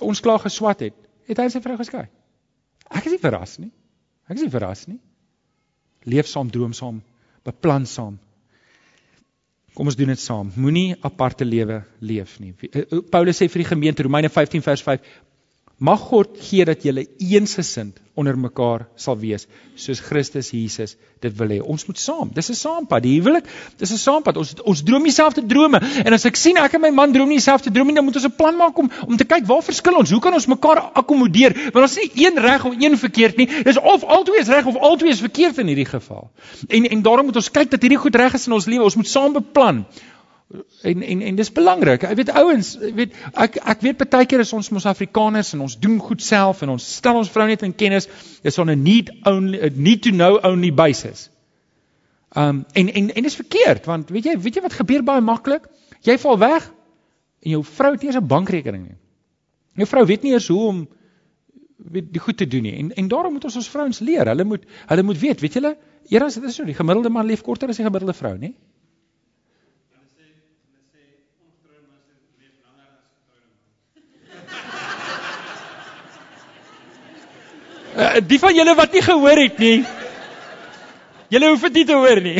ons 0.00 0.20
klaar 0.20 0.40
geswat 0.40 0.86
het, 0.86 0.96
het 1.28 1.40
hy 1.40 1.48
sy 1.52 1.60
vrou 1.64 1.76
geskei. 1.76 2.06
Ek 2.88 3.04
is 3.04 3.16
nie 3.16 3.20
verras 3.20 3.58
nie. 3.60 3.72
Ek 4.28 4.38
is 4.38 4.46
nie 4.46 4.52
verras 4.52 4.86
nie. 4.88 4.98
Leef 6.06 6.28
saam, 6.30 6.50
droom 6.52 6.72
saam, 6.76 7.02
beplan 7.44 7.86
saam. 7.90 8.16
Kom 9.76 9.90
ons 9.90 9.96
doen 9.98 10.08
dit 10.08 10.20
saam. 10.20 10.50
Moenie 10.56 10.94
aparte 11.04 11.44
lewe 11.44 11.82
leef 12.00 12.38
nie. 12.40 12.54
Eh, 12.64 12.80
eh, 12.80 13.00
Paulus 13.12 13.36
sê 13.36 13.48
vir 13.52 13.60
die 13.60 13.68
gemeente 13.68 14.06
Romeine 14.06 14.30
15 14.32 14.64
vers 14.64 14.82
5, 14.82 15.10
Mag 15.78 16.00
God 16.08 16.38
gee 16.40 16.64
dat 16.64 16.82
julle 16.82 17.04
eensgesind 17.20 17.98
onder 18.16 18.38
mekaar 18.40 18.86
sal 18.96 19.18
wees 19.20 19.42
soos 19.76 20.00
Christus 20.00 20.48
Jesus 20.50 20.94
dit 21.20 21.34
wil 21.36 21.50
hê. 21.52 21.58
Ons 21.60 21.84
moet 21.84 21.98
saam. 22.00 22.30
Dis 22.32 22.48
'n 22.48 22.56
saampad. 22.56 23.02
Die 23.02 23.20
huwelik, 23.20 23.44
dis 23.76 23.92
'n 23.92 23.98
saampad. 24.00 24.36
Ons 24.36 24.54
ons 24.64 24.82
droom 24.82 25.02
dieselfde 25.02 25.44
drome. 25.46 25.80
En 26.04 26.12
as 26.12 26.24
ek 26.24 26.36
sien 26.36 26.56
ek 26.56 26.74
en 26.74 26.80
my 26.80 26.90
man 26.90 27.12
droom 27.12 27.28
nie 27.28 27.36
dieselfde 27.36 27.70
drome 27.70 27.88
nie, 27.88 27.94
dan 27.94 28.04
moet 28.04 28.16
ons 28.16 28.24
'n 28.24 28.36
plan 28.36 28.56
maak 28.56 28.78
om 28.78 28.90
om 29.06 29.16
te 29.16 29.24
kyk 29.24 29.46
waar 29.46 29.62
verskil 29.62 29.96
ons. 29.96 30.10
Hoe 30.10 30.20
kan 30.20 30.32
ons 30.32 30.46
mekaar 30.46 30.78
akkommodeer? 30.94 31.52
Want 31.72 31.84
ons 31.84 31.96
is 31.96 32.08
nie 32.14 32.26
een 32.26 32.38
reg 32.38 32.64
of 32.64 32.74
een 32.78 32.96
verkeerd 32.98 33.36
nie. 33.36 33.62
Dis 33.62 33.76
of 33.76 34.04
albei 34.04 34.40
is 34.40 34.48
reg 34.48 34.66
of 34.66 34.76
albei 34.76 35.10
is 35.10 35.20
verkeerd 35.20 35.58
in 35.58 35.66
hierdie 35.66 35.90
geval. 35.92 36.30
En 36.68 36.88
en 36.88 37.02
daarom 37.02 37.26
moet 37.26 37.36
ons 37.36 37.50
kyk 37.50 37.70
dat 37.70 37.80
hierdie 37.82 38.00
goed 38.00 38.14
reg 38.14 38.34
is 38.34 38.46
in 38.46 38.52
ons 38.52 38.66
lewe. 38.66 38.84
Ons 38.84 38.96
moet 38.96 39.08
saam 39.08 39.32
beplan. 39.32 39.84
En 40.82 41.02
en 41.02 41.20
en 41.20 41.34
dis 41.34 41.52
belangrik. 41.52 42.02
Ek 42.06 42.16
weet 42.16 42.28
ouens, 42.30 42.68
weet 42.78 43.14
ek 43.34 43.56
ek 43.56 43.80
weet 43.82 44.02
baie 44.10 44.26
keer 44.30 44.44
is 44.44 44.52
ons 44.54 44.68
mos 44.70 44.84
Afrikaners 44.86 45.50
en 45.56 45.64
ons 45.64 45.74
doen 45.82 45.96
goed 45.98 46.22
self 46.22 46.60
en 46.62 46.76
ons 46.76 46.84
stel 46.98 47.18
ons 47.18 47.30
vrou 47.34 47.46
net 47.50 47.64
in 47.66 47.74
kennis 47.74 48.06
is 48.46 48.58
on 48.62 48.70
a 48.70 48.76
need 48.78 49.10
only 49.26 49.58
a 49.58 49.70
need 49.74 50.04
to 50.06 50.12
know 50.14 50.38
only 50.46 50.70
basis. 50.70 51.24
Um 52.30 52.62
en 52.78 52.92
en 52.92 53.10
en 53.10 53.26
dis 53.26 53.38
verkeerd 53.40 53.90
want 53.90 54.12
weet 54.14 54.30
jy 54.30 54.36
weet 54.44 54.60
jy 54.60 54.62
wat 54.68 54.78
gebeur 54.78 55.02
baie 55.08 55.24
maklik? 55.24 55.66
Jy 56.06 56.14
val 56.22 56.38
weg 56.38 56.70
en 57.42 57.56
jou 57.56 57.64
vrou 57.66 57.92
het 57.96 58.06
nie 58.06 58.12
eens 58.12 58.20
'n 58.22 58.30
bankrekening 58.36 58.86
nie. 58.86 58.98
Jou 59.82 59.90
vrou 59.90 60.06
weet 60.06 60.22
nie 60.22 60.32
eers 60.32 60.48
hoe 60.48 60.62
om 60.68 60.86
weet 61.76 62.12
die 62.12 62.22
goed 62.22 62.36
te 62.36 62.46
doen 62.46 62.62
nie. 62.62 62.76
En 62.78 62.94
en 62.94 63.08
daarom 63.08 63.32
moet 63.32 63.44
ons 63.44 63.56
ons 63.56 63.68
vrouens 63.68 63.98
leer. 63.98 64.26
Hulle 64.26 64.44
moet 64.44 64.64
hulle 64.86 65.02
moet 65.02 65.18
weet, 65.18 65.40
weet 65.40 65.58
julle, 65.58 65.76
eers 66.08 66.34
dit 66.34 66.44
is 66.44 66.54
so, 66.54 66.64
die 66.64 66.74
gemiddelde 66.74 67.10
man 67.10 67.26
leef 67.26 67.42
korter 67.42 67.68
as 67.68 67.76
die 67.76 67.84
gemiddelde 67.84 68.14
vrou, 68.14 68.38
nie? 68.38 68.54
Uh, 77.96 78.18
die 78.28 78.36
van 78.36 78.52
julle 78.52 78.74
wat 78.76 78.92
nie 78.92 79.00
gehoor 79.00 79.38
het 79.40 79.58
nie. 79.58 79.76
Julle 81.32 81.48
hoef 81.48 81.62
dit 81.68 81.78
nie 81.80 81.84
te 81.88 81.94
hoor 81.96 82.20
nie. 82.20 82.36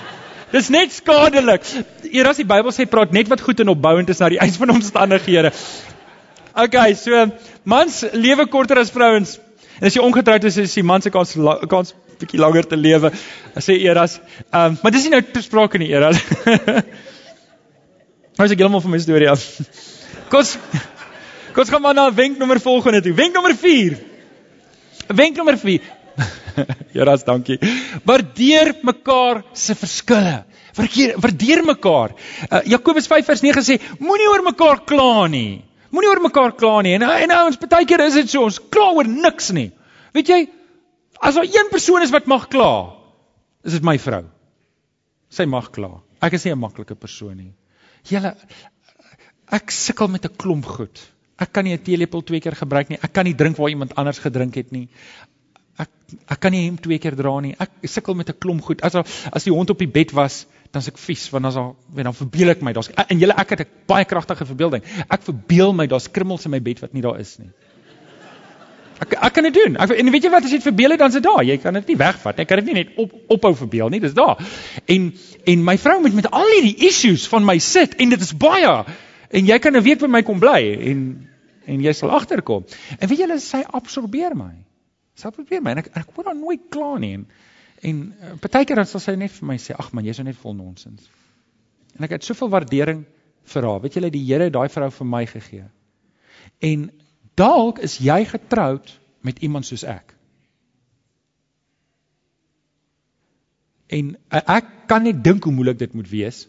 Dis 0.54 0.68
net 0.68 0.92
skadelik. 0.92 1.64
Eers 2.10 2.40
die 2.42 2.44
Bybel 2.44 2.74
sê 2.74 2.84
praat 2.90 3.14
net 3.16 3.30
wat 3.32 3.40
goed 3.40 3.62
en 3.64 3.72
opbouend 3.72 4.12
is 4.12 4.20
na 4.20 4.28
die 4.28 4.40
eis 4.44 4.58
van 4.60 4.74
omstandighede. 4.74 5.54
Okay, 6.52 6.92
so 7.00 7.24
mans 7.64 8.02
lewe 8.12 8.44
korter 8.52 8.82
as 8.82 8.92
vrouens. 8.92 9.38
En 9.80 9.88
as 9.88 9.96
jy 9.96 10.04
ongetroud 10.04 10.44
is, 10.50 10.58
is 10.60 10.76
die 10.76 10.84
man 10.84 11.00
se 11.00 11.12
kans 11.14 11.32
kans 11.70 11.94
bietjie 12.20 12.42
langer 12.42 12.68
te 12.68 12.76
lewe. 12.76 13.12
Sê 13.56 13.78
Eras. 13.80 14.18
Ehm, 14.50 14.74
um, 14.74 14.78
maar 14.82 14.92
dis 14.92 15.08
nie 15.08 15.14
nou 15.14 15.22
besprake 15.32 15.80
nie, 15.80 15.88
Eras. 15.94 16.20
Nou 18.38 18.46
is 18.48 18.54
ek 18.54 18.60
heeltemal 18.62 18.80
van 18.80 18.92
my 18.94 18.98
storie 19.02 19.26
af. 19.28 19.42
Kos 20.32 20.54
Kos 21.52 21.68
gaan 21.68 21.82
maar 21.84 21.96
na 21.96 22.06
wenk 22.14 22.38
nommer 22.40 22.60
volgende 22.62 23.02
toe. 23.04 23.12
Wenk 23.12 23.34
nommer 23.36 23.56
4. 23.58 23.98
Wenk 25.16 25.36
nommer 25.36 25.58
4. 25.58 25.80
ja, 26.96 27.04
ras 27.04 27.24
dankie. 27.26 27.58
Waardeer 28.06 28.74
mekaar 28.86 29.42
se 29.52 29.74
verskille. 29.74 30.44
Waardeer 30.76 31.16
waardeer 31.18 31.64
mekaar. 31.66 32.14
Uh, 32.46 32.62
Jakobus 32.70 33.08
5 33.10 33.26
vers 33.26 33.42
9 33.42 33.64
sê 33.66 33.78
moenie 33.98 34.28
oor 34.30 34.44
mekaar 34.46 34.84
kla 34.86 35.26
nie. 35.32 35.62
Moenie 35.90 36.10
oor 36.12 36.22
mekaar 36.22 36.54
kla 36.58 36.80
nie. 36.86 36.94
En 36.98 37.06
en 37.08 37.36
ouens, 37.40 37.58
baie 37.66 37.88
keer 37.88 38.04
is 38.06 38.18
dit 38.20 38.30
so, 38.30 38.44
ons 38.46 38.60
kla 38.70 38.92
oor 38.94 39.10
niks 39.10 39.50
nie. 39.56 39.70
Weet 40.14 40.30
jy, 40.30 40.40
as 41.18 41.38
daar 41.38 41.48
een 41.48 41.70
persoon 41.72 42.06
is 42.06 42.14
wat 42.14 42.30
mag 42.30 42.46
kla, 42.52 42.70
is 43.66 43.74
dit 43.78 43.86
my 43.86 43.96
vrou. 43.98 44.24
Sy 45.30 45.46
mag 45.50 45.70
kla. 45.74 45.96
Ek 46.22 46.34
is 46.38 46.44
nie 46.44 46.54
'n 46.54 46.60
maklike 46.60 46.94
persoon 46.94 47.36
nie. 47.36 47.52
Julle 48.06 48.36
ek 49.50 49.70
sukkel 49.70 50.08
met 50.08 50.24
'n 50.24 50.36
klomp 50.36 50.66
goed. 50.66 51.00
Ek 51.40 51.52
kan 51.52 51.64
nie 51.64 51.74
'n 51.74 51.82
teelepel 51.82 52.22
twee 52.22 52.40
keer 52.40 52.56
gebruik 52.56 52.88
nie. 52.88 52.98
Ek 53.02 53.12
kan 53.12 53.24
nie 53.24 53.34
drink 53.34 53.56
waar 53.56 53.68
iemand 53.68 53.94
anders 53.94 54.18
gedrink 54.18 54.54
het 54.54 54.70
nie. 54.72 54.88
Ek 55.78 55.88
ek 56.28 56.40
kan 56.40 56.52
nie 56.52 56.68
hom 56.68 56.76
twee 56.76 56.98
keer 56.98 57.16
dra 57.16 57.40
nie. 57.40 57.54
Ek 57.58 57.70
sukkel 57.82 58.14
met 58.14 58.28
'n 58.28 58.38
klomp 58.38 58.62
goed. 58.62 58.82
As 58.82 58.94
as 59.32 59.44
die 59.44 59.52
hond 59.52 59.70
op 59.70 59.78
die 59.78 59.88
bed 59.88 60.12
was, 60.12 60.46
dan 60.70 60.82
se 60.82 60.90
ek 60.90 60.98
vies 60.98 61.30
want 61.30 61.44
dan 61.44 61.52
sal 61.52 61.76
weet 61.94 62.04
dan 62.04 62.14
verbeel 62.14 62.50
ek 62.50 62.62
my 62.62 62.72
daar's 62.72 62.90
en 62.94 63.18
julle 63.18 63.34
ek 63.34 63.50
het 63.50 63.60
'n 63.60 63.70
baie 63.86 64.04
kragtige 64.04 64.46
verbeelding. 64.46 64.82
Ek 65.08 65.22
verbeel 65.22 65.72
my 65.72 65.86
daar's 65.86 66.10
krummels 66.10 66.44
in 66.44 66.50
my 66.50 66.60
bed 66.60 66.80
wat 66.80 66.92
nie 66.92 67.02
daar 67.02 67.18
is 67.18 67.38
nie. 67.38 67.50
Ek 69.00 69.14
ek 69.16 69.32
kan 69.32 69.44
dit 69.44 69.54
doen. 69.54 69.76
Ek 69.76 69.90
en 69.90 70.10
weet 70.12 70.24
jy 70.24 70.30
wat 70.30 70.44
as 70.44 70.50
jy 70.50 70.58
dit 70.60 70.68
verbeel 70.68 70.90
het 70.90 70.98
dan 70.98 71.12
se 71.12 71.20
daar. 71.20 71.42
Jy 71.42 71.56
kan 71.56 71.74
dit 71.74 71.86
nie 71.86 71.96
wegvat 71.96 72.36
nie. 72.36 72.42
Ek 72.42 72.48
kan 72.48 72.58
dit 72.58 72.66
nie 72.66 72.84
net 72.84 72.96
op 72.96 73.12
ophou 73.28 73.54
verbeel 73.54 73.88
nie. 73.88 74.00
Dis 74.00 74.14
daar. 74.14 74.36
En 74.86 75.12
en 75.44 75.64
my 75.64 75.78
vrou 75.78 76.00
moet 76.00 76.14
met 76.14 76.30
al 76.30 76.46
hierdie 76.54 76.86
issues 76.86 77.26
van 77.28 77.44
my 77.44 77.58
sit 77.58 77.96
en 77.96 78.10
dit 78.10 78.20
is 78.20 78.36
baie 78.36 78.84
en 79.30 79.46
jy 79.46 79.58
kan 79.58 79.76
'n 79.76 79.82
week 79.82 79.98
by 79.98 80.06
my 80.06 80.22
kom 80.22 80.38
bly 80.38 80.76
en 80.90 81.29
en 81.66 81.84
jy 81.84 81.92
sal 81.96 82.12
agterkom. 82.16 82.66
En 82.98 83.08
weet 83.08 83.24
julle 83.24 83.38
sy 83.42 83.62
absorbeer 83.66 84.36
my. 84.38 84.52
Sy 85.18 85.28
absorbeer 85.28 85.62
my 85.64 85.74
en 85.76 85.82
ek 85.84 85.90
ek 86.02 86.12
word 86.16 86.30
dan 86.30 86.40
nooit 86.40 86.68
klaar 86.72 87.00
nie 87.02 87.14
en 87.18 87.26
en 87.80 88.00
uh, 88.12 88.34
partykeer 88.40 88.76
dan 88.76 88.88
sal 88.88 89.00
sy 89.00 89.14
net 89.16 89.32
vir 89.32 89.48
my 89.48 89.56
sê 89.56 89.72
ag 89.72 89.92
man 89.96 90.04
jy's 90.04 90.20
nou 90.20 90.28
net 90.28 90.38
vol 90.40 90.56
nonsens. 90.56 91.08
En 91.96 92.04
ek 92.04 92.18
het 92.18 92.26
soveel 92.26 92.50
waardering 92.52 93.04
vir 93.54 93.66
haar. 93.66 93.80
Weet 93.80 93.96
julle 93.96 94.12
die 94.12 94.24
Here 94.26 94.48
het 94.48 94.56
daai 94.56 94.68
vrou 94.68 94.90
vir 94.92 95.08
my 95.08 95.24
gegee. 95.26 95.66
En 96.60 96.90
dalk 97.40 97.80
is 97.84 97.96
jy 98.04 98.24
getroud 98.28 98.92
met 99.24 99.40
iemand 99.44 99.66
soos 99.68 99.84
ek. 99.88 100.14
En 103.90 104.14
uh, 104.14 104.42
ek 104.56 104.72
kan 104.90 105.06
net 105.08 105.24
dink 105.24 105.44
hoe 105.44 105.54
moeilik 105.54 105.80
dit 105.80 105.94
moet 105.98 106.08
wees. 106.10 106.44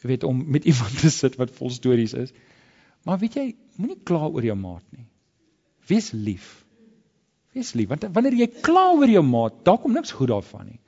Jy 0.00 0.14
weet 0.14 0.26
om 0.28 0.40
met 0.56 0.64
iemand 0.70 1.00
te 1.00 1.10
sit 1.12 1.36
wat 1.40 1.52
vol 1.58 1.72
stories 1.74 2.14
is. 2.22 2.34
Maar 3.04 3.20
weet 3.20 3.36
jy, 3.38 3.48
moenie 3.76 4.00
kla 4.06 4.28
oor 4.28 4.44
jou 4.44 4.56
maat 4.56 4.84
nie. 4.94 5.06
Wees 5.90 6.10
lief. 6.12 6.64
Wees 7.54 7.74
lief 7.78 7.90
want 7.92 8.06
wanneer 8.16 8.36
jy 8.38 8.48
kla 8.64 8.88
oor 8.96 9.10
jou 9.10 9.22
maat, 9.26 9.60
daar 9.66 9.78
kom 9.82 9.94
niks 9.94 10.14
goed 10.16 10.32
daarvan 10.32 10.66
nie. 10.72 10.80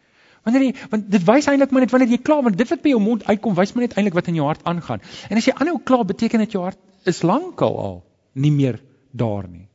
Wanneer 0.47 0.69
jy 0.69 0.75
want 0.93 1.09
dit 1.12 1.25
wys 1.27 1.49
eintlik 1.51 1.75
maar 1.75 1.85
net 1.85 1.93
wanneer 1.95 2.14
jy 2.14 2.21
kla 2.25 2.41
want 2.47 2.59
dit 2.59 2.71
wat 2.73 2.83
by 2.85 2.93
jou 2.95 3.01
mond 3.03 3.27
uitkom 3.27 3.57
wys 3.59 3.75
maar 3.75 3.87
net 3.87 3.97
eintlik 3.99 4.17
wat 4.17 4.31
in 4.33 4.39
jou 4.41 4.47
hart 4.49 4.64
aangaan. 4.71 5.03
En 5.29 5.41
as 5.41 5.49
jy 5.49 5.55
aanhou 5.57 5.81
kla, 5.83 6.05
beteken 6.07 6.45
dit 6.45 6.57
jou 6.57 6.62
hart 6.64 6.81
is 7.07 7.23
lankal 7.27 7.77
al 7.83 7.99
nie 8.35 8.53
meer 8.55 8.81
daar 9.12 9.47
nie. 9.49 9.67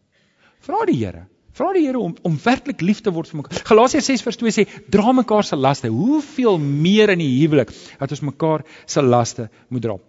Vra 0.65 0.81
die 0.89 0.97
Here. 0.97 1.27
Vra 1.57 1.71
die 1.75 1.85
Here 1.85 1.99
om 1.99 2.15
om 2.27 2.37
werklik 2.41 2.81
lief 2.81 3.01
te 3.05 3.13
word 3.13 3.29
vir 3.29 3.41
mekaar. 3.41 3.61
Galasiërs 3.69 4.09
6:2 4.23 4.55
sê 4.55 4.65
dra 4.89 5.13
mekaar 5.13 5.45
se 5.45 5.59
laste. 5.59 5.91
Hoeveel 5.93 6.57
meer 6.57 7.13
in 7.13 7.21
die 7.21 7.29
huwelik 7.41 7.73
dat 7.99 8.11
ons 8.11 8.25
mekaar 8.31 8.65
se 8.85 9.01
laste 9.01 9.49
moet 9.69 9.85
dra. 9.85 9.99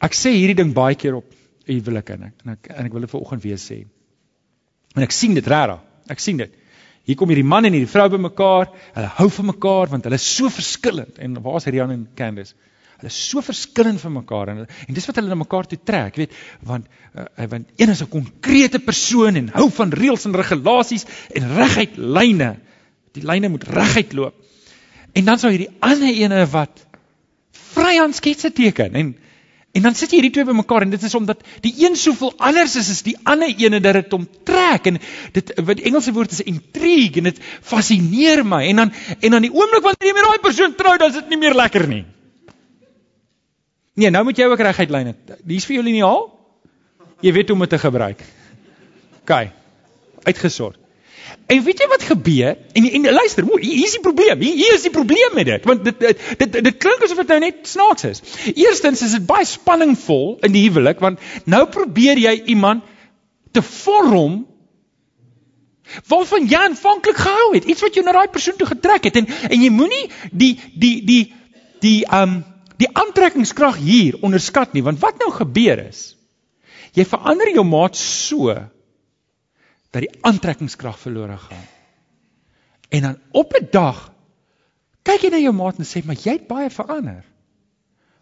Ek 0.00 0.16
sê 0.16 0.32
hierdie 0.32 0.56
ding 0.62 0.72
baie 0.72 0.96
keer 0.96 1.20
op 1.20 1.36
huwelike 1.68 2.16
en 2.16 2.22
ek 2.30 2.44
en 2.44 2.54
ek, 2.56 2.70
en 2.76 2.88
ek 2.88 2.92
wil 2.92 3.06
dit 3.06 3.10
vanoggend 3.10 3.42
weer 3.42 3.60
sê. 3.60 3.84
En 4.96 5.02
ek 5.06 5.14
sien 5.14 5.34
dit 5.34 5.46
regtig. 5.46 5.84
Ek 6.10 6.22
sien 6.22 6.40
dit. 6.40 6.56
Hier 7.06 7.16
kom 7.16 7.30
hierdie 7.30 7.46
man 7.46 7.64
en 7.64 7.74
hierdie 7.74 7.90
vrou 7.90 8.08
bymekaar. 8.12 8.72
Hulle 8.96 9.12
hou 9.18 9.28
van 9.36 9.48
mekaar 9.52 9.92
want 9.92 10.06
hulle 10.06 10.18
is 10.20 10.26
so 10.36 10.50
verskillend. 10.52 11.18
En 11.18 11.38
waar's 11.44 11.68
Rian 11.70 11.94
en 11.94 12.08
Candice? 12.18 12.54
Hulle 13.00 13.08
is 13.08 13.20
so 13.30 13.40
verskillend 13.40 14.00
van 14.02 14.12
mekaar 14.18 14.52
en 14.52 14.58
en 14.66 14.96
dis 14.96 15.06
wat 15.08 15.16
hulle 15.16 15.32
na 15.32 15.38
mekaar 15.40 15.68
toe 15.68 15.78
trek, 15.88 16.18
weet, 16.20 16.34
want 16.68 16.88
uh, 17.16 17.46
want 17.48 17.70
een 17.80 17.92
is 17.94 18.02
'n 18.04 18.10
konkrete 18.12 18.78
persoon 18.78 19.36
en 19.40 19.48
hou 19.54 19.70
van 19.70 19.90
reëls 19.90 20.26
en 20.28 20.36
regulasies 20.36 21.06
en 21.34 21.48
reguit 21.56 21.96
lyne. 21.96 22.56
Die 23.16 23.24
lyne 23.24 23.48
moet 23.48 23.64
reguit 23.64 24.12
loop. 24.12 24.34
En 25.12 25.24
dan 25.24 25.38
sou 25.38 25.50
hierdie 25.50 25.72
ander 25.80 26.12
ene 26.12 26.46
wat 26.46 26.86
vryhand 27.72 28.14
sketse 28.14 28.52
teken 28.52 28.94
en 28.94 29.16
En 29.70 29.84
dan 29.86 29.94
sit 29.94 30.10
jy 30.10 30.18
hierdie 30.18 30.32
twee 30.34 30.48
bymekaar 30.48 30.82
en 30.82 30.90
dit 30.90 31.02
is 31.06 31.14
omdat 31.14 31.44
die 31.62 31.70
een 31.78 31.94
soveel 31.96 32.32
anders 32.42 32.74
is 32.80 32.88
as 32.90 33.04
die 33.06 33.14
ander 33.22 33.52
ene 33.52 33.78
dat 33.82 34.00
dit 34.00 34.16
hom 34.16 34.24
trek 34.48 34.88
en 34.90 34.98
dit 35.36 35.52
wat 35.62 35.78
die 35.78 35.86
Engelse 35.86 36.14
woord 36.16 36.34
is 36.34 36.42
intrigue 36.42 37.22
en 37.22 37.28
dit 37.30 37.38
fascineer 37.62 38.42
my 38.42 38.64
en 38.72 38.82
dan 38.82 38.90
en 39.20 39.36
dan 39.36 39.46
die 39.46 39.52
oomblik 39.54 39.86
wanneer 39.86 40.10
jy 40.10 40.16
met 40.16 40.26
daai 40.26 40.42
persoon 40.48 40.74
trou 40.74 40.96
dan 40.98 41.14
is 41.14 41.20
dit 41.20 41.30
nie 41.30 41.38
meer 41.38 41.54
lekker 41.54 41.86
nie. 41.90 42.02
Nee, 44.00 44.10
nou 44.10 44.24
moet 44.26 44.38
jy 44.38 44.50
ook 44.50 44.62
reguit 44.64 44.90
lyn 44.90 45.12
het. 45.12 45.38
Hier's 45.46 45.66
vir 45.68 45.78
jou 45.78 45.86
liniaal. 45.86 46.26
Jy 47.22 47.32
weet 47.36 47.50
hoe 47.50 47.58
om 47.58 47.64
dit 47.66 47.74
te 47.74 47.78
gebruik. 47.78 48.22
OK. 49.22 49.34
Uitgesort. 50.24 50.78
En 51.50 51.62
weet 51.66 51.80
jy 51.82 51.86
wat 51.90 52.02
gebeur? 52.06 52.56
En 52.72 52.86
en 52.90 53.12
luister, 53.12 53.46
hier 53.60 53.86
is 53.86 53.96
die 53.96 54.02
probleem. 54.04 54.40
Hier, 54.40 54.54
hier 54.54 54.74
is 54.74 54.86
die 54.86 54.92
probleem 54.94 55.34
met 55.34 55.46
dit, 55.46 55.64
want 55.64 55.84
dit 55.84 56.00
dit 56.00 56.22
dit, 56.38 56.60
dit 56.64 56.76
klink 56.76 57.02
asof 57.02 57.22
dit 57.22 57.32
nou 57.34 57.40
net 57.42 57.66
snaaks 57.68 58.06
is. 58.08 58.22
Eerstens 58.54 59.02
is 59.06 59.16
dit 59.18 59.26
baie 59.26 59.46
spanningvol 59.48 60.38
in 60.46 60.54
die 60.54 60.62
huwelik 60.68 61.02
want 61.02 61.20
nou 61.44 61.64
probeer 61.70 62.18
jy 62.18 62.36
iemand 62.54 62.86
te 63.50 63.62
vorm 63.66 64.44
waarvan 66.06 66.46
jy 66.46 66.60
aanvanklik 66.68 67.18
gehou 67.18 67.48
het, 67.56 67.66
iets 67.66 67.82
wat 67.82 67.96
jou 67.98 68.04
na 68.06 68.14
daai 68.14 68.30
persoon 68.30 68.56
toe 68.58 68.68
getrek 68.70 69.08
het 69.10 69.18
en 69.18 69.26
en 69.26 69.58
jy 69.58 69.70
moenie 69.74 70.06
die 70.30 70.52
die 70.78 70.94
die 71.06 71.24
die 71.82 71.98
um 72.14 72.40
die 72.80 72.88
aantrekkingskrag 72.96 73.76
hier 73.76 74.16
onderskat 74.24 74.72
nie, 74.72 74.82
want 74.86 75.02
wat 75.02 75.18
nou 75.20 75.32
gebeur 75.34 75.82
is 75.82 76.14
jy 76.96 77.04
verander 77.06 77.50
jou 77.54 77.64
maat 77.66 77.98
so 77.98 78.54
dat 79.90 80.04
die 80.06 80.22
aantrekkingskrag 80.26 80.98
verlore 80.98 81.36
gaan. 81.38 81.66
En 82.90 83.02
dan 83.02 83.18
op 83.30 83.54
'n 83.54 83.68
dag 83.70 84.12
kyk 85.02 85.20
jy 85.20 85.30
na 85.30 85.38
jou 85.38 85.54
maat 85.54 85.78
en 85.78 85.84
sê, 85.84 86.04
"Maar 86.04 86.16
jy 86.16 86.32
het 86.32 86.46
baie 86.46 86.70
verander." 86.70 87.24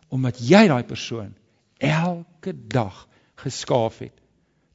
Omdat 0.09 0.39
jy 0.39 0.69
daai 0.69 0.85
persoon 0.85 1.35
elke 1.79 2.67
dag 2.67 3.09
geskaaf 3.35 3.99
het 3.99 4.13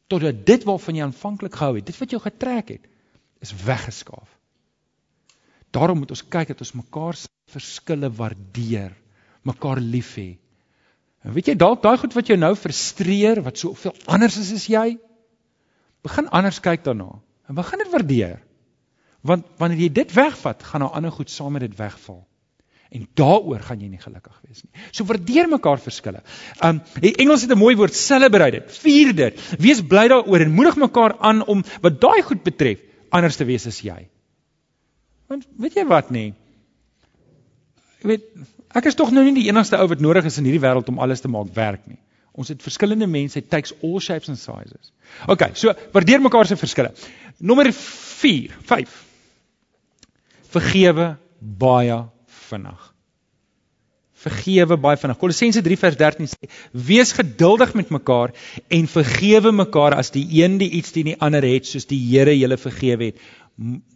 totdat 0.08 0.46
dit 0.46 0.64
waarvan 0.64 0.96
jy 0.96 1.04
aanvanklik 1.04 1.56
gehou 1.56 1.76
het, 1.76 1.86
dit 1.86 1.98
wat 1.98 2.10
jou 2.10 2.22
getrek 2.22 2.68
het, 2.68 2.88
is 3.40 3.54
weggeskaaf. 3.64 4.30
Daarom 5.72 5.98
moet 5.98 6.10
ons 6.10 6.28
kyk 6.28 6.48
dat 6.48 6.60
ons 6.60 6.76
mekaar 6.78 7.18
se 7.18 7.28
verskille 7.52 8.12
waardeer, 8.12 8.94
mekaar 9.42 9.80
lief 9.80 10.16
hê. 10.16 10.38
En 11.24 11.34
weet 11.34 11.48
jy 11.48 11.56
dalk 11.56 11.82
daai 11.82 11.98
goed 11.98 12.14
wat 12.14 12.28
jou 12.28 12.38
nou 12.38 12.56
frustreer, 12.56 13.42
wat 13.42 13.58
so 13.58 13.74
veel 13.74 13.96
anders 14.06 14.38
is 14.38 14.52
as 14.54 14.68
jy, 14.68 14.98
begin 16.04 16.30
anders 16.30 16.60
kyk 16.64 16.84
daarna 16.84 17.10
en 17.48 17.56
begin 17.56 17.84
dit 17.84 17.92
waardeer. 17.92 18.38
Want 19.24 19.48
wanneer 19.58 19.86
jy 19.86 19.90
dit 20.04 20.14
wegvat, 20.16 20.64
gaan 20.68 20.84
nou 20.84 20.92
ander 20.92 21.12
goed 21.12 21.32
saam 21.32 21.56
met 21.56 21.64
dit 21.64 21.76
wegval. 21.80 22.22
En 22.94 23.06
daaroor 23.18 23.64
gaan 23.66 23.82
jy 23.82 23.88
nie 23.90 24.02
gelukkig 24.02 24.36
wees 24.46 24.62
nie. 24.62 24.84
So 24.94 25.08
waardeer 25.10 25.48
mekaar 25.50 25.80
verskille. 25.82 26.22
Um 26.62 26.82
die 27.02 27.16
Engels 27.24 27.46
het 27.48 27.52
'n 27.56 27.58
mooi 27.58 27.76
woord 27.76 27.96
celebrate 27.96 28.60
dit, 28.60 28.78
vier 28.84 29.14
dit. 29.16 29.40
Wees 29.60 29.82
bly 29.82 30.08
daaroor 30.08 30.46
en 30.46 30.52
moedig 30.52 30.76
mekaar 30.76 31.18
aan 31.20 31.46
om 31.46 31.64
wat 31.82 32.02
daai 32.02 32.22
goed 32.22 32.44
betref 32.44 32.80
anders 33.10 33.36
te 33.36 33.46
wees 33.46 33.66
as 33.68 33.82
jy. 33.82 34.08
Want 35.28 35.48
weet 35.58 35.74
jy 35.74 35.86
wat 35.86 36.12
nie? 36.12 36.34
Jy 38.02 38.08
weet, 38.08 38.24
ek 38.76 38.86
is 38.86 38.96
tog 38.96 39.12
nou 39.12 39.24
nie 39.24 39.34
die 39.34 39.50
enigste 39.50 39.78
ou 39.78 39.88
wat 39.88 40.00
nodig 40.00 40.26
is 40.26 40.38
in 40.38 40.46
hierdie 40.46 40.62
wêreld 40.62 40.90
om 40.92 41.00
alles 41.00 41.22
te 41.22 41.32
maak 41.32 41.54
werk 41.56 41.88
nie. 41.88 42.00
Ons 42.34 42.50
het 42.50 42.64
verskillende 42.66 43.06
mense, 43.08 43.38
it 43.38 43.50
takes 43.50 43.74
all 43.84 44.00
shapes 44.02 44.30
and 44.32 44.40
sizes. 44.42 44.90
OK, 45.30 45.52
so 45.54 45.74
waardeer 45.94 46.22
mekaar 46.22 46.50
se 46.50 46.58
verskille. 46.58 46.90
Nommer 47.38 47.70
4, 47.74 48.56
5. 48.70 48.96
Vergewe 50.56 51.12
baie 51.40 52.00
vinnig. 52.50 52.90
Vergewe 54.24 54.80
baie 54.82 54.98
vinnig. 54.98 55.20
Kolossense 55.22 55.62
3 55.66 55.78
vers 55.84 56.00
13 56.00 56.32
sê: 56.32 56.50
"Wees 56.72 57.14
geduldig 57.14 57.74
met 57.78 57.94
mekaar 57.94 58.34
en 58.68 58.88
vergewe 58.88 59.52
mekaar 59.52 59.94
as 60.00 60.10
die 60.16 60.26
een 60.42 60.58
die 60.58 60.72
iets 60.80 60.92
teen 60.96 61.12
die 61.12 61.20
ander 61.20 61.46
het, 61.46 61.68
soos 61.68 61.86
die 61.86 62.02
Here 62.02 62.34
julle 62.38 62.58
vergewe 62.58 63.12
het, 63.12 63.22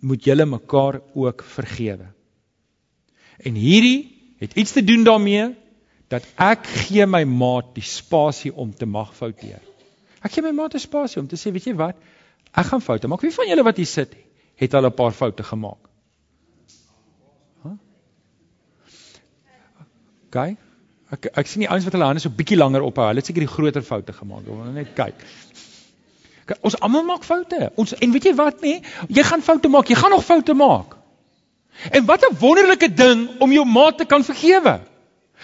moet 0.02 0.24
julle 0.24 0.46
mekaar 0.46 1.02
ook 1.16 1.44
vergewe." 1.44 2.12
En 3.38 3.56
hierdie 3.56 4.36
het 4.38 4.54
iets 4.54 4.72
te 4.72 4.84
doen 4.84 5.04
daarmee 5.04 5.56
dat 6.12 6.28
ek 6.40 6.68
gee 6.88 7.06
my 7.06 7.24
maat 7.28 7.74
die 7.76 7.86
spasie 7.86 8.54
om 8.56 8.72
te 8.76 8.86
mag 8.86 9.12
fouteer. 9.16 9.64
Ek 10.24 10.32
gee 10.32 10.44
my 10.44 10.52
maat 10.52 10.76
'n 10.76 10.80
spasie 10.80 11.22
om 11.22 11.28
te 11.28 11.36
sê, 11.36 11.52
weet 11.52 11.68
jy 11.68 11.76
wat? 11.76 11.96
Ek 12.54 12.66
gaan 12.66 12.82
foute 12.82 13.08
maak. 13.08 13.22
Wie 13.22 13.34
van 13.34 13.48
julle 13.48 13.64
wat 13.64 13.78
hier 13.78 13.86
sit, 13.86 14.16
het 14.56 14.74
al 14.74 14.86
'n 14.86 14.94
paar 14.94 15.12
foute 15.12 15.44
gemaak? 15.44 15.90
Huh? 17.64 17.78
OK. 20.28 20.58
Ek 21.12 21.26
ek 21.38 21.48
sien 21.48 21.64
die 21.64 21.70
ouens 21.70 21.84
wat 21.84 21.94
hulle 21.94 22.06
hande 22.06 22.20
so 22.20 22.30
bietjie 22.30 22.58
langer 22.58 22.82
ophou. 22.82 23.08
Hulle 23.08 23.22
het 23.24 23.26
seker 23.26 23.46
die 23.46 23.54
groter 23.54 23.82
foute 23.82 24.14
gemaak. 24.14 24.48
Ons 24.48 24.74
net 24.74 24.94
kyk. 24.96 25.16
Ons 26.62 26.80
almal 26.80 27.04
maak 27.04 27.24
foute. 27.24 27.72
Ons 27.76 27.94
en 27.94 28.12
weet 28.12 28.24
jy 28.24 28.36
wat 28.36 28.62
nê? 28.62 28.82
Jy 29.10 29.24
gaan 29.24 29.42
foute 29.42 29.68
maak. 29.68 29.88
Jy 29.88 29.96
gaan 29.96 30.12
nog 30.12 30.26
foute 30.26 30.54
maak. 30.54 30.96
En 31.92 32.06
wat 32.06 32.24
'n 32.24 32.36
wonderlike 32.40 32.94
ding 32.94 33.30
om 33.40 33.52
jou 33.52 33.66
maat 33.66 33.98
te 33.98 34.06
kan 34.06 34.24
vergewe. 34.24 34.80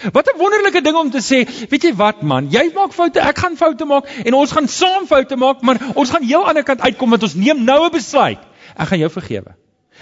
Wat 0.02 0.28
'n 0.28 0.38
wonderlike 0.38 0.82
ding 0.82 0.96
om 0.98 1.10
te 1.12 1.22
sê, 1.22 1.46
weet 1.70 1.84
jy 1.84 1.94
wat 1.96 2.22
man, 2.22 2.50
jy 2.50 2.72
maak 2.74 2.94
foute, 2.94 3.20
ek 3.20 3.38
gaan 3.38 3.58
foute 3.58 3.86
maak 3.86 4.10
en 4.26 4.34
ons 4.34 4.52
gaan 4.52 4.68
saam 4.68 5.08
foute 5.08 5.36
maak, 5.36 5.62
maar 5.62 5.78
ons 5.96 6.10
gaan 6.10 6.24
heel 6.24 6.48
ander 6.48 6.64
kant 6.64 6.82
uitkom 6.82 7.10
want 7.10 7.24
ons 7.24 7.36
neem 7.36 7.64
nou 7.64 7.86
'n 7.86 7.92
besluit. 7.92 8.40
Ek 8.76 8.88
gaan 8.88 9.00
jou 9.00 9.10
vergewe. 9.10 9.56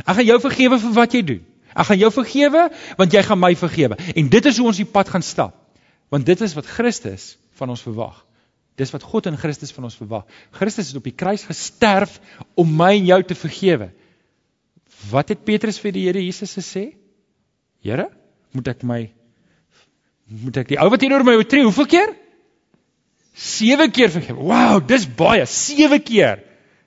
Ek 0.06 0.16
gaan 0.16 0.26
jou 0.26 0.40
vergewe 0.40 0.80
vir 0.80 0.94
wat 0.94 1.14
jy 1.14 1.22
doen. 1.22 1.46
Ek 1.76 1.86
gaan 1.86 1.98
jou 1.98 2.12
vergewe 2.12 2.70
want 2.98 3.12
jy 3.12 3.24
gaan 3.24 3.40
my 3.40 3.56
vergewe. 3.56 3.98
En 4.16 4.30
dit 4.30 4.46
is 4.46 4.58
hoe 4.58 4.68
ons 4.68 4.78
die 4.78 4.86
pad 4.86 5.10
gaan 5.10 5.22
stap. 5.22 5.56
Want 6.10 6.26
dit 6.26 6.42
is 6.42 6.54
wat 6.54 6.66
Christus 6.66 7.38
van 7.56 7.70
ons 7.70 7.82
verwag. 7.82 8.26
Dis 8.76 8.92
wat 8.92 9.04
God 9.04 9.26
in 9.26 9.38
Christus 9.38 9.72
van 9.72 9.84
ons 9.84 9.96
verwag. 9.96 10.26
Christus 10.52 10.88
het 10.88 10.98
op 10.98 11.04
die 11.04 11.16
kruis 11.16 11.44
gesterf 11.44 12.20
om 12.56 12.76
my 12.76 12.96
en 12.96 13.06
jou 13.06 13.24
te 13.24 13.36
vergewe. 13.36 13.92
Wat 15.12 15.30
het 15.30 15.44
Petrus 15.44 15.80
vir 15.80 15.92
die 15.92 16.06
Here 16.08 16.24
Jesus 16.24 16.56
gesê? 16.58 16.94
Here, 17.82 18.10
moet 18.54 18.68
ek 18.68 18.84
my 18.84 19.10
moet 20.32 20.62
ek 20.62 20.72
die 20.72 20.80
ou 20.80 20.90
wat 20.92 21.02
teenoor 21.04 21.26
my 21.28 21.36
oortree 21.40 21.66
hoeveel 21.66 21.90
keer? 21.92 22.16
7 23.34 23.92
keer 23.92 24.12
vergewe. 24.12 24.40
Wow, 24.44 24.82
dis 24.88 25.06
baie, 25.08 25.46
7 25.48 26.02
keer. 26.04 26.44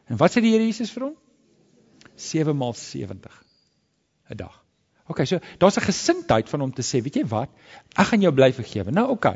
En 0.08 0.20
wat 0.20 0.34
sê 0.34 0.42
die 0.44 0.52
Here 0.52 0.64
Jesus 0.64 0.92
vir 0.92 1.08
hom? 1.08 1.14
7 2.20 2.56
maal 2.56 2.76
70 2.78 3.42
'n 4.30 4.36
dag. 4.36 4.54
OK, 5.06 5.24
so 5.28 5.38
daar's 5.58 5.76
'n 5.76 5.84
gesindheid 5.84 6.48
van 6.48 6.60
hom 6.60 6.72
te 6.72 6.82
sê, 6.82 7.02
weet 7.02 7.16
jy 7.16 7.26
wat? 7.28 7.50
Ek 7.96 8.06
gaan 8.06 8.20
jou 8.20 8.32
bly 8.32 8.52
vergewe. 8.52 8.90
Nou 8.90 9.08
OK. 9.10 9.26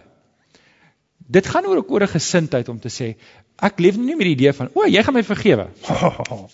Dit 1.18 1.46
gaan 1.46 1.66
oor 1.66 1.76
ook 1.76 1.90
oor 1.90 2.02
'n 2.02 2.08
gesindheid 2.08 2.68
om 2.68 2.80
te 2.80 2.88
sê, 2.88 3.16
ek 3.56 3.80
leef 3.80 3.96
nie 3.96 4.16
met 4.16 4.24
die 4.24 4.36
idee 4.36 4.52
van, 4.52 4.70
o, 4.74 4.86
jy 4.86 5.02
gaan 5.02 5.14
my 5.14 5.22
vergewe. 5.22 5.68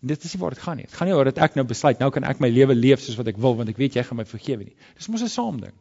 Dit 0.00 0.24
is 0.24 0.32
nie 0.34 0.40
waar 0.40 0.54
dit 0.54 0.62
gaan 0.64 0.76
nie. 0.76 0.86
Dit 0.86 0.94
gaan 0.96 1.08
nie 1.08 1.14
oor 1.14 1.24
dat 1.24 1.38
ek 1.38 1.54
nou 1.54 1.66
besluit 1.66 1.98
nou 1.98 2.10
kan 2.10 2.24
ek 2.24 2.40
my 2.40 2.48
lewe 2.48 2.74
leef 2.74 3.00
soos 3.00 3.16
wat 3.16 3.28
ek 3.28 3.36
wil 3.36 3.56
want 3.56 3.68
ek 3.68 3.76
weet 3.76 3.94
jy 3.94 4.02
gaan 4.02 4.16
my 4.16 4.24
vergewe 4.24 4.64
nie. 4.64 4.76
Dis 4.96 5.08
mos 5.08 5.22
'n 5.22 5.28
saam 5.28 5.60
ding. 5.60 5.74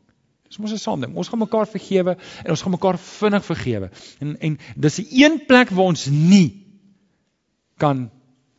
Dis 0.49 0.57
mos 0.57 0.71
'n 0.73 0.81
saam 0.81 1.01
ding. 1.01 1.15
Ons 1.15 1.29
gaan 1.29 1.39
mekaar 1.39 1.67
vergewe 1.67 2.17
en 2.43 2.49
ons 2.49 2.61
gaan 2.61 2.71
mekaar 2.71 2.97
vinnig 2.97 3.45
vergewe. 3.45 3.89
En 4.19 4.37
en 4.39 4.57
dis 4.75 4.95
die 4.95 5.23
een 5.23 5.45
plek 5.45 5.69
waar 5.69 5.85
ons 5.93 6.05
nie 6.05 6.65
kan 7.77 8.09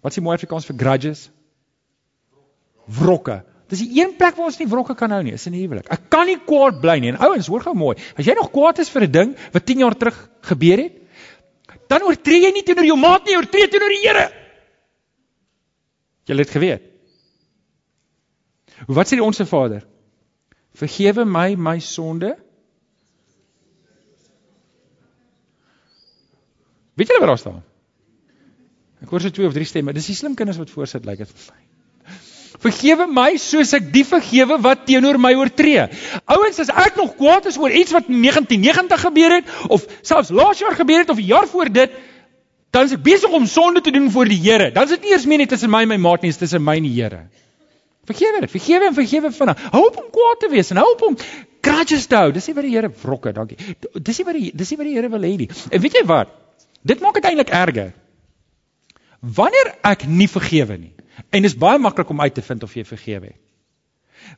wat 0.01 0.13
is 0.13 0.17
die 0.17 0.25
mooi 0.25 0.37
Afrikaans 0.37 0.65
vir 0.65 0.77
grudges? 0.77 1.31
Wrokke. 2.87 3.43
Dis 3.69 3.83
die 3.85 4.01
een 4.01 4.17
plek 4.17 4.37
waar 4.37 4.47
ons 4.47 4.59
nie 4.59 4.69
wrokke 4.69 4.95
kan 4.95 5.11
hou 5.11 5.23
nie, 5.23 5.35
is 5.37 5.47
in 5.47 5.53
die 5.53 5.63
huwelik. 5.63 5.91
Ek 5.93 6.09
kan 6.09 6.27
nie 6.27 6.39
kwaad 6.39 6.81
bly 6.81 6.97
nie. 6.99 7.13
En 7.13 7.21
ouens, 7.21 7.47
hoor 7.47 7.63
gou 7.63 7.75
mooi. 7.75 7.97
As 8.17 8.27
jy 8.27 8.35
nog 8.35 8.51
kwaad 8.51 8.79
is 8.79 8.91
vir 8.91 9.03
'n 9.07 9.13
ding 9.13 9.37
wat 9.53 9.67
10 9.67 9.79
jaar 9.79 9.97
terug 9.97 10.31
gebeur 10.43 10.79
het, 10.79 10.97
dan 11.89 12.03
oortree 12.03 12.41
jy 12.43 12.53
nie 12.53 12.63
teenoor 12.63 12.87
jou 12.87 12.97
maat 12.97 13.27
nie, 13.27 13.37
oortree 13.37 13.69
teenoor 13.69 13.95
die 13.95 14.07
Here. 14.07 14.31
Jy 16.27 16.37
het 16.37 16.51
geweet. 16.51 16.83
Wat 18.87 19.07
sê 19.07 19.19
die 19.19 19.25
onsse 19.25 19.47
Vader? 19.47 19.85
Vergewe 20.79 21.25
my 21.25 21.55
my 21.57 21.79
sonde. 21.81 22.37
Weet 26.95 27.09
julle 27.09 27.21
wat 27.21 27.33
daar 27.33 27.39
staan? 27.39 27.63
Ek 29.01 29.09
hoor 29.09 29.23
so 29.25 29.33
twee 29.33 29.49
of 29.49 29.57
drie 29.57 29.65
stemme. 29.65 29.95
Dis 29.97 30.11
die 30.11 30.19
slim 30.19 30.37
kinders 30.37 30.61
wat 30.61 30.71
voorsit 30.71 31.07
lyk 31.09 31.23
like 31.23 31.31
dit 31.31 31.45
vir 31.47 31.55
my. 31.55 31.67
Vergewe 32.61 33.07
my 33.09 33.31
soos 33.41 33.73
ek 33.73 33.87
die 33.95 34.05
vergewe 34.05 34.59
wat 34.61 34.83
teenoor 34.89 35.17
my 35.23 35.33
oortree. 35.39 35.87
Ouens, 36.29 36.59
as 36.61 36.69
ek 36.69 36.99
nog 37.01 37.15
kwaad 37.17 37.49
is 37.49 37.57
oor 37.57 37.73
iets 37.73 37.95
wat 37.97 38.11
in 38.13 38.21
1990 38.21 39.05
gebeur 39.07 39.35
het 39.39 39.55
of 39.73 39.87
selfs 40.03 40.33
laas 40.35 40.61
jaar 40.61 40.77
gebeur 40.77 41.07
het 41.07 41.13
of 41.15 41.23
'n 41.23 41.31
jaar 41.31 41.49
voor 41.49 41.73
dit, 41.73 41.95
dan 42.71 42.85
is 42.85 42.93
ek 42.93 43.03
besig 43.03 43.31
om 43.31 43.47
sonde 43.47 43.81
te 43.81 43.91
doen 43.91 44.11
voor 44.11 44.29
die 44.29 44.39
Here. 44.39 44.71
Dan 44.73 44.85
is 44.85 44.91
dit 44.91 45.03
nie 45.03 45.13
eers 45.13 45.27
meer 45.27 45.39
net 45.39 45.49
tussen 45.49 45.71
my 45.71 45.83
en 45.83 45.89
my 45.89 45.97
maat 45.97 46.23
nie, 46.23 46.31
dit 46.31 46.37
is 46.37 46.49
tussen 46.49 46.65
my 46.65 46.77
en 46.77 46.83
die 46.83 47.03
Here. 47.03 47.29
Vergewe 48.09 48.41
dit. 48.41 48.51
Vergewe 48.51 48.87
en 48.87 48.95
vergewe 48.95 49.33
van. 49.33 49.55
Hou 49.57 49.87
op 49.87 49.97
om 49.97 50.11
kwaad 50.11 50.41
te 50.41 50.49
wees 50.51 50.71
en 50.71 50.77
hou 50.77 50.93
op 50.95 51.03
om 51.03 51.17
grudges 51.61 52.07
te 52.07 52.17
hou. 52.17 52.33
Dis 52.33 52.47
nie 52.47 52.55
wat 52.55 52.65
die 52.65 52.75
Here 52.75 52.93
wrokke, 53.03 53.33
dankie. 53.33 53.59
Dis 53.95 54.19
nie 54.19 54.27
wat 54.27 54.35
die 54.35 54.53
dis 54.55 54.71
nie 54.71 54.79
wat 54.79 54.87
die 54.87 54.95
Here 54.95 55.09
wil 55.09 55.27
hê 55.29 55.37
nie. 55.37 55.51
En 55.71 55.81
weet 55.81 55.99
jy 56.01 56.05
wat? 56.09 56.33
Dit 56.83 57.01
maak 57.01 57.15
dit 57.15 57.25
eintlik 57.25 57.53
erger. 57.53 57.93
Wanneer 59.21 59.75
ek 59.85 60.07
nie 60.09 60.29
vergewe 60.33 60.79
nie, 60.81 60.95
En 61.29 61.45
dit 61.45 61.51
is 61.51 61.59
baie 61.59 61.79
maklik 61.79 62.11
om 62.11 62.21
uit 62.21 62.35
te 62.35 62.43
vind 62.45 62.65
of 62.65 62.75
jy 62.75 62.85
vergewe 62.89 63.33
het. 63.33 63.39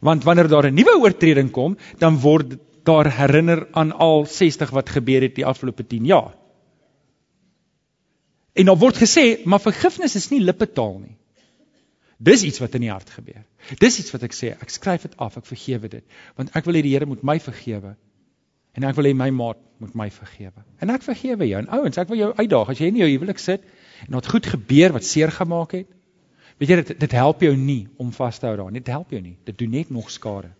Want 0.00 0.24
wanneer 0.24 0.48
daar 0.48 0.66
'n 0.70 0.74
nuwe 0.74 0.98
oortreding 0.98 1.50
kom, 1.50 1.76
dan 1.98 2.18
word 2.20 2.58
daar 2.84 3.10
herinner 3.10 3.66
aan 3.72 3.92
al 3.92 4.26
60 4.26 4.70
wat 4.70 4.88
gebeur 4.88 5.22
het 5.22 5.34
die 5.34 5.46
afgelope 5.46 5.86
10 5.86 6.04
jaar. 6.04 6.34
En 8.52 8.64
dan 8.64 8.78
word 8.78 8.96
gesê, 8.96 9.44
maar 9.44 9.60
vergifnis 9.60 10.14
is 10.14 10.30
nie 10.30 10.40
lippetaal 10.40 10.98
nie. 10.98 11.16
Dis 12.22 12.44
iets 12.46 12.60
wat 12.62 12.76
in 12.78 12.84
die 12.86 12.92
hart 12.92 13.10
gebeur. 13.10 13.42
Dis 13.82 13.98
iets 13.98 14.12
wat 14.14 14.22
ek 14.22 14.36
sê, 14.36 14.52
ek 14.62 14.70
skryf 14.70 15.08
dit 15.08 15.16
af, 15.18 15.36
ek 15.40 15.48
vergewe 15.48 15.88
dit, 15.90 16.04
want 16.38 16.52
ek 16.58 16.68
wil 16.68 16.78
hê 16.78 16.82
die 16.86 16.92
Here 16.94 17.08
moet 17.10 17.24
my 17.26 17.38
vergewe. 17.42 17.96
En 18.78 18.86
ek 18.88 18.96
wil 18.96 19.10
hê 19.10 19.14
my 19.16 19.30
maat 19.34 19.58
moet 19.82 19.96
my 19.98 20.06
vergewe. 20.14 20.62
En 20.80 20.92
ek 20.94 21.02
vergewe 21.02 21.48
jou. 21.48 21.58
En 21.58 21.72
ouens, 21.80 21.98
ek 21.98 22.08
wil 22.12 22.20
jou 22.20 22.30
uitdaag 22.38 22.70
as 22.72 22.78
jy 22.80 22.92
in 22.92 23.02
jou 23.02 23.10
huwelik 23.10 23.42
sit 23.42 23.66
en 24.06 24.14
dit 24.16 24.30
goed 24.34 24.46
gebeur 24.54 24.94
wat 24.94 25.04
seer 25.06 25.34
gemaak 25.34 25.74
het, 25.76 25.90
Weet 26.62 26.70
jy 26.70 26.76
dit 26.78 26.90
dit 27.02 27.14
help 27.18 27.40
jou 27.42 27.52
nie 27.58 27.88
om 27.98 28.12
vas 28.14 28.36
te 28.38 28.46
hou 28.46 28.54
daarin. 28.54 28.76
Dit 28.78 28.90
help 28.92 29.10
jou 29.10 29.18
nie. 29.18 29.34
Dit 29.48 29.56
doen 29.58 29.72
net 29.74 29.88
nog 29.90 30.12
skade. 30.14 30.52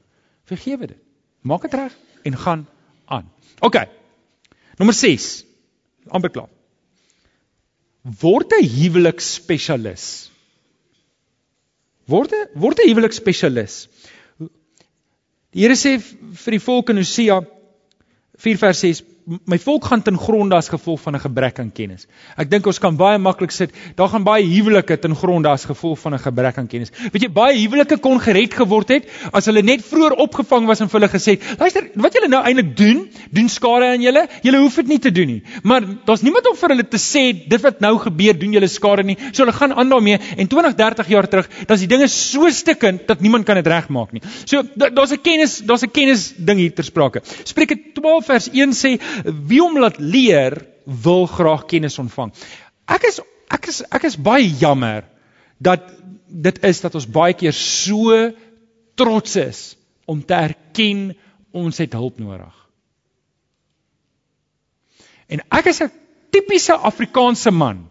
Vergewe 0.50 0.88
dit. 0.90 0.98
Maak 1.46 1.62
dit 1.68 1.76
reg 1.78 1.94
en 2.26 2.38
gaan 2.44 2.64
aan. 3.06 3.28
OK. 3.60 3.78
Nommer 4.80 4.96
6. 4.98 5.44
amper 6.10 6.32
klaar. 6.34 6.50
Word 8.02 8.50
'n 8.58 8.66
huwelik 8.66 9.20
spesialis. 9.20 10.31
Word 12.12 12.34
'n 12.36 12.60
word 12.60 12.80
'n 12.82 12.90
huwelik 12.90 13.16
spesialis. 13.16 13.86
Die 15.52 15.64
Here 15.64 15.76
sê 15.76 15.96
vir 16.44 16.56
die 16.56 16.64
volk 16.64 16.90
in 16.92 17.00
Hosea 17.00 17.40
4 18.44 18.60
vers 18.60 18.84
6 18.84 19.02
my 19.46 19.58
volk 19.58 19.84
gaan 19.86 20.02
ten 20.02 20.18
gronde 20.18 20.56
as 20.56 20.68
gevolg 20.68 21.00
van 21.00 21.14
'n 21.14 21.20
gebrek 21.20 21.58
aan 21.58 21.70
kennis. 21.72 22.06
Ek 22.36 22.50
dink 22.50 22.66
ons 22.66 22.78
kan 22.78 22.96
baie 22.96 23.18
maklik 23.18 23.50
sit, 23.50 23.70
daar 23.96 24.08
gaan 24.08 24.24
baie 24.24 24.44
huwelike 24.44 24.96
ten 25.00 25.14
gronde 25.14 25.48
as 25.48 25.64
gevolg 25.64 25.98
van 25.98 26.14
'n 26.14 26.18
gebrek 26.18 26.58
aan 26.58 26.66
kennis. 26.66 26.90
Weet 27.12 27.22
jy, 27.22 27.28
baie 27.28 27.56
huwelike 27.58 27.98
kon 28.00 28.18
gered 28.20 28.54
geword 28.54 28.88
het 28.88 29.06
as 29.32 29.46
hulle 29.46 29.62
net 29.62 29.80
vroeër 29.82 30.12
opgevang 30.12 30.66
was 30.66 30.80
en 30.80 30.88
vir 30.88 31.00
hulle 31.00 31.12
gesê 31.12 31.38
luister, 31.58 31.90
wat 31.94 32.12
julle 32.14 32.28
nou 32.28 32.42
eintlik 32.42 32.76
doen, 32.76 33.08
doen 33.30 33.48
skade 33.48 33.84
aan 33.84 34.02
julle. 34.02 34.28
Julle 34.42 34.58
hoef 34.58 34.74
dit 34.74 34.88
nie 34.88 34.98
te 34.98 35.12
doen 35.12 35.26
nie. 35.26 35.42
Maar 35.62 35.82
daar's 36.04 36.22
niemand 36.22 36.48
om 36.48 36.56
vir 36.56 36.68
hulle 36.68 36.88
te 36.88 36.98
sê 36.98 37.48
dit 37.48 37.62
wat 37.62 37.80
nou 37.80 37.98
gebeur, 37.98 38.38
doen 38.38 38.52
julle 38.52 38.68
skade 38.68 39.04
nie. 39.04 39.16
So 39.32 39.44
hulle 39.44 39.52
gaan 39.52 39.72
aan 39.72 39.88
daarmee 39.88 40.18
en 40.36 40.48
20, 40.48 40.74
30 40.74 41.08
jaar 41.08 41.28
terug, 41.28 41.48
dan 41.66 41.76
is 41.76 41.86
die 41.86 41.88
dinge 41.88 42.08
so 42.08 42.50
stikkend 42.50 43.06
dat 43.06 43.20
niemand 43.20 43.44
kan 43.44 43.54
dit 43.54 43.66
regmaak 43.66 44.12
nie. 44.12 44.22
So 44.44 44.62
daar's 44.74 45.12
'n 45.12 45.22
kennis, 45.22 45.58
daar's 45.58 45.82
'n 45.82 45.90
kennis 45.90 46.34
ding 46.36 46.58
hier 46.58 46.74
ter 46.74 46.84
sprake. 46.84 47.22
Spreuke 47.44 47.76
12 47.94 48.24
vers 48.24 48.48
1 48.52 48.72
sê 48.72 48.98
wie 49.24 49.60
hom 49.62 49.78
laat 49.78 49.98
leer 49.98 50.58
wil 50.84 51.26
graag 51.30 51.66
kennis 51.70 51.98
ontvang. 52.02 52.32
Ek 52.90 53.06
is 53.08 53.20
ek 53.52 53.68
is 53.70 53.82
ek 53.90 54.06
is 54.08 54.16
baie 54.16 54.48
jammer 54.48 55.04
dat 55.62 55.84
dit 56.26 56.58
is 56.64 56.80
dat 56.82 56.94
ons 56.98 57.06
baie 57.06 57.36
keer 57.36 57.54
so 57.56 58.16
trots 58.98 59.36
is 59.36 59.60
om 60.08 60.22
te 60.24 60.34
erken 60.34 61.12
ons 61.52 61.78
het 61.78 61.94
hulp 61.96 62.18
nodig. 62.18 62.54
En 65.28 65.40
ek 65.50 65.66
is 65.66 65.82
'n 65.82 65.92
tipiese 66.32 66.74
Afrikaanse 66.74 67.50
man. 67.50 67.88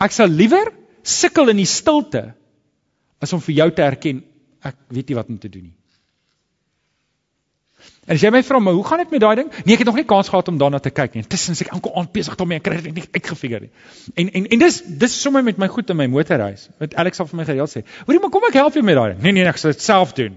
Ek 0.00 0.10
sal 0.10 0.28
liewer 0.28 0.72
sukkel 1.02 1.48
in 1.50 1.56
die 1.56 1.66
stilte 1.66 2.34
as 3.20 3.32
om 3.32 3.40
vir 3.40 3.54
jou 3.54 3.70
te 3.70 3.82
erken 3.82 4.22
ek 4.62 4.76
weet 4.88 5.08
nie 5.08 5.16
wat 5.18 5.28
om 5.28 5.38
te 5.38 5.48
doen 5.48 5.64
nie. 5.70 5.81
En 8.02 8.16
as 8.16 8.22
jy 8.24 8.30
my 8.34 8.42
vra, 8.42 8.58
"Maar 8.58 8.72
hoe 8.74 8.84
gaan 8.84 8.98
dit 8.98 9.10
met 9.10 9.20
daai 9.20 9.36
ding?" 9.36 9.50
Nee, 9.64 9.74
ek 9.74 9.78
het 9.78 9.86
nog 9.86 9.94
nie 9.94 10.04
kans 10.04 10.28
gehad 10.28 10.48
om 10.48 10.58
daarna 10.58 10.78
te 10.78 10.90
kyk 10.90 11.14
nie. 11.14 11.22
Intussen 11.22 11.54
sê 11.54 11.66
ek 11.66 11.72
alkom 11.72 11.92
aan 11.94 12.08
besig 12.12 12.34
daarmee 12.34 12.58
en 12.58 12.62
kry 12.62 12.82
dit 12.82 12.94
nie 12.94 13.04
uitgefigure 13.12 13.60
nie. 13.60 13.70
En 14.14 14.30
en 14.32 14.46
en 14.46 14.58
dis 14.58 14.82
dis 14.84 15.20
sommer 15.20 15.42
met 15.42 15.56
my 15.56 15.68
goed 15.68 15.90
in 15.90 15.96
my 15.96 16.06
motorreis. 16.06 16.68
Wat 16.78 16.94
Alex 16.94 17.20
al 17.20 17.26
vir 17.26 17.36
my 17.36 17.44
gereeld 17.44 17.70
sê. 17.70 17.84
Hoorie, 18.06 18.20
maar 18.20 18.30
kom 18.30 18.42
ek 18.48 18.54
help 18.54 18.74
jou 18.74 18.84
met 18.84 18.94
daai 18.94 19.12
ding. 19.12 19.22
Nee 19.22 19.32
nee, 19.32 19.44
ek 19.44 19.56
sal 19.56 19.70
dit 19.70 19.80
self 19.80 20.12
doen. 20.12 20.36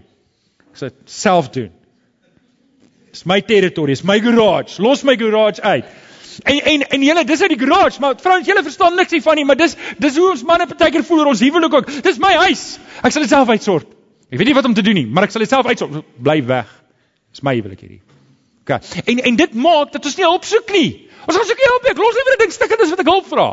Ek 0.72 0.78
sal 0.78 0.90
dit 0.90 0.98
self 1.06 1.50
doen. 1.50 1.72
Dis 3.12 3.26
my 3.26 3.42
territory, 3.42 3.94
dis 3.94 4.04
my 4.04 4.20
garage. 4.20 4.82
Los 4.82 5.04
my 5.04 5.16
garage 5.18 5.62
uit. 5.62 5.86
En 6.44 6.60
en 6.60 6.82
en 6.90 7.02
julle, 7.02 7.24
dis 7.24 7.42
uit 7.42 7.50
die 7.50 7.60
garage, 7.68 8.00
maar 8.00 8.14
vrouens, 8.18 8.46
julle 8.46 8.64
verstaan 8.64 8.96
niks 8.96 9.12
hiervan 9.12 9.36
nie, 9.36 9.46
maar 9.46 9.58
dis 9.58 9.76
dis 9.98 10.18
hoe 10.18 10.30
ons 10.30 10.44
manne 10.44 10.68
partykeer 10.68 11.04
voel 11.04 11.20
oor 11.20 11.26
ons 11.26 11.40
huwelik 11.40 11.74
ook. 11.74 12.04
Dis 12.04 12.18
my 12.18 12.34
huis. 12.34 12.80
Ek 13.02 13.12
sal 13.12 13.22
dit 13.22 13.32
self 13.32 13.50
uitsort. 13.50 13.88
Ek 14.30 14.38
weet 14.38 14.48
nie 14.48 14.54
wat 14.54 14.66
om 14.66 14.74
te 14.74 14.82
doen 14.82 14.94
nie, 14.94 15.08
maar 15.08 15.24
ek 15.24 15.32
sal 15.32 15.40
dit 15.40 15.50
self 15.50 15.66
uitsort. 15.66 16.04
Bly 16.22 16.44
weg. 16.46 16.85
Dis 17.36 17.44
my 17.44 17.56
huwelik 17.58 17.82
hierdie. 17.84 18.02
OK. 18.64 18.78
En 19.12 19.20
en 19.30 19.36
dit 19.36 19.56
maak 19.60 19.92
dat 19.94 20.06
ons 20.08 20.16
nie 20.18 20.26
hulp 20.26 20.48
soek 20.48 20.72
nie. 20.72 20.90
Ons 21.26 21.36
gaan 21.36 21.48
soek 21.50 21.60
nie 21.62 21.72
hulp 21.72 21.84
nie. 21.84 21.92
Ek 21.92 22.02
los 22.02 22.16
liewer 22.18 22.36
'n 22.36 22.42
ding 22.46 22.54
stikkend 22.56 22.84
as 22.86 22.94
wat 22.94 23.04
ek 23.04 23.12
hulp 23.12 23.28
vra. 23.28 23.48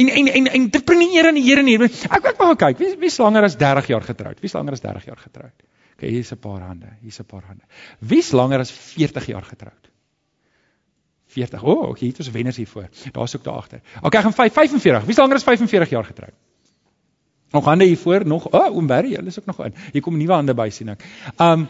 En 0.00 0.08
en 0.08 0.28
en 0.28 0.46
en 0.46 0.68
dit 0.70 0.84
bring 0.84 1.00
nie 1.02 1.16
eer 1.16 1.26
aan 1.26 1.34
die 1.34 1.42
Here 1.42 1.62
nie. 1.62 1.76
Ek 1.82 2.24
ek 2.32 2.38
wou 2.38 2.54
kyk, 2.54 2.78
wie 2.78 2.94
wie 2.96 3.12
langer 3.18 3.44
as 3.44 3.56
30 3.56 3.90
jaar 3.90 4.06
getroud? 4.06 4.40
Wie 4.40 4.50
langer 4.52 4.72
as 4.72 4.80
30 4.80 5.04
jaar 5.10 5.18
getroud? 5.18 5.66
OK, 5.96 6.06
hier's 6.08 6.32
'n 6.32 6.38
paar 6.38 6.60
hande. 6.60 6.94
Hier's 7.02 7.20
'n 7.20 7.24
paar 7.24 7.42
hande. 7.42 7.64
Wie's 7.98 8.30
langer 8.32 8.60
as 8.60 8.70
40 8.70 9.26
jaar 9.26 9.42
getroud? 9.42 9.90
40. 11.26 11.62
O, 11.62 11.72
oh, 11.72 11.88
okay, 11.90 12.08
hier 12.08 12.18
is 12.18 12.30
wenners 12.30 12.56
hier 12.56 12.66
voor. 12.66 12.88
Daar's 13.12 13.36
ook 13.36 13.44
daar 13.44 13.54
agter. 13.54 13.80
OK, 14.02 14.14
ek 14.14 14.22
gaan 14.22 14.32
5 14.32 14.52
45. 14.52 15.04
Wie's 15.04 15.18
langer 15.18 15.34
as 15.34 15.44
45 15.44 15.90
jaar 15.90 16.04
getroud? 16.04 16.34
Nog 17.50 17.64
hande 17.64 17.84
hier 17.84 17.98
voor, 17.98 18.26
nog, 18.26 18.46
o, 18.52 18.58
oh, 18.58 18.76
oom 18.76 18.86
Barry, 18.86 19.14
hulle 19.14 19.26
is 19.26 19.38
ook 19.38 19.46
nog 19.46 19.64
in. 19.64 19.74
Hier 19.92 20.02
kom 20.02 20.16
nuwe 20.16 20.32
hande 20.32 20.54
by 20.54 20.68
sien 20.70 20.88
ek. 20.88 21.06
Um 21.36 21.68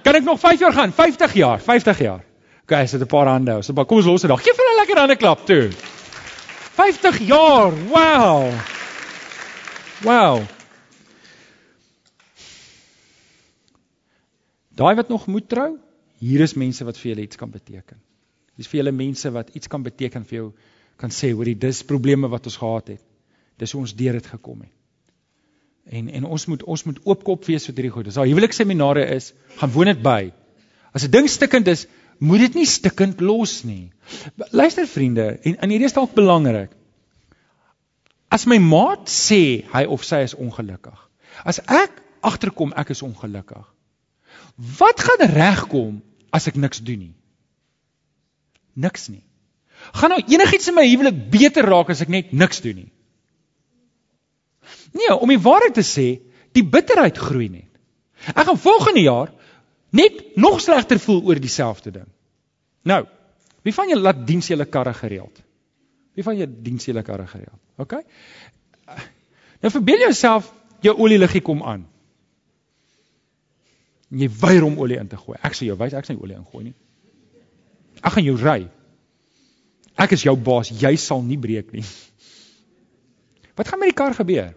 Kan 0.00 0.16
ek 0.16 0.24
nog 0.24 0.40
5 0.40 0.60
jaar 0.60 0.72
gaan? 0.72 0.92
50 0.92 1.34
jaar, 1.34 1.60
50 1.60 1.98
jaar. 1.98 2.24
OK, 2.62 2.70
is 2.70 2.90
dit 2.90 3.00
'n 3.00 3.06
paar 3.06 3.26
hande. 3.26 3.62
So, 3.62 3.72
kom 3.72 3.96
ons 3.96 4.06
los 4.06 4.20
dit 4.20 4.30
dan. 4.30 4.38
Geef 4.38 4.56
hulle 4.56 4.72
'n 4.72 4.78
lekker 4.78 4.98
hande 4.98 5.16
klap 5.16 5.46
toe. 5.46 5.70
50 6.74 7.18
jaar. 7.18 7.72
Wow. 7.88 8.52
Wow. 10.02 10.42
Daai 14.68 14.94
wat 14.94 15.08
nog 15.08 15.26
moet 15.26 15.48
trou, 15.48 15.76
hier 16.18 16.40
is 16.40 16.54
mense 16.54 16.84
wat 16.84 16.98
vir 16.98 17.10
julle 17.10 17.22
iets 17.22 17.36
kan 17.36 17.50
beteken. 17.50 18.00
Dis 18.56 18.68
vir 18.68 18.80
julle 18.80 18.92
mense 18.92 19.30
wat 19.30 19.48
iets 19.52 19.68
kan 19.68 19.82
beteken 19.82 20.24
vir 20.24 20.36
jou 20.38 20.52
kan 20.96 21.10
sê 21.10 21.32
hoor, 21.32 21.44
dis 21.44 21.82
probleme 21.82 22.28
wat 22.28 22.46
ons 22.46 22.56
gehad 22.56 22.88
het. 22.88 23.09
Dis 23.60 23.74
hoe 23.76 23.82
ons 23.84 23.96
deur 23.96 24.16
dit 24.16 24.26
gekom 24.32 24.62
het. 24.64 24.74
En 25.90 26.08
en 26.08 26.24
ons 26.24 26.46
moet 26.46 26.62
ons 26.74 26.84
moet 26.88 27.00
oopkop 27.12 27.46
wees 27.48 27.66
vir 27.66 27.74
hierdie 27.76 27.94
goed. 27.94 28.08
As 28.08 28.18
daar 28.18 28.28
huwelikseminare 28.28 29.06
is, 29.16 29.32
gaan 29.60 29.72
woon 29.74 29.90
dit 29.92 30.02
by. 30.02 30.32
As 30.94 31.04
'n 31.04 31.10
ding 31.10 31.28
stikkend 31.28 31.68
is, 31.68 31.86
moet 32.18 32.44
dit 32.46 32.54
nie 32.60 32.66
stikkend 32.66 33.20
los 33.20 33.62
nie. 33.64 33.92
Luister 34.50 34.86
vriende, 34.86 35.38
en 35.42 35.56
en 35.56 35.70
hierdie 35.70 35.88
is 35.88 35.96
dalk 35.96 36.14
belangrik. 36.14 36.70
As 38.30 38.46
my 38.46 38.58
maat 38.58 39.10
sê 39.10 39.64
hy 39.72 39.84
of 39.84 40.04
sy 40.04 40.22
is 40.22 40.34
ongelukkig. 40.34 40.98
As 41.44 41.58
ek 41.66 42.02
agterkom 42.20 42.72
ek 42.76 42.92
is 42.94 43.02
ongelukkig. 43.02 43.66
Wat 44.78 45.00
gaan 45.00 45.26
regkom 45.32 46.02
as 46.30 46.46
ek 46.46 46.56
niks 46.60 46.78
doen 46.84 46.98
nie? 46.98 47.14
Niks 48.74 49.08
nie. 49.08 49.24
Gaan 49.96 50.12
nou 50.14 50.20
enigiets 50.20 50.68
in 50.68 50.76
my 50.76 50.86
huwelik 50.86 51.30
beter 51.32 51.66
raak 51.66 51.90
as 51.90 52.02
ek 52.04 52.12
net 52.12 52.32
niks 52.32 52.60
doen 52.60 52.84
nie? 52.84 52.90
Nee, 54.96 55.12
om 55.14 55.30
die 55.30 55.40
waarheid 55.40 55.74
te 55.74 55.86
sê, 55.86 56.08
die 56.56 56.64
bitterheid 56.66 57.18
groei 57.18 57.48
net. 57.48 57.68
Ek 58.34 58.46
gaan 58.48 58.58
volgende 58.60 59.04
jaar 59.04 59.30
net 59.96 60.36
nog 60.36 60.60
slegter 60.60 61.00
voel 61.02 61.22
oor 61.30 61.40
dieselfde 61.40 61.92
ding. 61.94 62.08
Nou, 62.86 63.04
wie 63.66 63.74
van 63.74 63.90
julle 63.90 64.04
laat 64.04 64.26
diens 64.26 64.48
julle 64.50 64.66
karre 64.66 64.94
gereeld? 64.96 65.42
Wie 66.16 66.24
van 66.26 66.36
julle 66.36 66.62
diens 66.64 66.84
julle 66.88 67.02
karre 67.06 67.26
gereeld? 67.26 67.60
OK? 67.80 67.96
Nou 69.60 69.72
verbeel 69.72 70.06
jouself 70.06 70.50
jou 70.80 70.94
olieliggie 70.96 71.42
kom 71.44 71.62
aan. 71.62 71.86
En 74.10 74.22
jy 74.24 74.30
weier 74.40 74.64
om 74.66 74.78
olie 74.80 74.98
in 74.98 75.08
te 75.08 75.18
gooi. 75.20 75.38
Ek 75.44 75.54
sê 75.54 75.68
jou 75.68 75.76
wys 75.78 75.94
ek 75.96 76.08
sê 76.08 76.16
olie 76.16 76.38
ingooi 76.38 76.70
nie. 76.70 76.76
Ek 78.00 78.16
gaan 78.16 78.26
jou 78.26 78.36
ry. 78.40 78.62
Ek 80.00 80.14
is 80.16 80.24
jou 80.24 80.34
baas, 80.40 80.70
jy 80.72 80.94
sal 80.96 81.20
nie 81.26 81.38
breek 81.38 81.74
nie. 81.76 81.84
Wat 83.58 83.68
gaan 83.68 83.82
met 83.82 83.92
die 83.92 83.98
kar 83.98 84.16
gebeur? 84.16 84.54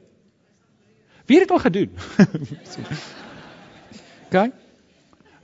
Wie 1.25 1.39
het 1.39 1.47
dit 1.47 1.55
al 1.55 1.63
gedoen? 1.63 1.91
OK. 4.27 4.37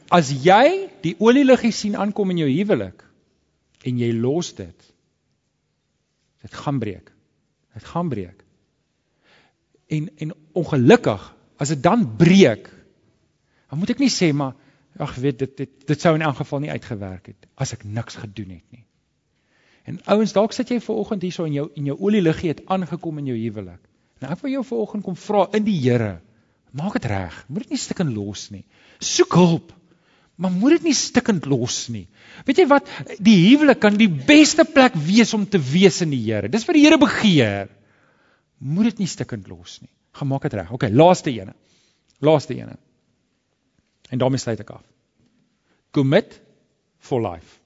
As 0.09 0.31
jy 0.33 0.89
die 1.03 1.13
olieliggie 1.21 1.71
sien 1.75 1.95
aankom 1.95 2.33
in 2.33 2.43
jou 2.43 2.49
huwelik 2.49 3.03
en 3.85 3.99
jy 4.01 4.09
los 4.17 4.51
dit, 4.57 4.87
dit 6.41 6.55
gaan 6.63 6.79
breek. 6.81 7.11
Dit 7.77 7.85
gaan 7.91 8.09
breek. 8.09 8.41
En 9.87 10.09
en 10.17 10.33
ongelukkig 10.57 11.29
as 11.59 11.73
dit 11.75 11.83
dan 11.83 12.07
breek, 12.17 12.71
dan 13.69 13.79
moet 13.79 13.93
ek 13.93 14.01
nie 14.01 14.13
sê 14.13 14.31
maar 14.33 14.57
ag 14.99 15.15
weet 15.15 15.39
dit 15.39 15.57
dit 15.57 15.87
dit 15.87 16.01
sou 16.01 16.15
in 16.17 16.25
elk 16.25 16.39
geval 16.41 16.63
nie 16.63 16.73
uitgewerk 16.73 17.29
het 17.31 17.47
as 17.55 17.71
ek 17.75 17.85
niks 17.85 18.17
gedoen 18.19 18.57
het 18.57 18.65
nie. 18.75 18.85
En 19.89 19.97
ouens, 20.05 20.33
dalk 20.35 20.53
sit 20.53 20.69
jy 20.69 20.77
ver 20.83 20.99
oggend 21.01 21.23
hierso 21.25 21.47
en 21.47 21.55
jou 21.55 21.69
en 21.75 21.87
jou 21.89 21.95
olieliggie 21.97 22.51
het 22.51 22.65
aangekom 22.67 23.21
in 23.21 23.31
jou 23.31 23.37
huwelik. 23.37 23.81
Nou 24.19 24.31
ek 24.33 24.41
wil 24.43 24.57
jou 24.57 24.63
ver 24.67 24.83
oggend 24.83 25.05
kom 25.05 25.17
vra 25.19 25.45
in 25.55 25.65
die 25.67 25.77
Here, 25.79 26.19
maak 26.75 26.97
dit 26.99 27.07
reg. 27.11 27.35
Moet 27.47 27.67
dit 27.67 27.75
nie 27.75 27.81
stikken 27.81 28.13
los 28.15 28.49
nie. 28.53 28.65
Soek 28.99 29.37
hulp. 29.39 29.75
Maar 30.39 30.53
moet 30.55 30.77
dit 30.77 30.87
nie 30.87 30.95
stikkend 30.95 31.47
los 31.51 31.81
nie. 31.91 32.05
Weet 32.47 32.61
jy 32.61 32.65
wat? 32.71 32.87
Die 33.19 33.35
huwelik 33.49 33.81
kan 33.83 33.97
die 33.99 34.07
beste 34.07 34.63
plek 34.63 34.95
wees 34.95 35.33
om 35.35 35.43
te 35.43 35.59
wees 35.59 35.99
in 36.05 36.13
die 36.15 36.21
Here. 36.23 36.47
Dis 36.51 36.63
wat 36.67 36.77
die 36.79 36.85
Here 36.85 36.99
begeer. 36.99 37.67
Moet 38.59 38.93
dit 38.93 39.03
nie 39.03 39.09
stikkend 39.11 39.49
los 39.51 39.81
nie. 39.83 39.91
Gemaak 40.15 40.47
dit 40.47 40.55
reg. 40.55 40.71
OK, 40.71 40.87
laaste 40.95 41.33
ene. 41.35 41.55
Laaste 42.23 42.55
ene. 42.55 42.77
En 44.09 44.23
daarmee 44.23 44.39
sluit 44.39 44.63
ek 44.63 44.71
af. 44.77 44.83
Commit 45.95 46.39
for 47.03 47.19
life. 47.23 47.59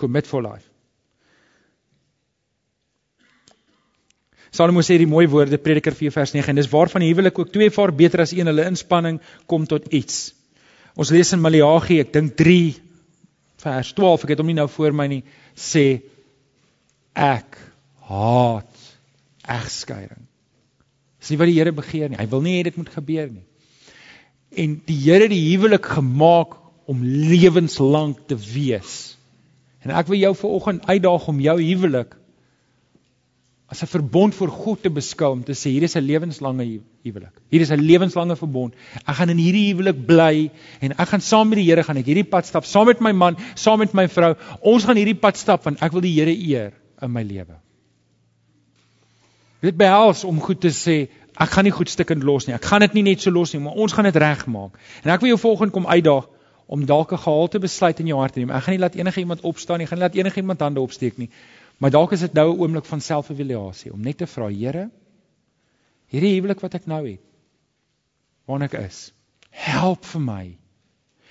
Commit 0.00 0.26
for 0.26 0.44
life. 0.44 0.71
Salomo 4.52 4.82
sê 4.84 4.98
die 5.00 5.08
mooi 5.08 5.24
woorde 5.32 5.56
Prediker 5.56 5.94
4 5.96 6.12
vers 6.12 6.34
9 6.36 6.52
en 6.52 6.58
dis 6.60 6.68
waarvan 6.68 7.00
die 7.00 7.08
huwelik 7.08 7.38
ook 7.40 7.52
twee 7.54 7.72
vaar 7.72 7.92
beter 7.96 8.20
as 8.20 8.34
een 8.36 8.50
hulle 8.50 8.66
inspanning 8.68 9.20
kom 9.48 9.64
tot 9.66 9.86
iets. 9.88 10.34
Ons 10.92 11.12
lees 11.14 11.32
in 11.32 11.40
Maleagi, 11.40 12.02
ek 12.04 12.12
dink 12.12 12.34
3 12.36 12.74
vers 13.64 13.92
12, 13.96 14.26
ek 14.26 14.34
het 14.34 14.42
hom 14.42 14.50
nie 14.50 14.58
nou 14.58 14.68
voor 14.68 14.92
my 14.92 15.06
nie, 15.08 15.22
sê 15.56 16.02
ek 17.16 17.56
haat 18.10 18.92
egskeiding. 19.56 20.20
Dis 21.22 21.32
nie 21.32 21.40
wat 21.40 21.48
die 21.48 21.56
Here 21.56 21.72
begeer 21.72 22.12
nie. 22.12 22.20
Hy 22.20 22.28
wil 22.28 22.44
nie 22.44 22.58
hê 22.58 22.66
dit 22.68 22.76
moet 22.76 22.92
gebeur 22.92 23.30
nie. 23.30 23.46
En 24.52 24.76
die 24.84 24.98
Here 25.06 25.24
het 25.24 25.32
die 25.32 25.46
huwelik 25.48 25.88
gemaak 25.96 26.58
om 26.92 27.00
lewenslank 27.00 28.26
te 28.28 28.36
wees. 28.36 29.14
En 29.80 29.94
ek 29.96 30.10
wil 30.12 30.20
jou 30.20 30.34
vanoggend 30.36 30.84
uitdaag 30.90 31.28
om 31.30 31.40
jou 31.40 31.56
huwelik 31.62 32.18
as 33.72 33.82
'n 33.82 33.88
verbond 33.88 34.34
voor 34.34 34.48
God 34.48 34.82
te 34.82 34.90
beskou 34.90 35.32
om 35.32 35.44
te 35.44 35.54
sê 35.54 35.70
hier 35.72 35.82
is 35.82 35.96
'n 35.96 36.04
lewenslange 36.04 36.80
huwelik. 37.02 37.34
Hier 37.48 37.60
is 37.60 37.70
'n 37.70 37.80
lewenslange 37.80 38.36
verbond. 38.36 38.74
Ek 39.06 39.14
gaan 39.14 39.28
in 39.28 39.38
hierdie 39.38 39.72
huwelik 39.72 40.06
bly 40.06 40.50
en 40.80 40.92
ek 40.92 41.08
gaan 41.08 41.20
saam 41.20 41.48
met 41.48 41.56
die 41.56 41.64
Here 41.64 41.82
gaan 41.82 41.96
ek 41.96 42.06
hierdie 42.06 42.28
pad 42.28 42.46
stap 42.46 42.64
saam 42.64 42.86
met 42.86 43.00
my 43.00 43.12
man, 43.12 43.36
saam 43.54 43.78
met 43.78 43.92
my 43.94 44.08
vrou. 44.08 44.34
Ons 44.60 44.84
gaan 44.84 44.96
hierdie 44.96 45.18
pad 45.18 45.36
stap 45.36 45.64
want 45.64 45.82
ek 45.82 45.92
wil 45.92 46.00
die 46.00 46.12
Here 46.12 46.30
eer 46.30 46.72
in 47.00 47.12
my 47.12 47.22
lewe. 47.22 47.56
Dit 49.62 49.76
behels 49.76 50.24
om 50.24 50.40
goed 50.40 50.60
te 50.60 50.68
sê 50.68 51.08
ek 51.36 51.50
gaan 51.50 51.64
nie 51.64 51.72
goed 51.72 51.88
stukkend 51.88 52.22
los 52.22 52.46
nie. 52.46 52.54
Ek 52.54 52.64
gaan 52.64 52.80
dit 52.80 52.94
nie 52.94 53.02
net 53.02 53.20
so 53.20 53.30
los 53.30 53.52
nie, 53.54 53.60
maar 53.60 53.72
ons 53.72 53.92
gaan 53.92 54.04
dit 54.04 54.16
regmaak. 54.16 54.76
En 55.04 55.10
ek 55.10 55.20
wil 55.20 55.28
jou 55.28 55.38
volgende 55.38 55.72
kom 55.72 55.86
uitdaag 55.86 56.28
om 56.66 56.86
dalk 56.86 57.12
'n 57.12 57.18
gehalte 57.18 57.58
besluit 57.58 58.00
in 58.00 58.06
jou 58.06 58.18
hart 58.18 58.32
te 58.32 58.40
neem. 58.40 58.50
Ek 58.50 58.62
gaan 58.62 58.74
nie 58.74 58.80
laat 58.80 58.94
enige 58.94 59.20
iemand 59.20 59.40
opstaan 59.40 59.78
nie, 59.78 59.84
ek 59.84 59.90
gaan 59.90 59.98
nie 59.98 60.08
laat 60.08 60.14
enige 60.14 60.40
iemand 60.40 60.60
hande 60.60 60.80
opsteek 60.80 61.18
nie. 61.18 61.30
Maar 61.78 61.90
dalk 61.90 62.12
is 62.12 62.20
dit 62.20 62.34
nou 62.34 62.52
'n 62.52 62.58
oomblik 62.60 62.84
van 62.84 63.00
selfevaluasie 63.00 63.92
om 63.92 64.00
net 64.00 64.18
te 64.18 64.26
vra, 64.26 64.48
Here, 64.48 64.90
hierdie 66.08 66.34
huwelik 66.34 66.60
wat 66.60 66.74
ek 66.74 66.86
nou 66.86 67.06
het, 67.08 67.20
waar 68.46 68.62
ek 68.62 68.72
is, 68.72 69.12
help 69.50 70.04
vir 70.04 70.20
my. 70.20 70.58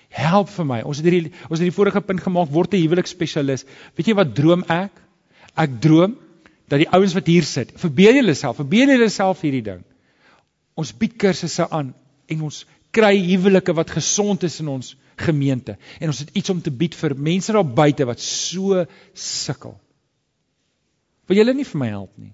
Help 0.09 0.49
vir 0.49 0.65
my. 0.65 0.81
Ons 0.81 0.97
het 0.97 1.05
hierdie 1.07 1.31
ons 1.49 1.59
het 1.59 1.67
die 1.67 1.75
vorige 1.75 2.01
punt 2.01 2.21
gemaak 2.21 2.49
word 2.51 2.73
'n 2.73 2.83
huwelikspesialis. 2.83 3.65
Weet 3.95 4.07
jy 4.07 4.13
wat 4.13 4.35
droom 4.35 4.63
ek? 4.67 4.91
Ek 5.55 5.81
droom 5.81 6.17
dat 6.67 6.79
die 6.79 6.89
ouens 6.89 7.13
wat 7.13 7.27
hier 7.27 7.43
sit, 7.43 7.71
verbeel 7.75 8.21
julle 8.21 8.33
self, 8.33 8.55
verbeel 8.55 8.93
julle 8.93 9.09
self 9.09 9.41
hierdie 9.41 9.63
ding. 9.63 9.83
Ons 10.75 10.93
bied 10.95 11.17
kursusse 11.19 11.67
aan 11.69 11.93
en 12.27 12.41
ons 12.41 12.65
kry 12.95 13.15
huwelike 13.17 13.73
wat 13.75 13.91
gesond 13.91 14.43
is 14.43 14.59
in 14.59 14.67
ons 14.67 14.95
gemeente 15.21 15.77
en 15.99 16.11
ons 16.11 16.19
het 16.19 16.31
iets 16.33 16.49
om 16.49 16.61
te 16.61 16.71
bied 16.71 16.95
vir 16.95 17.15
mense 17.15 17.53
daar 17.53 17.67
buite 17.67 18.05
wat 18.05 18.19
so 18.19 18.85
sukkel. 19.13 19.75
Wil 21.31 21.39
julle 21.39 21.53
nie 21.55 21.63
vir 21.63 21.79
my 21.79 21.87
help 21.87 22.11
nie? 22.19 22.33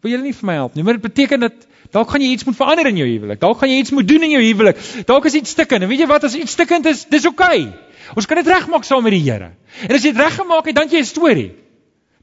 Wil 0.00 0.14
julle 0.14 0.24
nie 0.24 0.32
vir 0.32 0.46
my 0.48 0.54
help 0.56 0.76
nie? 0.78 0.82
Maar 0.86 0.96
dit 0.96 1.04
beteken 1.04 1.42
dat 1.44 1.66
dalk 1.92 2.08
gaan 2.14 2.22
jy 2.24 2.30
iets 2.32 2.46
moet 2.48 2.56
verander 2.56 2.88
in 2.88 2.96
jou 2.96 3.08
huwelik. 3.08 3.40
Dalk 3.42 3.58
gaan 3.60 3.68
jy 3.68 3.82
iets 3.82 3.92
moet 3.92 4.08
doen 4.08 4.22
in 4.24 4.30
jou 4.32 4.40
huwelik. 4.40 4.78
Dalk 5.10 5.26
is 5.28 5.36
iets 5.36 5.52
stikkend. 5.52 5.84
En 5.84 5.90
weet 5.90 6.00
jy 6.00 6.06
wat 6.08 6.24
as 6.24 6.36
iets 6.38 6.54
stikkend 6.56 6.88
is, 6.88 7.02
dis 7.12 7.26
oukei. 7.28 7.66
Okay. 7.66 8.14
Ons 8.16 8.28
kan 8.30 8.40
dit 8.40 8.48
regmaak 8.48 8.88
saam 8.88 9.04
met 9.04 9.12
die 9.12 9.20
Here. 9.26 9.50
En 9.84 9.92
as 9.98 10.06
jy 10.06 10.14
dit 10.14 10.22
reggemaak 10.22 10.70
het, 10.70 10.76
dan 10.78 10.88
jy 10.88 11.02
'n 11.02 11.08
storie. 11.10 11.50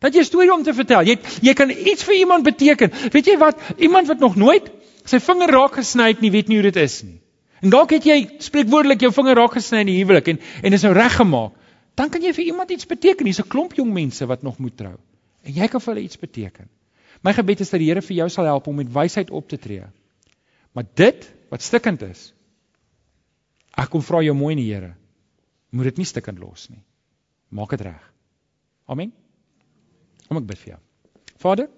Dan 0.01 0.17
jy 0.17 0.23
'n 0.23 0.25
storie 0.31 0.53
om 0.53 0.63
te 0.63 0.73
vertel. 0.73 1.05
Jy 1.05 1.19
jy 1.41 1.53
kan 1.53 1.69
iets 1.69 2.03
vir 2.03 2.15
iemand 2.15 2.43
beteken. 2.43 2.91
Weet 3.11 3.25
jy 3.25 3.37
wat? 3.37 3.61
Iemand 3.77 4.07
wat 4.07 4.19
nog 4.19 4.35
nooit 4.35 4.71
sy 5.05 5.19
vinger 5.19 5.49
raak 5.49 5.75
gesny 5.77 6.07
het 6.07 6.21
nie, 6.21 6.31
weet 6.31 6.47
nie 6.47 6.57
hoe 6.57 6.71
dit 6.71 6.81
is 6.81 7.03
nie. 7.03 7.21
En 7.61 7.69
dalk 7.69 7.91
het 7.91 8.03
jy 8.03 8.29
spreekwoordelik 8.39 9.01
jou 9.01 9.11
vinger 9.13 9.35
raak 9.35 9.53
gesny 9.53 9.79
in 9.79 9.93
die 9.93 10.01
huwelik 10.01 10.27
en 10.27 10.39
en 10.63 10.73
is 10.73 10.81
nou 10.81 10.93
reggemaak. 10.93 11.51
Dan 11.95 12.09
kan 12.09 12.21
jy 12.21 12.33
vir 12.33 12.45
iemand 12.45 12.71
iets 12.71 12.85
beteken. 12.85 13.25
Hier's 13.25 13.39
'n 13.39 13.47
klomp 13.47 13.73
jong 13.73 13.93
mense 13.93 14.25
wat 14.25 14.41
nog 14.41 14.57
moet 14.57 14.77
trou. 14.77 14.97
En 15.45 15.53
jy 15.53 15.67
kan 15.69 15.83
vir 15.83 15.93
hulle 15.93 16.05
iets 16.05 16.19
beteken. 16.19 16.69
My 17.25 17.33
gebed 17.33 17.61
is 17.63 17.71
dat 17.71 17.81
die 17.81 17.89
Here 17.89 18.03
vir 18.03 18.17
jou 18.17 18.27
sal 18.33 18.49
help 18.49 18.67
om 18.67 18.79
met 18.81 18.91
wysheid 18.91 19.31
op 19.31 19.47
te 19.49 19.59
tree. 19.61 19.85
Maar 20.75 20.87
dit 20.97 21.27
wat 21.51 21.63
stikkend 21.63 22.01
is, 22.05 22.27
ek 23.77 23.91
kom 23.93 24.03
vra 24.03 24.21
jou 24.25 24.35
mooi 24.35 24.55
in 24.55 24.63
die 24.63 24.71
Here. 24.71 24.93
Moet 25.75 25.91
dit 25.91 26.03
nie 26.03 26.09
stikkend 26.09 26.41
los 26.41 26.67
nie. 26.71 26.81
Maak 27.55 27.75
dit 27.75 27.85
reg. 27.87 28.03
Amen. 28.91 29.13
Kom 30.27 30.41
ek 30.41 30.47
bid 30.49 30.61
vir 30.63 30.75
jou. 30.75 30.81
Vader, 31.41 31.69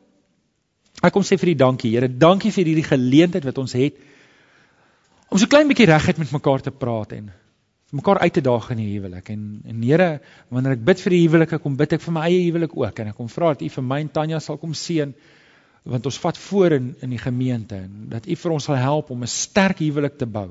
ek 1.04 1.14
kom 1.14 1.26
sê 1.28 1.38
vir 1.40 1.54
U 1.54 1.58
dankie, 1.60 1.92
Here. 1.94 2.10
Dankie 2.10 2.54
vir 2.56 2.72
hierdie 2.72 2.88
geleentheid 2.88 3.48
wat 3.48 3.60
ons 3.62 3.76
het 3.78 4.00
om 5.28 5.40
so 5.40 5.50
klein 5.52 5.68
bietjie 5.68 5.90
regheid 5.90 6.20
met 6.22 6.32
mekaar 6.32 6.64
te 6.64 6.72
praat 6.72 7.12
en 7.18 7.26
mekaar 7.96 8.20
uit 8.20 8.34
te 8.34 8.42
daag 8.44 8.70
in 8.74 8.82
die 8.82 8.90
huwelik. 8.98 9.30
En 9.32 9.62
en 9.66 9.82
Here 9.84 10.20
wanneer 10.52 10.76
ek 10.76 10.86
bid 10.86 11.02
vir 11.06 11.16
die 11.16 11.24
huwelik 11.24 11.54
ek 11.56 11.64
kom 11.64 11.78
bid 11.80 11.94
ek 11.96 12.04
vir 12.04 12.14
my 12.14 12.28
eie 12.28 12.46
huwelik 12.50 12.76
ook. 12.76 13.00
En 13.00 13.12
ek 13.14 13.16
kom 13.16 13.30
vra 13.32 13.54
dat 13.54 13.64
U 13.64 13.70
vir 13.78 13.84
my 13.84 14.00
en 14.04 14.12
Tanya 14.12 14.40
sal 14.44 14.60
kom 14.60 14.74
seën 14.76 15.14
want 15.88 16.06
ons 16.06 16.18
vat 16.20 16.38
voor 16.50 16.74
in 16.76 16.96
in 17.02 17.14
die 17.16 17.22
gemeente 17.22 17.78
en 17.80 18.08
dat 18.12 18.28
U 18.28 18.36
vir 18.36 18.52
ons 18.52 18.66
sal 18.68 18.76
help 18.76 19.12
om 19.12 19.24
'n 19.24 19.28
sterk 19.28 19.80
huwelik 19.80 20.18
te 20.18 20.26
bou. 20.26 20.50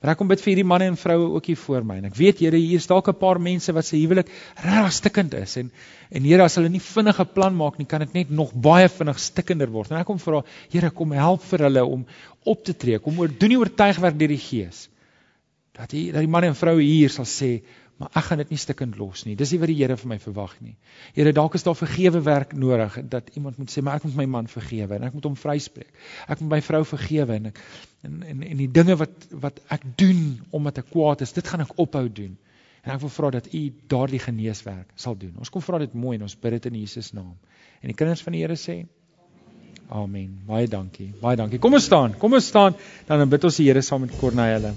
Maar 0.00 0.12
ek 0.12 0.18
kom 0.18 0.28
bid 0.28 0.40
vir 0.40 0.50
hierdie 0.50 0.66
manne 0.66 0.84
en 0.84 0.96
vroue 0.96 1.28
ook 1.36 1.46
hier 1.46 1.56
voor 1.56 1.84
my. 1.84 1.96
En 1.96 2.04
ek 2.04 2.16
weet 2.16 2.38
Here 2.40 2.56
hier 2.56 2.76
is 2.76 2.86
dalk 2.86 3.08
'n 3.08 3.14
paar 3.14 3.38
mense 3.40 3.72
wat 3.72 3.84
se 3.84 3.96
huwelik 3.96 4.28
regtig 4.56 4.92
stikkend 4.92 5.34
is. 5.34 5.56
En 5.56 5.70
en 6.10 6.24
Here 6.24 6.42
as 6.42 6.56
hulle 6.56 6.68
nie 6.68 6.80
vinnige 6.80 7.24
plan 7.24 7.54
maak 7.54 7.78
nie 7.78 7.86
kan 7.86 8.00
dit 8.00 8.12
net 8.12 8.30
nog 8.30 8.52
baie 8.52 8.88
vinnig 8.88 9.18
stikkender 9.18 9.70
word. 9.70 9.90
En 9.90 9.98
ek 9.98 10.06
kom 10.06 10.18
vra 10.18 10.42
Here 10.70 10.90
kom 10.90 11.12
help 11.12 11.42
vir 11.42 11.58
hulle 11.58 11.84
om 11.84 12.04
op 12.44 12.64
te 12.64 12.76
tree, 12.76 12.98
kom 12.98 13.18
oor 13.18 13.28
doen 13.28 13.48
die 13.48 13.58
oortuigwerk 13.58 14.18
deur 14.18 14.28
die 14.28 14.38
Gees 14.38 14.88
dat 15.74 15.90
die 15.90 16.10
dat 16.12 16.22
die 16.22 16.30
manne 16.30 16.52
en 16.52 16.58
vroue 16.58 16.82
hier 16.82 17.10
sal 17.10 17.26
sê, 17.28 17.50
maar 17.98 18.10
ek 18.18 18.26
gaan 18.26 18.40
dit 18.42 18.50
nie 18.50 18.58
stikkend 18.58 18.96
los 18.98 19.22
nie. 19.26 19.36
Dis 19.38 19.52
nie 19.54 19.60
wat 19.62 19.70
die 19.70 19.76
Here 19.78 19.96
vir 19.98 20.10
my 20.10 20.18
verwag 20.22 20.54
nie. 20.62 20.74
Here, 21.14 21.32
dalk 21.34 21.54
is 21.54 21.62
daar 21.66 21.76
vergewe 21.78 22.22
werk 22.26 22.54
nodig 22.58 22.96
dat 23.10 23.30
iemand 23.38 23.58
moet 23.58 23.70
sê, 23.70 23.82
maar 23.86 24.00
ek 24.00 24.08
moet 24.08 24.16
my 24.22 24.26
man 24.36 24.50
vergewe 24.50 24.98
en 24.98 25.06
ek 25.06 25.14
moet 25.14 25.28
hom 25.28 25.36
vryspreek. 25.38 25.92
Ek 26.26 26.42
moet 26.42 26.56
my 26.56 26.60
vrou 26.66 26.82
vergewe 26.88 27.38
en 27.38 27.52
ek 27.52 27.60
en 28.06 28.22
en 28.32 28.42
en 28.50 28.62
die 28.62 28.70
dinge 28.80 28.98
wat 29.02 29.28
wat 29.46 29.60
ek 29.76 29.86
doen 30.00 30.24
omdat 30.50 30.82
ek 30.82 30.90
kwaad 30.90 31.22
is, 31.26 31.34
dit 31.36 31.46
gaan 31.52 31.62
ek 31.66 31.78
ophou 31.86 32.08
doen. 32.08 32.34
En 32.84 32.96
ek 32.96 33.00
wil 33.00 33.14
vra 33.14 33.30
dat 33.32 33.46
U 33.54 33.62
daardie 33.88 34.20
geneeswerk 34.20 34.90
sal 35.00 35.16
doen. 35.16 35.32
Ons 35.40 35.50
kom 35.50 35.62
vra 35.64 35.80
dit 35.80 35.94
mooi 35.96 36.18
en 36.18 36.26
ons 36.26 36.36
bid 36.36 36.58
dit 36.58 36.66
in 36.72 36.82
Jesus 36.82 37.14
naam. 37.16 37.36
En 37.80 37.92
die 37.92 37.96
kinders 37.96 38.22
van 38.26 38.36
die 38.36 38.42
Here 38.44 38.58
sê 38.60 38.82
Amen. 39.94 40.40
Baie 40.48 40.66
dankie. 40.66 41.12
Baie 41.20 41.36
dankie. 41.36 41.60
Kom 41.60 41.76
ons 41.76 41.84
staan. 41.84 42.16
Kom 42.18 42.32
ons 42.34 42.48
staan 42.48 42.74
dan 43.06 43.28
bid 43.30 43.44
ons 43.44 43.60
die 43.60 43.68
Here 43.68 43.82
saam 43.84 44.04
met 44.06 44.16
Corneille. 44.18 44.74